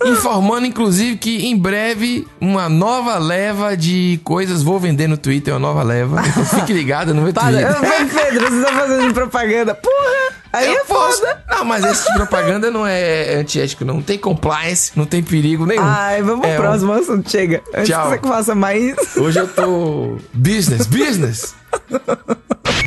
informando 0.07 0.67
inclusive 0.67 1.17
que 1.17 1.47
em 1.47 1.57
breve 1.57 2.27
uma 2.41 2.69
nova 2.69 3.19
leva 3.19 3.77
de 3.77 4.21
coisas 4.23 4.63
vou 4.63 4.79
vender 4.79 5.09
no 5.09 5.17
Twitter, 5.17 5.53
uma 5.55 5.61
nova 5.61 5.83
leva. 5.83 6.23
Então 6.27 6.45
fique 6.45 6.73
ligado 6.75 7.13
no 7.15 7.23
meu 7.23 7.33
Para, 7.33 7.51
Twitter. 7.51 7.77
Ô, 7.77 8.31
Pedro, 8.31 8.51
você 8.51 8.65
tá 8.65 8.73
fazendo 8.73 9.15
propaganda. 9.15 9.75
Porra! 9.75 10.35
Aí 10.53 10.67
Eu 10.69 10.75
é 10.75 10.85
posso. 10.85 11.19
foda. 11.19 11.45
Não, 11.51 11.65
mas 11.65 11.85
esse 11.85 12.01
tipo 12.07 12.13
de 12.13 12.19
propaganda 12.29 12.71
não 12.71 12.87
é 12.87 13.35
antiético, 13.35 13.85
não. 13.85 13.95
Não 13.95 14.03
tem 14.03 14.17
compliance, 14.17 14.93
não 14.95 15.05
tem 15.05 15.21
perigo 15.21 15.67
nenhum. 15.67 15.83
Ai, 15.83 16.23
vamos 16.23 16.47
É 16.47 16.55
pro 16.55 16.63
um- 16.65 16.67
próximo 16.69 16.93
assunto. 16.93 17.29
Chega. 17.29 17.61
Antes 17.75 17.89
Tchau. 17.89 18.13
que 18.13 18.21
você 18.23 18.29
faça 18.29 18.55
mais. 18.55 18.95
Hoje 19.17 19.41
eu 19.41 19.49
tô. 19.49 20.17
Business, 20.33 20.87
business! 20.87 21.55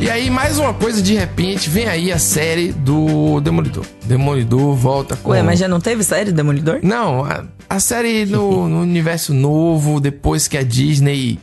E 0.00 0.08
aí, 0.08 0.30
mais 0.30 0.58
uma 0.58 0.72
coisa, 0.72 1.02
de 1.02 1.14
repente, 1.14 1.68
vem 1.68 1.86
aí 1.86 2.10
a 2.10 2.18
série 2.18 2.72
do 2.72 3.38
Demolidor. 3.42 3.84
Demolidor 4.06 4.74
volta 4.74 5.14
com. 5.14 5.28
Ué, 5.28 5.42
mas 5.42 5.58
já 5.58 5.68
não 5.68 5.78
teve 5.78 6.02
série 6.02 6.32
Demolidor? 6.32 6.80
Não, 6.82 7.22
a, 7.22 7.44
a 7.68 7.78
série 7.78 8.24
no, 8.24 8.66
no 8.66 8.80
universo 8.80 9.34
novo, 9.34 10.00
depois 10.00 10.48
que 10.48 10.56
a 10.56 10.62
Disney 10.62 11.38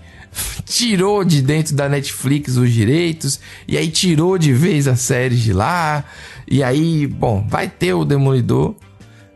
tirou 0.65 1.23
de 1.23 1.43
dentro 1.43 1.75
da 1.75 1.87
Netflix 1.87 2.57
os 2.57 2.73
direitos, 2.73 3.39
e 3.67 3.77
aí 3.77 3.89
tirou 3.89 4.39
de 4.39 4.51
vez 4.53 4.87
as 4.87 5.01
séries 5.01 5.39
de 5.39 5.53
lá, 5.53 6.03
e 6.49 6.63
aí, 6.63 7.05
bom, 7.05 7.45
vai 7.47 7.67
ter 7.67 7.93
o 7.93 8.03
Demolidor 8.03 8.73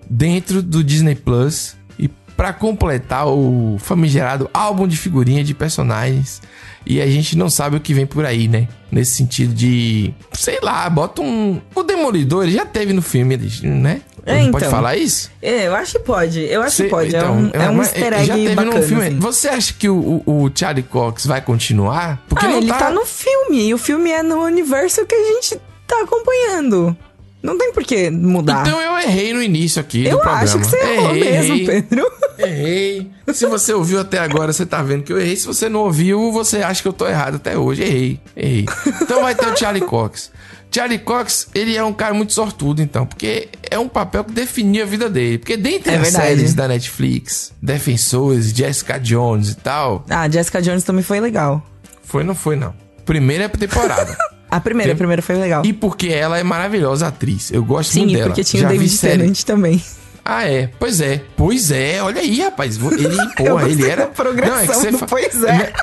dentro 0.10 0.64
do 0.64 0.84
Disney 0.84 1.16
Plus, 1.16 1.76
pra 2.36 2.54
completar 2.54 3.28
o 3.28 3.78
famigerado 3.80 4.50
álbum 4.54 4.88
de 4.88 4.98
figurinha 4.98 5.44
de 5.44 5.54
personagens. 5.54 6.42
E 6.86 7.00
a 7.00 7.06
gente 7.06 7.38
não 7.38 7.48
sabe 7.50 7.76
o 7.78 7.80
que 7.80 7.94
vem 7.94 8.08
por 8.08 8.26
aí, 8.26 8.48
né? 8.48 8.68
Nesse 8.92 9.14
sentido 9.14 9.54
de. 9.54 10.12
Sei 10.34 10.60
lá, 10.62 10.90
bota 10.90 11.22
um. 11.22 11.62
O 11.76 11.84
Demolidor, 11.84 12.44
ele 12.44 12.54
já 12.54 12.66
teve 12.66 12.92
no 12.92 13.02
filme, 13.04 13.38
né? 13.64 14.02
É, 14.26 14.44
Não 14.44 14.52
Pode 14.52 14.66
então. 14.66 14.72
falar 14.78 14.96
isso? 14.98 15.32
É, 15.42 15.68
eu 15.68 15.76
acho 15.76 15.94
que 15.94 16.00
pode. 16.00 16.40
Eu 16.42 16.62
acho 16.62 16.76
Cê- 16.78 16.84
que 16.84 16.90
pode. 16.90 17.10
então, 17.10 17.52
é 17.54 17.60
um, 17.60 17.64
é 17.64 17.70
um 17.70 17.76
mas 17.76 17.88
easter 17.88 18.14
egg 18.14 18.26
já 18.26 18.34
teve 18.36 18.56
bacana, 18.56 18.76
num 18.76 18.84
filme. 18.84 19.04
assim. 19.08 19.20
Você 19.20 19.48
acha 19.48 19.74
que 19.74 19.90
o, 19.90 20.24
o, 20.26 20.44
o 20.44 20.52
Charlie 20.54 20.84
Cox 20.84 21.26
vai 21.26 21.42
continuar? 21.42 22.24
Porque 22.28 22.46
ah, 22.46 22.50
não 22.50 22.58
ele 22.58 22.68
tá... 22.68 22.78
tá... 22.78 22.90
no 22.92 23.06
filme. 23.06 23.68
E 23.68 23.74
o 23.74 23.78
filme 23.78 24.12
é 24.12 24.22
no 24.22 24.44
universo 24.44 25.06
que 25.06 25.16
a 25.16 25.24
gente 25.34 25.60
tá 25.88 26.02
acompanhando. 26.04 26.96
Não 27.42 27.58
tem 27.58 27.74
por 27.74 27.84
que 27.84 28.10
mudar. 28.12 28.66
Então 28.68 28.80
eu 28.80 28.98
errei 29.00 29.34
no 29.34 29.42
início 29.42 29.80
aqui 29.82 30.06
eu 30.06 30.12
do 30.18 30.20
programa. 30.20 30.44
acho 30.44 30.60
que 30.60 30.66
você 30.66 30.78
errou 30.78 31.16
errei, 31.16 31.32
mesmo, 31.32 31.54
errei, 31.56 31.66
Pedro. 31.66 32.12
Errei. 32.38 33.12
Se 33.34 33.46
você 33.48 33.74
ouviu 33.74 34.00
até 34.00 34.20
agora, 34.20 34.54
você 34.54 34.66
tá 34.66 34.82
vendo 34.84 35.04
que 35.04 35.12
eu 35.14 35.20
errei. 35.20 35.36
Se 35.36 35.46
você 35.48 35.68
não 35.70 35.82
ouviu, 35.82 36.32
você 36.32 36.62
acha 36.62 36.82
que 36.82 36.88
eu 36.88 36.94
tô 36.94 37.08
errado 37.08 37.36
até 37.36 37.58
hoje. 37.58 37.84
Errei, 37.84 38.20
errei. 38.36 38.66
Então 39.02 39.22
vai 39.22 39.34
ter 39.36 39.48
o 39.48 39.58
Charlie 39.58 39.84
Cox. 39.86 40.32
Charlie 40.74 41.00
Cox, 41.00 41.48
ele 41.54 41.76
é 41.76 41.84
um 41.84 41.92
cara 41.92 42.14
muito 42.14 42.32
sortudo, 42.32 42.82
então, 42.82 43.06
porque 43.06 43.50
é 43.70 43.78
um 43.78 43.90
papel 43.90 44.24
que 44.24 44.32
definiu 44.32 44.84
a 44.84 44.86
vida 44.88 45.10
dele. 45.10 45.38
Porque 45.38 45.58
dentre 45.58 45.92
É 45.92 45.96
as 45.98 46.02
verdade. 46.04 46.26
séries 46.28 46.54
da 46.54 46.66
Netflix, 46.68 47.52
Defensores, 47.62 48.52
Jessica 48.56 48.98
Jones 48.98 49.50
e 49.50 49.56
tal, 49.56 50.06
Ah, 50.10 50.30
Jessica 50.30 50.62
Jones 50.62 50.84
também 50.84 51.04
foi 51.04 51.20
legal. 51.20 51.62
foi 52.04 52.24
não 52.24 52.34
foi 52.36 52.56
não. 52.56 52.74
Primeira 53.06 53.50
temporada. 53.50 54.16
A 54.52 54.60
primeira, 54.60 54.90
Tem- 54.90 54.96
a 54.96 54.98
primeira 54.98 55.22
foi 55.22 55.38
legal. 55.38 55.66
E 55.66 55.72
porque 55.72 56.10
ela 56.10 56.38
é 56.38 56.44
maravilhosa 56.44 57.08
atriz. 57.08 57.50
Eu 57.52 57.64
gosto 57.64 57.92
Sim, 57.94 58.02
muito 58.02 58.14
dela. 58.16 58.28
porque 58.28 58.44
tinha 58.44 58.62
Já 58.64 58.68
o 58.68 58.72
vi 58.72 58.78
David. 58.80 59.00
Tennant 59.00 59.42
também. 59.44 59.82
Ah, 60.24 60.48
é. 60.48 60.70
Pois 60.80 61.02
é. 61.02 61.22
Pois 61.36 61.72
é. 61.72 62.02
Olha 62.02 62.22
aí, 62.22 62.40
rapaz. 62.42 62.78
Ele, 62.78 63.18
porra, 63.36 63.68
ele 63.70 63.90
era... 63.90 64.08
progressão 64.08 64.76
você 64.76 64.92
do 64.92 64.98
fa- 65.00 65.08
pois 65.08 65.44
é. 65.44 65.74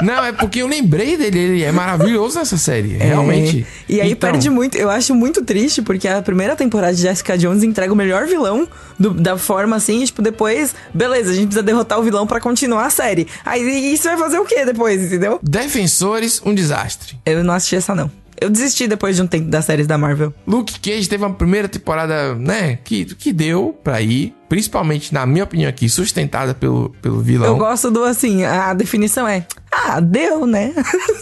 Não, 0.00 0.24
é 0.24 0.30
porque 0.30 0.62
eu 0.62 0.68
lembrei 0.68 1.16
dele. 1.16 1.38
Ele 1.38 1.64
é 1.64 1.72
maravilhoso 1.72 2.38
nessa 2.38 2.56
série. 2.56 2.96
Realmente. 2.96 3.66
É. 3.88 3.92
E 3.92 4.00
aí 4.00 4.12
Então, 4.12 4.30
perde 4.30 4.48
muito. 4.48 4.78
Eu 4.78 4.88
acho 4.88 5.12
muito 5.14 5.44
triste, 5.44 5.82
porque 5.82 6.06
a 6.06 6.22
primeira 6.22 6.54
temporada 6.54 6.94
de 6.94 7.02
Jessica 7.02 7.36
Jones 7.36 7.64
entrega 7.64 7.92
o 7.92 7.96
melhor 7.96 8.26
vilão 8.26 8.68
do- 8.98 9.10
da 9.14 9.36
forma 9.36 9.74
assim, 9.74 10.02
e, 10.02 10.06
tipo, 10.06 10.22
depois, 10.22 10.72
beleza, 10.94 11.30
a 11.32 11.34
gente 11.34 11.46
precisa 11.46 11.62
derrotar 11.64 11.98
o 11.98 12.02
vilão 12.04 12.26
pra 12.26 12.40
continuar 12.40 12.86
a 12.86 12.90
série. 12.90 13.26
Aí 13.44 13.92
isso 13.92 14.04
vai 14.04 14.16
fazer 14.16 14.38
o 14.38 14.44
quê 14.44 14.64
depois, 14.64 15.02
entendeu? 15.02 15.40
Defensores, 15.42 16.40
um 16.44 16.54
desastre. 16.54 17.18
Eu 17.26 17.42
não 17.42 17.54
assisti 17.54 17.74
essa, 17.76 17.94
não. 17.94 18.08
Eu 18.40 18.50
desisti 18.50 18.86
depois 18.86 19.16
de 19.16 19.22
um 19.22 19.26
tempo 19.26 19.48
das 19.48 19.64
séries 19.64 19.86
da 19.86 19.98
Marvel. 19.98 20.32
Luke 20.46 20.78
Cage 20.80 21.08
teve 21.08 21.24
uma 21.24 21.34
primeira 21.34 21.68
temporada, 21.68 22.34
né, 22.34 22.78
que, 22.84 23.04
que 23.04 23.32
deu 23.32 23.78
pra 23.82 24.00
ir. 24.00 24.34
Principalmente, 24.48 25.12
na 25.12 25.26
minha 25.26 25.44
opinião 25.44 25.68
aqui, 25.68 25.88
sustentada 25.88 26.54
pelo, 26.54 26.90
pelo 27.02 27.20
vilão. 27.20 27.48
Eu 27.48 27.56
gosto 27.56 27.90
do 27.90 28.04
assim, 28.04 28.44
a 28.44 28.72
definição 28.72 29.28
é. 29.28 29.46
Ah, 29.70 30.00
deu, 30.00 30.46
né? 30.46 30.72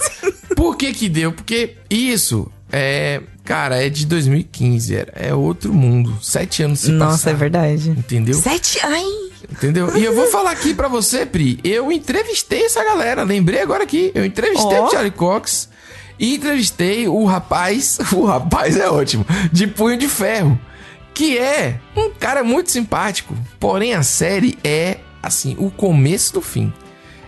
Por 0.55 0.76
que 0.76 0.92
que 0.92 1.09
deu? 1.09 1.33
Porque 1.33 1.76
isso 1.90 2.50
é... 2.70 3.20
Cara, 3.44 3.85
é 3.85 3.88
de 3.88 4.07
2015. 4.07 4.96
É, 4.96 5.07
é 5.14 5.35
outro 5.35 5.72
mundo. 5.72 6.18
Sete 6.20 6.64
anos 6.64 6.81
se 6.81 6.90
Nossa, 6.90 7.12
passaram. 7.12 7.37
é 7.37 7.38
verdade. 7.38 7.90
Entendeu? 7.90 8.35
Sete. 8.35 8.81
Ai! 8.83 9.05
Entendeu? 9.50 9.96
E 9.96 10.05
eu 10.05 10.14
vou 10.14 10.26
falar 10.26 10.50
aqui 10.50 10.74
pra 10.74 10.88
você, 10.88 11.24
Pri. 11.24 11.61
Eu 11.62 11.92
entrevistei 11.92 12.64
essa 12.64 12.85
galera. 12.85 13.22
Lembrei 13.22 13.61
agora 13.61 13.85
aqui. 13.85 14.11
Eu 14.14 14.24
entrevistei 14.24 14.79
Ó. 14.79 14.87
o 14.87 14.90
Charlie 14.90 15.12
Cox. 15.12 15.68
E 16.18 16.35
entrevistei 16.37 17.07
o 17.09 17.24
rapaz. 17.24 17.98
O 18.12 18.24
rapaz 18.24 18.76
é 18.76 18.88
ótimo. 18.88 19.26
De 19.52 19.66
punho 19.66 19.98
de 19.98 20.09
ferro. 20.09 20.59
Que 21.12 21.38
é 21.38 21.79
um 21.96 22.11
cara 22.11 22.44
muito 22.44 22.70
simpático. 22.70 23.35
Porém, 23.59 23.94
a 23.94 24.02
série 24.02 24.59
é, 24.62 24.98
assim, 25.22 25.57
o 25.59 25.70
começo 25.70 26.35
do 26.35 26.40
fim. 26.42 26.72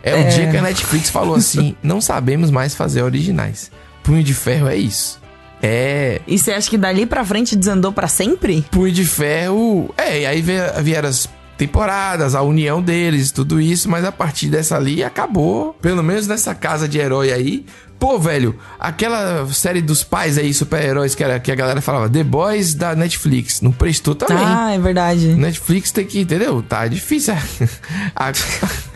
É 0.02 0.14
o 0.14 0.18
É. 0.18 0.24
dia 0.28 0.50
que 0.50 0.56
a 0.56 0.62
Netflix 0.62 1.10
falou 1.10 1.34
assim: 1.34 1.74
não 1.82 2.00
sabemos 2.00 2.50
mais 2.50 2.74
fazer 2.74 3.02
originais. 3.02 3.70
Punho 4.02 4.22
de 4.22 4.32
ferro 4.34 4.68
é 4.68 4.76
isso. 4.76 5.18
É. 5.62 6.20
E 6.26 6.38
você 6.38 6.52
acha 6.52 6.70
que 6.70 6.78
dali 6.78 7.04
pra 7.04 7.24
frente 7.24 7.56
desandou 7.56 7.92
pra 7.92 8.06
sempre? 8.08 8.64
Punho 8.70 8.92
de 8.92 9.04
Ferro. 9.04 9.92
É, 9.96 10.20
e 10.20 10.26
aí 10.26 10.40
vie- 10.40 10.54
vieram 10.82 11.08
as 11.08 11.28
temporadas, 11.56 12.36
a 12.36 12.42
união 12.42 12.80
deles, 12.80 13.32
tudo 13.32 13.60
isso, 13.60 13.88
mas 13.90 14.04
a 14.04 14.12
partir 14.12 14.46
dessa 14.48 14.76
ali 14.76 15.02
acabou. 15.02 15.74
Pelo 15.82 16.02
menos 16.02 16.28
nessa 16.28 16.54
casa 16.54 16.86
de 16.86 16.98
herói 16.98 17.32
aí. 17.32 17.66
Pô, 17.98 18.16
velho, 18.18 18.56
aquela 18.78 19.44
série 19.52 19.82
dos 19.82 20.04
pais 20.04 20.38
aí, 20.38 20.54
super-heróis, 20.54 21.14
que, 21.16 21.24
era- 21.24 21.40
que 21.40 21.50
a 21.50 21.54
galera 21.56 21.80
falava, 21.80 22.08
The 22.08 22.22
Boys 22.22 22.72
da 22.74 22.94
Netflix, 22.94 23.60
não 23.60 23.72
prestou 23.72 24.14
também. 24.14 24.36
Ah, 24.38 24.72
é 24.72 24.78
verdade. 24.78 25.34
Netflix 25.34 25.90
tem 25.90 26.06
que, 26.06 26.20
entendeu? 26.20 26.62
Tá 26.62 26.86
difícil 26.86 27.34
a, 28.14 28.32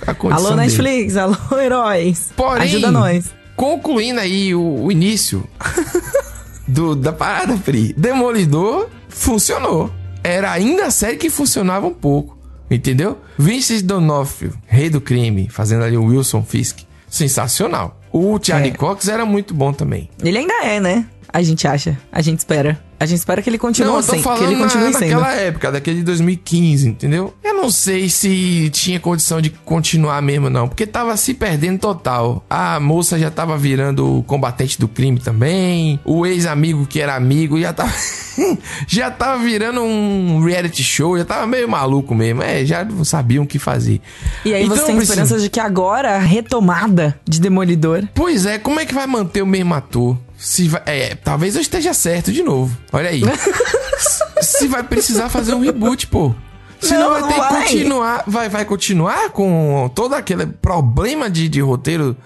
a 0.07 0.15
condição 0.15 0.47
Alô, 0.47 0.57
dele. 0.57 0.69
Netflix, 0.69 1.17
alô, 1.17 1.37
heróis. 1.61 2.31
Porém, 2.37 2.63
Ajuda 2.63 2.93
nós. 2.93 3.31
concluindo 3.57 4.21
aí 4.21 4.55
o, 4.55 4.85
o 4.85 4.93
início 4.93 5.45
do, 6.69 6.95
da 6.95 7.13
parada, 7.13 7.57
Pri, 7.57 7.93
Demolidor 7.97 8.89
funcionou. 9.09 9.93
era 10.23 10.51
ainda 10.53 10.87
a 10.87 10.91
série 10.91 11.17
que 11.17 11.29
funcionava 11.31 11.87
um 11.87 11.95
pouco. 11.95 12.39
Entendeu? 12.71 13.19
Vincent 13.37 13.83
D'Onofrio, 13.83 14.55
rei 14.67 14.89
do 14.89 14.99
crime, 15.01 15.49
fazendo 15.51 15.85
ali 15.85 15.97
o 15.97 16.05
Wilson 16.05 16.43
Fisk. 16.43 16.79
Sensacional. 17.07 18.01
O 18.13 18.39
Charlie 18.43 18.71
É. 18.71 18.75
Cox 18.75 19.09
era 19.09 19.25
muito 19.25 19.55
bom 19.55 19.73
também. 19.73 20.09
Ele 20.23 20.39
ainda 20.39 20.55
é, 20.65 20.79
né? 20.79 21.07
A 21.33 21.43
gente 21.43 21.67
acha. 21.67 21.99
A 22.11 22.21
gente 22.21 22.41
espera. 22.41 22.79
A 23.01 23.07
gente 23.07 23.19
espera 23.19 23.43
que 23.43 23.51
ele 23.51 23.59
continue 23.59 23.89
não, 23.91 23.97
eu 23.97 24.03
tô 24.05 24.11
sendo. 24.13 24.19
Que 24.19 24.23
falando 24.23 24.45
ele 24.45 24.57
continue 24.57 24.85
na, 24.85 24.93
sendo. 24.93 25.11
naquela 25.11 25.33
época, 25.33 25.73
daquele 25.73 25.97
de 25.99 26.05
2015, 26.05 26.89
entendeu? 26.89 27.35
Eu 27.43 27.55
não 27.55 27.69
sei 27.69 28.09
se 28.09 28.71
tinha 28.71 29.01
condição 29.01 29.41
de 29.41 29.51
continuar 29.51 30.23
mesmo, 30.23 30.49
não. 30.49 30.69
Porque 30.69 30.87
tava 30.87 31.17
se 31.17 31.35
perdendo 31.35 31.81
total. 31.81 32.45
A 32.49 32.79
moça 32.79 33.19
já 33.19 33.29
tava 33.29 33.59
virando 33.59 34.23
combatente 34.29 34.79
do 34.79 34.87
crime 34.87 35.19
também. 35.19 35.99
O 36.05 36.25
ex-amigo 36.25 36.87
que 36.87 37.01
era 37.01 37.17
amigo 37.17 37.59
já 37.61 37.73
tava... 37.73 37.93
já 38.87 39.11
tava 39.11 39.43
virando 39.43 39.81
um 39.83 40.41
reality 40.45 40.85
show. 40.85 41.19
Já 41.19 41.25
tava 41.25 41.45
meio 41.47 41.69
maluco 41.69 42.15
mesmo. 42.15 42.41
É, 42.41 42.65
já 42.65 42.85
não 42.85 43.05
sabiam 43.05 43.43
o 43.43 43.47
que 43.47 43.59
fazer. 43.59 44.01
E 44.45 44.55
aí 44.55 44.65
você 44.65 44.75
Então, 44.75 44.87
tem 44.87 44.97
Priscila, 44.97 45.23
esperança 45.23 45.43
de 45.43 45.51
que 45.51 45.59
agora 45.59 46.17
a 46.17 46.19
retomada 46.19 47.19
de 47.27 47.41
Demolidor. 47.41 48.05
Pois 48.15 48.47
é, 48.47 48.59
como 48.59 48.79
é 48.79 48.87
que 48.87 48.95
vai 48.95 49.09
manter 49.09 49.43
o 49.43 49.47
mesmo 49.47 49.75
ator? 49.75 50.17
Se 50.43 50.69
vai, 50.69 50.83
é, 50.87 51.15
talvez 51.15 51.55
eu 51.55 51.61
esteja 51.63 51.95
certo 51.95 52.33
de 52.33 52.43
novo. 52.43 52.77
Olha 52.93 53.11
aí. 53.11 53.23
Se- 54.43 54.67
vai 54.67 54.83
precisar 54.83 55.29
fazer 55.29 55.55
um 55.55 55.61
reboot, 55.61 56.09
pô. 56.09 56.35
Senão 56.81 57.11
Não, 57.13 57.21
vai 57.21 57.33
ter 57.33 57.41
que 57.41 57.55
continuar. 57.71 58.25
Vai, 58.27 58.49
vai 58.49 58.65
continuar 58.65 59.31
com 59.31 59.89
todo 59.95 60.15
aquele 60.15 60.47
problema 60.47 61.31
de, 61.31 61.49
de 61.49 61.61
roteiro 61.61 62.17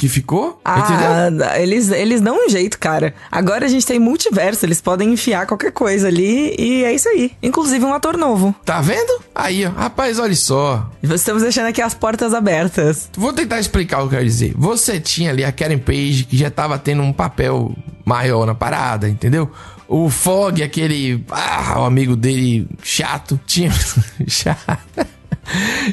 que 0.00 0.08
ficou? 0.08 0.58
entendeu? 0.66 1.46
Ah, 1.46 1.60
eles, 1.60 1.90
eles 1.90 2.22
dão 2.22 2.46
um 2.46 2.48
jeito, 2.48 2.78
cara. 2.78 3.14
Agora 3.30 3.66
a 3.66 3.68
gente 3.68 3.84
tem 3.84 3.98
multiverso, 3.98 4.64
eles 4.64 4.80
podem 4.80 5.12
enfiar 5.12 5.46
qualquer 5.46 5.72
coisa 5.72 6.08
ali 6.08 6.56
e 6.58 6.82
é 6.84 6.94
isso 6.94 7.06
aí. 7.06 7.32
Inclusive 7.42 7.84
um 7.84 7.92
ator 7.92 8.16
novo. 8.16 8.54
Tá 8.64 8.80
vendo? 8.80 9.20
Aí, 9.34 9.66
ó. 9.66 9.68
Rapaz, 9.68 10.18
olha 10.18 10.34
só. 10.34 10.90
Estamos 11.02 11.42
deixando 11.42 11.66
aqui 11.66 11.82
as 11.82 11.92
portas 11.92 12.32
abertas. 12.32 13.10
Vou 13.14 13.30
tentar 13.30 13.60
explicar 13.60 13.98
o 13.98 14.00
que 14.00 14.06
eu 14.06 14.10
quero 14.18 14.24
dizer. 14.24 14.54
Você 14.56 14.98
tinha 14.98 15.28
ali 15.28 15.44
a 15.44 15.52
Karen 15.52 15.76
Page, 15.76 16.24
que 16.24 16.36
já 16.38 16.50
tava 16.50 16.78
tendo 16.78 17.02
um 17.02 17.12
papel 17.12 17.76
maior 18.02 18.46
na 18.46 18.54
parada, 18.54 19.06
entendeu? 19.06 19.50
O 19.86 20.08
Fog, 20.08 20.62
aquele. 20.62 21.22
Ah, 21.30 21.74
o 21.80 21.84
amigo 21.84 22.16
dele 22.16 22.66
chato. 22.82 23.38
Tinha. 23.46 23.70
chato. 24.26 25.06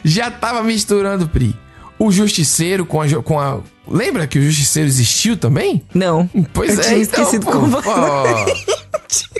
já 0.05 0.31
tava 0.31 0.63
misturando, 0.63 1.27
Pri. 1.27 1.53
O 1.99 2.11
Justiceiro 2.11 2.85
com 2.85 3.01
a, 3.01 3.07
com 3.23 3.39
a. 3.39 3.59
Lembra 3.87 4.27
que 4.27 4.37
o 4.37 4.41
Justiceiro 4.41 4.87
existiu 4.87 5.37
também? 5.37 5.81
Não. 5.93 6.29
Pois 6.53 6.75
eu 6.75 6.79
é, 6.79 6.83
tinha 6.83 6.99
então, 6.99 7.23
esquecido 7.23 7.45
pô, 7.45 7.51
como 7.53 7.81
pô. 7.81 7.91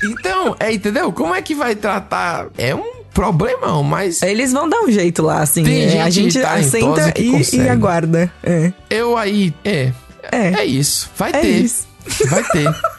Então, 0.04 0.56
é, 0.60 0.72
entendeu? 0.72 1.12
Como 1.12 1.36
é 1.36 1.42
que 1.42 1.54
vai 1.54 1.76
tratar? 1.76 2.48
É 2.58 2.74
um 2.74 2.98
problemão, 3.14 3.84
mas 3.84 4.22
Eles 4.22 4.54
vão 4.54 4.70
dar 4.70 4.82
um 4.82 4.92
jeito 4.92 5.22
lá, 5.24 5.42
assim. 5.42 5.64
Tem 5.64 5.84
É, 5.84 6.02
a 6.02 6.10
gente 6.10 6.32
gente 6.32 6.42
talentosa 6.42 7.10
assenta 7.10 7.22
e, 7.22 7.58
e 7.58 7.70
aguarda. 7.70 8.32
É. 8.44 8.72
eu 8.90 9.18
aí. 9.18 9.54
É. 9.66 9.92
É. 10.32 10.54
É, 10.62 10.66
isso. 10.66 11.10
Vai 11.18 11.32
É 11.32 11.40
ter. 11.40 11.48
isso. 11.48 11.88
Vai 12.30 12.44
ter. 12.44 12.70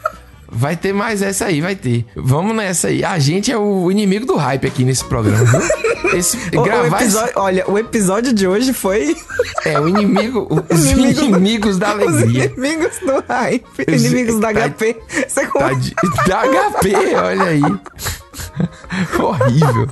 Vai 0.51 0.75
ter 0.75 0.93
mais 0.93 1.21
essa 1.21 1.45
aí, 1.45 1.61
vai 1.61 1.75
ter. 1.75 2.05
Vamos 2.15 2.55
nessa 2.55 2.87
aí. 2.87 3.03
A 3.03 3.19
gente 3.19 3.51
é 3.51 3.57
o 3.57 3.91
inimigo 3.91 4.25
do 4.25 4.35
hype 4.35 4.65
aqui 4.67 4.83
nesse 4.83 5.05
programa? 5.05 5.47
Esse, 6.13 6.37
O- 6.57 6.61
o 6.61 6.63
gravar 6.63 6.87
esse- 6.87 6.95
episódio- 7.17 7.33
olha, 7.35 7.69
o 7.69 7.77
episódio 7.77 8.33
de 8.33 8.47
hoje 8.47 8.73
foi 8.73 9.15
é 9.63 9.79
o 9.79 9.87
inimigo, 9.87 10.47
os 10.67 10.85
Inimigo- 10.85 11.21
inimigos 11.21 11.77
da 11.77 11.93
os 11.95 12.01
alegria. 12.01 12.45
inimigos 12.45 12.97
do 12.99 13.23
hype, 13.27 13.65
Os- 13.87 14.03
inimigos 14.05 14.39
da 14.39 14.51
tá- 14.53 14.59
HP. 14.69 14.97
Você 15.27 15.45
Tá 15.47 15.73
de, 15.73 15.93
da 16.27 16.41
HP, 16.71 16.95
olha 17.15 17.43
aí. 17.43 17.61
Horrível. 19.19 19.87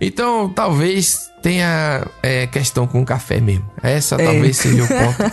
Então, 0.00 0.48
talvez 0.48 1.29
tenha 1.42 2.06
é, 2.22 2.46
questão 2.46 2.86
com 2.86 3.00
o 3.00 3.04
café 3.04 3.40
mesmo. 3.40 3.64
Essa 3.82 4.16
talvez 4.16 4.56
seja 4.56 4.84
o 4.84 4.86
ponto. 4.88 5.32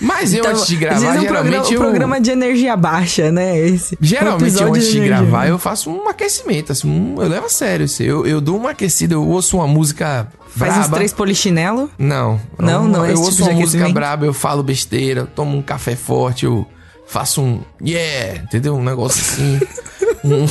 Mas 0.00 0.34
eu, 0.34 0.46
antes 0.46 0.66
de 0.66 0.76
gravar, 0.76 0.98
diz 0.98 1.08
um 1.18 1.20
geralmente 1.20 1.28
programa, 1.28 1.66
eu... 1.74 1.78
um 1.80 1.82
programa 1.82 2.20
de 2.20 2.30
energia 2.30 2.76
baixa, 2.76 3.30
né? 3.30 3.58
Esse. 3.58 3.96
Geralmente, 4.00 4.60
eu, 4.60 4.68
antes 4.68 4.90
de 4.90 4.98
energia. 4.98 5.16
gravar, 5.22 5.48
eu 5.48 5.58
faço 5.58 5.90
um 5.90 6.08
aquecimento, 6.08 6.72
assim, 6.72 6.88
um- 6.88 7.22
eu 7.22 7.28
levo 7.28 7.46
a 7.46 7.48
sério. 7.48 7.84
assim, 7.84 8.04
Eu, 8.04 8.26
eu 8.26 8.40
dou 8.40 8.56
uma 8.56 8.70
aquecida, 8.70 9.14
eu 9.14 9.26
ouço 9.26 9.56
uma 9.58 9.66
música 9.66 10.28
Faz 10.48 10.72
uns 10.72 10.78
braba. 10.80 10.96
três 10.96 11.12
polichinelo. 11.12 11.90
Não. 11.98 12.40
Não, 12.58 12.88
não 12.88 13.04
é 13.04 13.12
Eu 13.12 13.18
ouço 13.18 13.32
tipo 13.36 13.44
de 13.44 13.50
uma 13.50 13.60
música 13.60 13.88
braba, 13.90 14.24
eu 14.26 14.32
falo 14.32 14.62
besteira, 14.62 15.20
eu 15.22 15.26
tomo 15.26 15.56
um 15.56 15.62
café 15.62 15.94
forte, 15.94 16.46
eu 16.46 16.66
faço 17.06 17.40
um 17.42 17.60
yeah, 17.84 18.40
entendeu? 18.42 18.74
Um 18.74 18.82
negócio 18.82 19.20
assim. 19.20 19.60
um... 20.24 20.46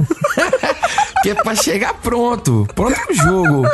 que 1.22 1.30
é 1.30 1.34
pra 1.34 1.54
chegar 1.54 1.94
pronto, 1.94 2.66
pronto 2.74 2.98
pro 3.06 3.14
jogo. 3.14 3.66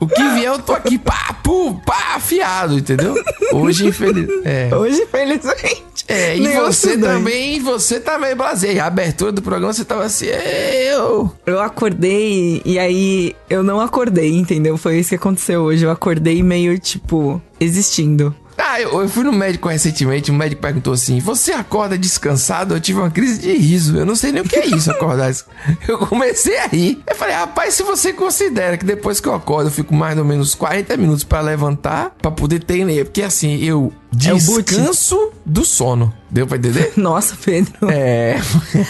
O 0.00 0.06
que 0.06 0.22
vier, 0.30 0.46
eu 0.46 0.58
tô 0.58 0.72
aqui, 0.72 0.98
pá, 0.98 1.36
pu, 1.44 1.80
pá, 1.86 2.14
afiado, 2.16 2.76
entendeu? 2.76 3.14
Hoje, 3.52 3.86
infeliz... 3.86 4.28
É. 4.44 4.68
Hoje, 4.74 5.06
felizmente. 5.06 6.04
É, 6.08 6.36
e 6.36 6.48
você 6.48 6.98
também, 6.98 7.60
você 7.60 8.00
também, 8.00 8.34
Blazer. 8.34 8.82
A 8.82 8.86
abertura 8.86 9.30
do 9.30 9.40
programa, 9.40 9.72
você 9.72 9.84
tava 9.84 10.02
assim, 10.04 10.26
eu. 10.26 11.30
Eu 11.46 11.60
acordei 11.60 12.60
e 12.64 12.78
aí 12.80 13.36
eu 13.48 13.62
não 13.62 13.80
acordei, 13.80 14.36
entendeu? 14.36 14.76
Foi 14.76 14.98
isso 14.98 15.10
que 15.10 15.14
aconteceu 15.14 15.62
hoje. 15.62 15.84
Eu 15.84 15.90
acordei 15.92 16.42
meio, 16.42 16.76
tipo, 16.80 17.40
existindo. 17.60 18.34
Ah, 18.72 18.80
eu, 18.80 19.02
eu 19.02 19.08
fui 19.08 19.22
no 19.22 19.32
médico 19.32 19.68
recentemente, 19.68 20.30
o 20.30 20.34
médico 20.34 20.62
perguntou 20.62 20.94
assim: 20.94 21.20
Você 21.20 21.52
acorda 21.52 21.98
descansado? 21.98 22.74
Eu 22.74 22.80
tive 22.80 23.00
uma 23.00 23.10
crise 23.10 23.38
de 23.38 23.52
riso. 23.52 23.98
Eu 23.98 24.06
não 24.06 24.16
sei 24.16 24.32
nem 24.32 24.40
o 24.40 24.48
que 24.48 24.56
é 24.56 24.66
isso, 24.66 24.90
acordar. 24.90 25.30
Eu 25.86 25.98
comecei 25.98 26.56
a 26.58 26.66
rir. 26.66 27.02
Eu 27.06 27.14
falei, 27.14 27.34
rapaz, 27.34 27.74
se 27.74 27.82
você 27.82 28.14
considera 28.14 28.78
que 28.78 28.84
depois 28.84 29.20
que 29.20 29.28
eu 29.28 29.34
acordo, 29.34 29.68
eu 29.68 29.72
fico 29.72 29.94
mais 29.94 30.16
ou 30.18 30.24
menos 30.24 30.54
40 30.54 30.96
minutos 30.96 31.24
pra 31.24 31.40
levantar, 31.40 32.14
pra 32.20 32.30
poder 32.30 32.64
ter 32.64 32.78
energia. 32.78 33.04
Porque 33.04 33.22
assim, 33.22 33.62
eu 33.62 33.92
É 34.12 34.34
descanso 34.34 35.32
do 35.44 35.64
sono. 35.64 36.12
Deu 36.30 36.46
pra 36.46 36.56
entender? 36.56 36.92
Nossa, 36.96 37.36
Pedro. 37.44 37.90
É. 37.90 38.36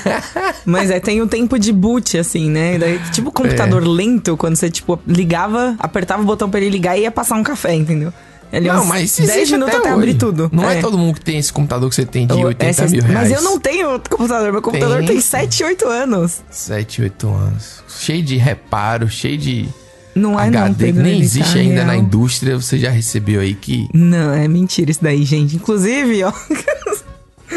Mas 0.64 0.90
é, 0.90 1.00
tem 1.00 1.20
o 1.20 1.26
tempo 1.26 1.58
de 1.58 1.72
boot, 1.72 2.16
assim, 2.16 2.48
né? 2.48 2.78
Daí, 2.78 3.00
tipo, 3.10 3.32
computador 3.32 3.86
lento, 3.86 4.36
quando 4.36 4.56
você, 4.56 4.70
tipo, 4.70 4.98
ligava, 5.06 5.74
apertava 5.78 6.22
o 6.22 6.24
botão 6.24 6.48
pra 6.48 6.60
ele 6.60 6.70
ligar 6.70 6.96
e 6.96 7.02
ia 7.02 7.10
passar 7.10 7.36
um 7.36 7.42
café, 7.42 7.74
entendeu? 7.74 8.12
Ali, 8.52 8.68
Não, 8.68 8.82
uns 8.82 8.86
mas 8.86 9.16
10 9.16 9.30
existe 9.30 9.52
minutos 9.52 9.74
até, 9.76 9.88
hoje. 9.88 9.96
abrir 9.98 10.14
tudo. 10.14 10.50
Não 10.52 10.68
é. 10.68 10.80
todo 10.80 10.98
mundo 10.98 11.14
que 11.14 11.20
tem 11.24 11.38
esse 11.38 11.50
computador 11.52 11.88
que 11.88 11.94
você 11.94 12.04
tem 12.04 12.26
de 12.26 12.34
Eu- 12.34 12.46
80 12.48 12.82
essa- 12.82 12.86
mil 12.88 13.02
reais. 13.02 13.30
Mas 13.30 13.38
eu 13.38 13.42
não 13.42 13.58
tenho 13.58 13.98
computador. 14.10 14.52
Meu 14.52 14.60
computador 14.60 14.98
Tem. 14.98 15.06
tem 15.06 15.20
7, 15.20 15.64
8 15.64 15.86
anos. 15.88 16.42
7, 16.50 17.00
8 17.02 17.28
anos. 17.28 17.82
Cheio 17.88 18.22
de 18.22 18.36
reparo, 18.36 19.08
cheio 19.08 19.38
de 19.38 19.68
Não 20.14 20.38
é 20.38 20.50
não, 20.50 20.60
HD, 20.64 20.84
Pedro. 20.86 20.96
que 20.96 21.02
nem 21.08 21.14
ele 21.16 21.24
existe 21.24 21.52
tá 21.54 21.58
ainda 21.60 21.74
real. 21.76 21.86
na 21.86 21.96
indústria. 21.96 22.54
Você 22.60 22.78
já 22.78 22.90
recebeu 22.90 23.40
aí 23.40 23.54
que. 23.54 23.88
Não, 23.94 24.34
é 24.34 24.46
mentira 24.46 24.90
isso 24.90 25.02
daí, 25.02 25.24
gente. 25.24 25.56
Inclusive, 25.56 26.22
ó. 26.24 26.32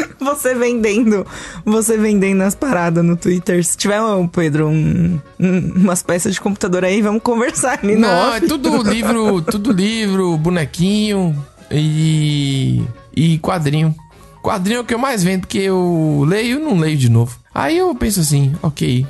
Você 0.20 0.54
vendendo, 0.54 1.24
você 1.64 1.96
vendendo 1.96 2.42
as 2.42 2.54
paradas 2.54 3.04
no 3.04 3.16
Twitter. 3.16 3.64
Se 3.64 3.76
tiver, 3.76 4.00
um, 4.02 4.26
Pedro, 4.26 4.68
um, 4.68 5.20
um- 5.38 5.72
umas 5.76 6.02
peças 6.02 6.34
de 6.34 6.40
computador 6.40 6.84
aí, 6.84 7.00
vamos 7.00 7.22
conversar 7.22 7.78
ali 7.82 7.94
Não, 7.96 8.34
é 8.34 8.40
tudo 8.40 8.82
livro, 8.82 9.40
tudo 9.48 9.70
livro, 9.72 10.36
bonequinho 10.36 11.36
e. 11.70 12.82
e 13.14 13.38
quadrinho. 13.38 13.94
Quadrinho 14.42 14.78
é 14.78 14.80
o 14.80 14.84
que 14.84 14.94
eu 14.94 14.98
mais 14.98 15.22
vendo, 15.24 15.40
porque 15.42 15.58
eu 15.58 16.24
leio 16.26 16.58
e 16.58 16.62
não 16.62 16.78
leio 16.78 16.96
de 16.96 17.08
novo. 17.08 17.38
Aí 17.54 17.78
eu 17.78 17.94
penso 17.94 18.20
assim, 18.20 18.54
ok. 18.62 19.06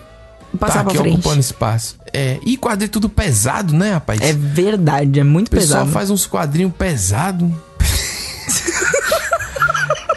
Passar 0.59 0.85
tá 0.85 0.91
aqui 0.91 0.99
frente. 0.99 1.15
ocupando 1.19 1.41
espaço. 1.41 1.99
É, 2.13 2.39
e 2.45 2.57
quadrinho 2.57 2.91
tudo 2.91 3.09
pesado, 3.09 3.75
né, 3.75 3.93
rapaz? 3.93 4.21
É 4.23 4.33
verdade, 4.33 5.21
é 5.21 5.25
muito 5.25 5.49
O 5.49 5.51
pessoal 5.51 5.81
pesado. 5.81 5.93
faz 5.93 6.09
uns 6.11 6.27
quadrinhos 6.27 6.73
pesados. 6.73 7.51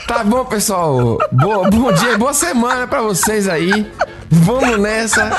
tá 0.10 0.24
bom, 0.24 0.44
pessoal. 0.44 1.20
Boa, 1.32 1.70
bom 1.70 1.94
dia, 1.94 2.18
boa 2.18 2.34
semana 2.34 2.88
pra 2.88 3.00
vocês 3.04 3.48
aí. 3.48 3.88
Vamos 4.28 4.80
nessa. 4.80 5.30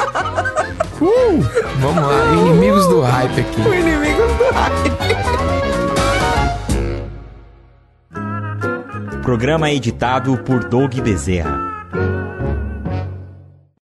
Uh, 1.01 1.45
vamos 1.81 2.05
lá, 2.05 2.25
inimigos 2.35 2.87
do 2.87 3.01
hype 3.01 3.41
aqui. 3.41 3.61
O 3.63 3.75
inimigo 3.75 4.23
do 4.23 4.45
hype. 4.55 4.91
Programa 9.23 9.71
editado 9.73 10.39
por 10.39 10.65
Doug 10.65 10.95
Bezerra. 11.01 11.70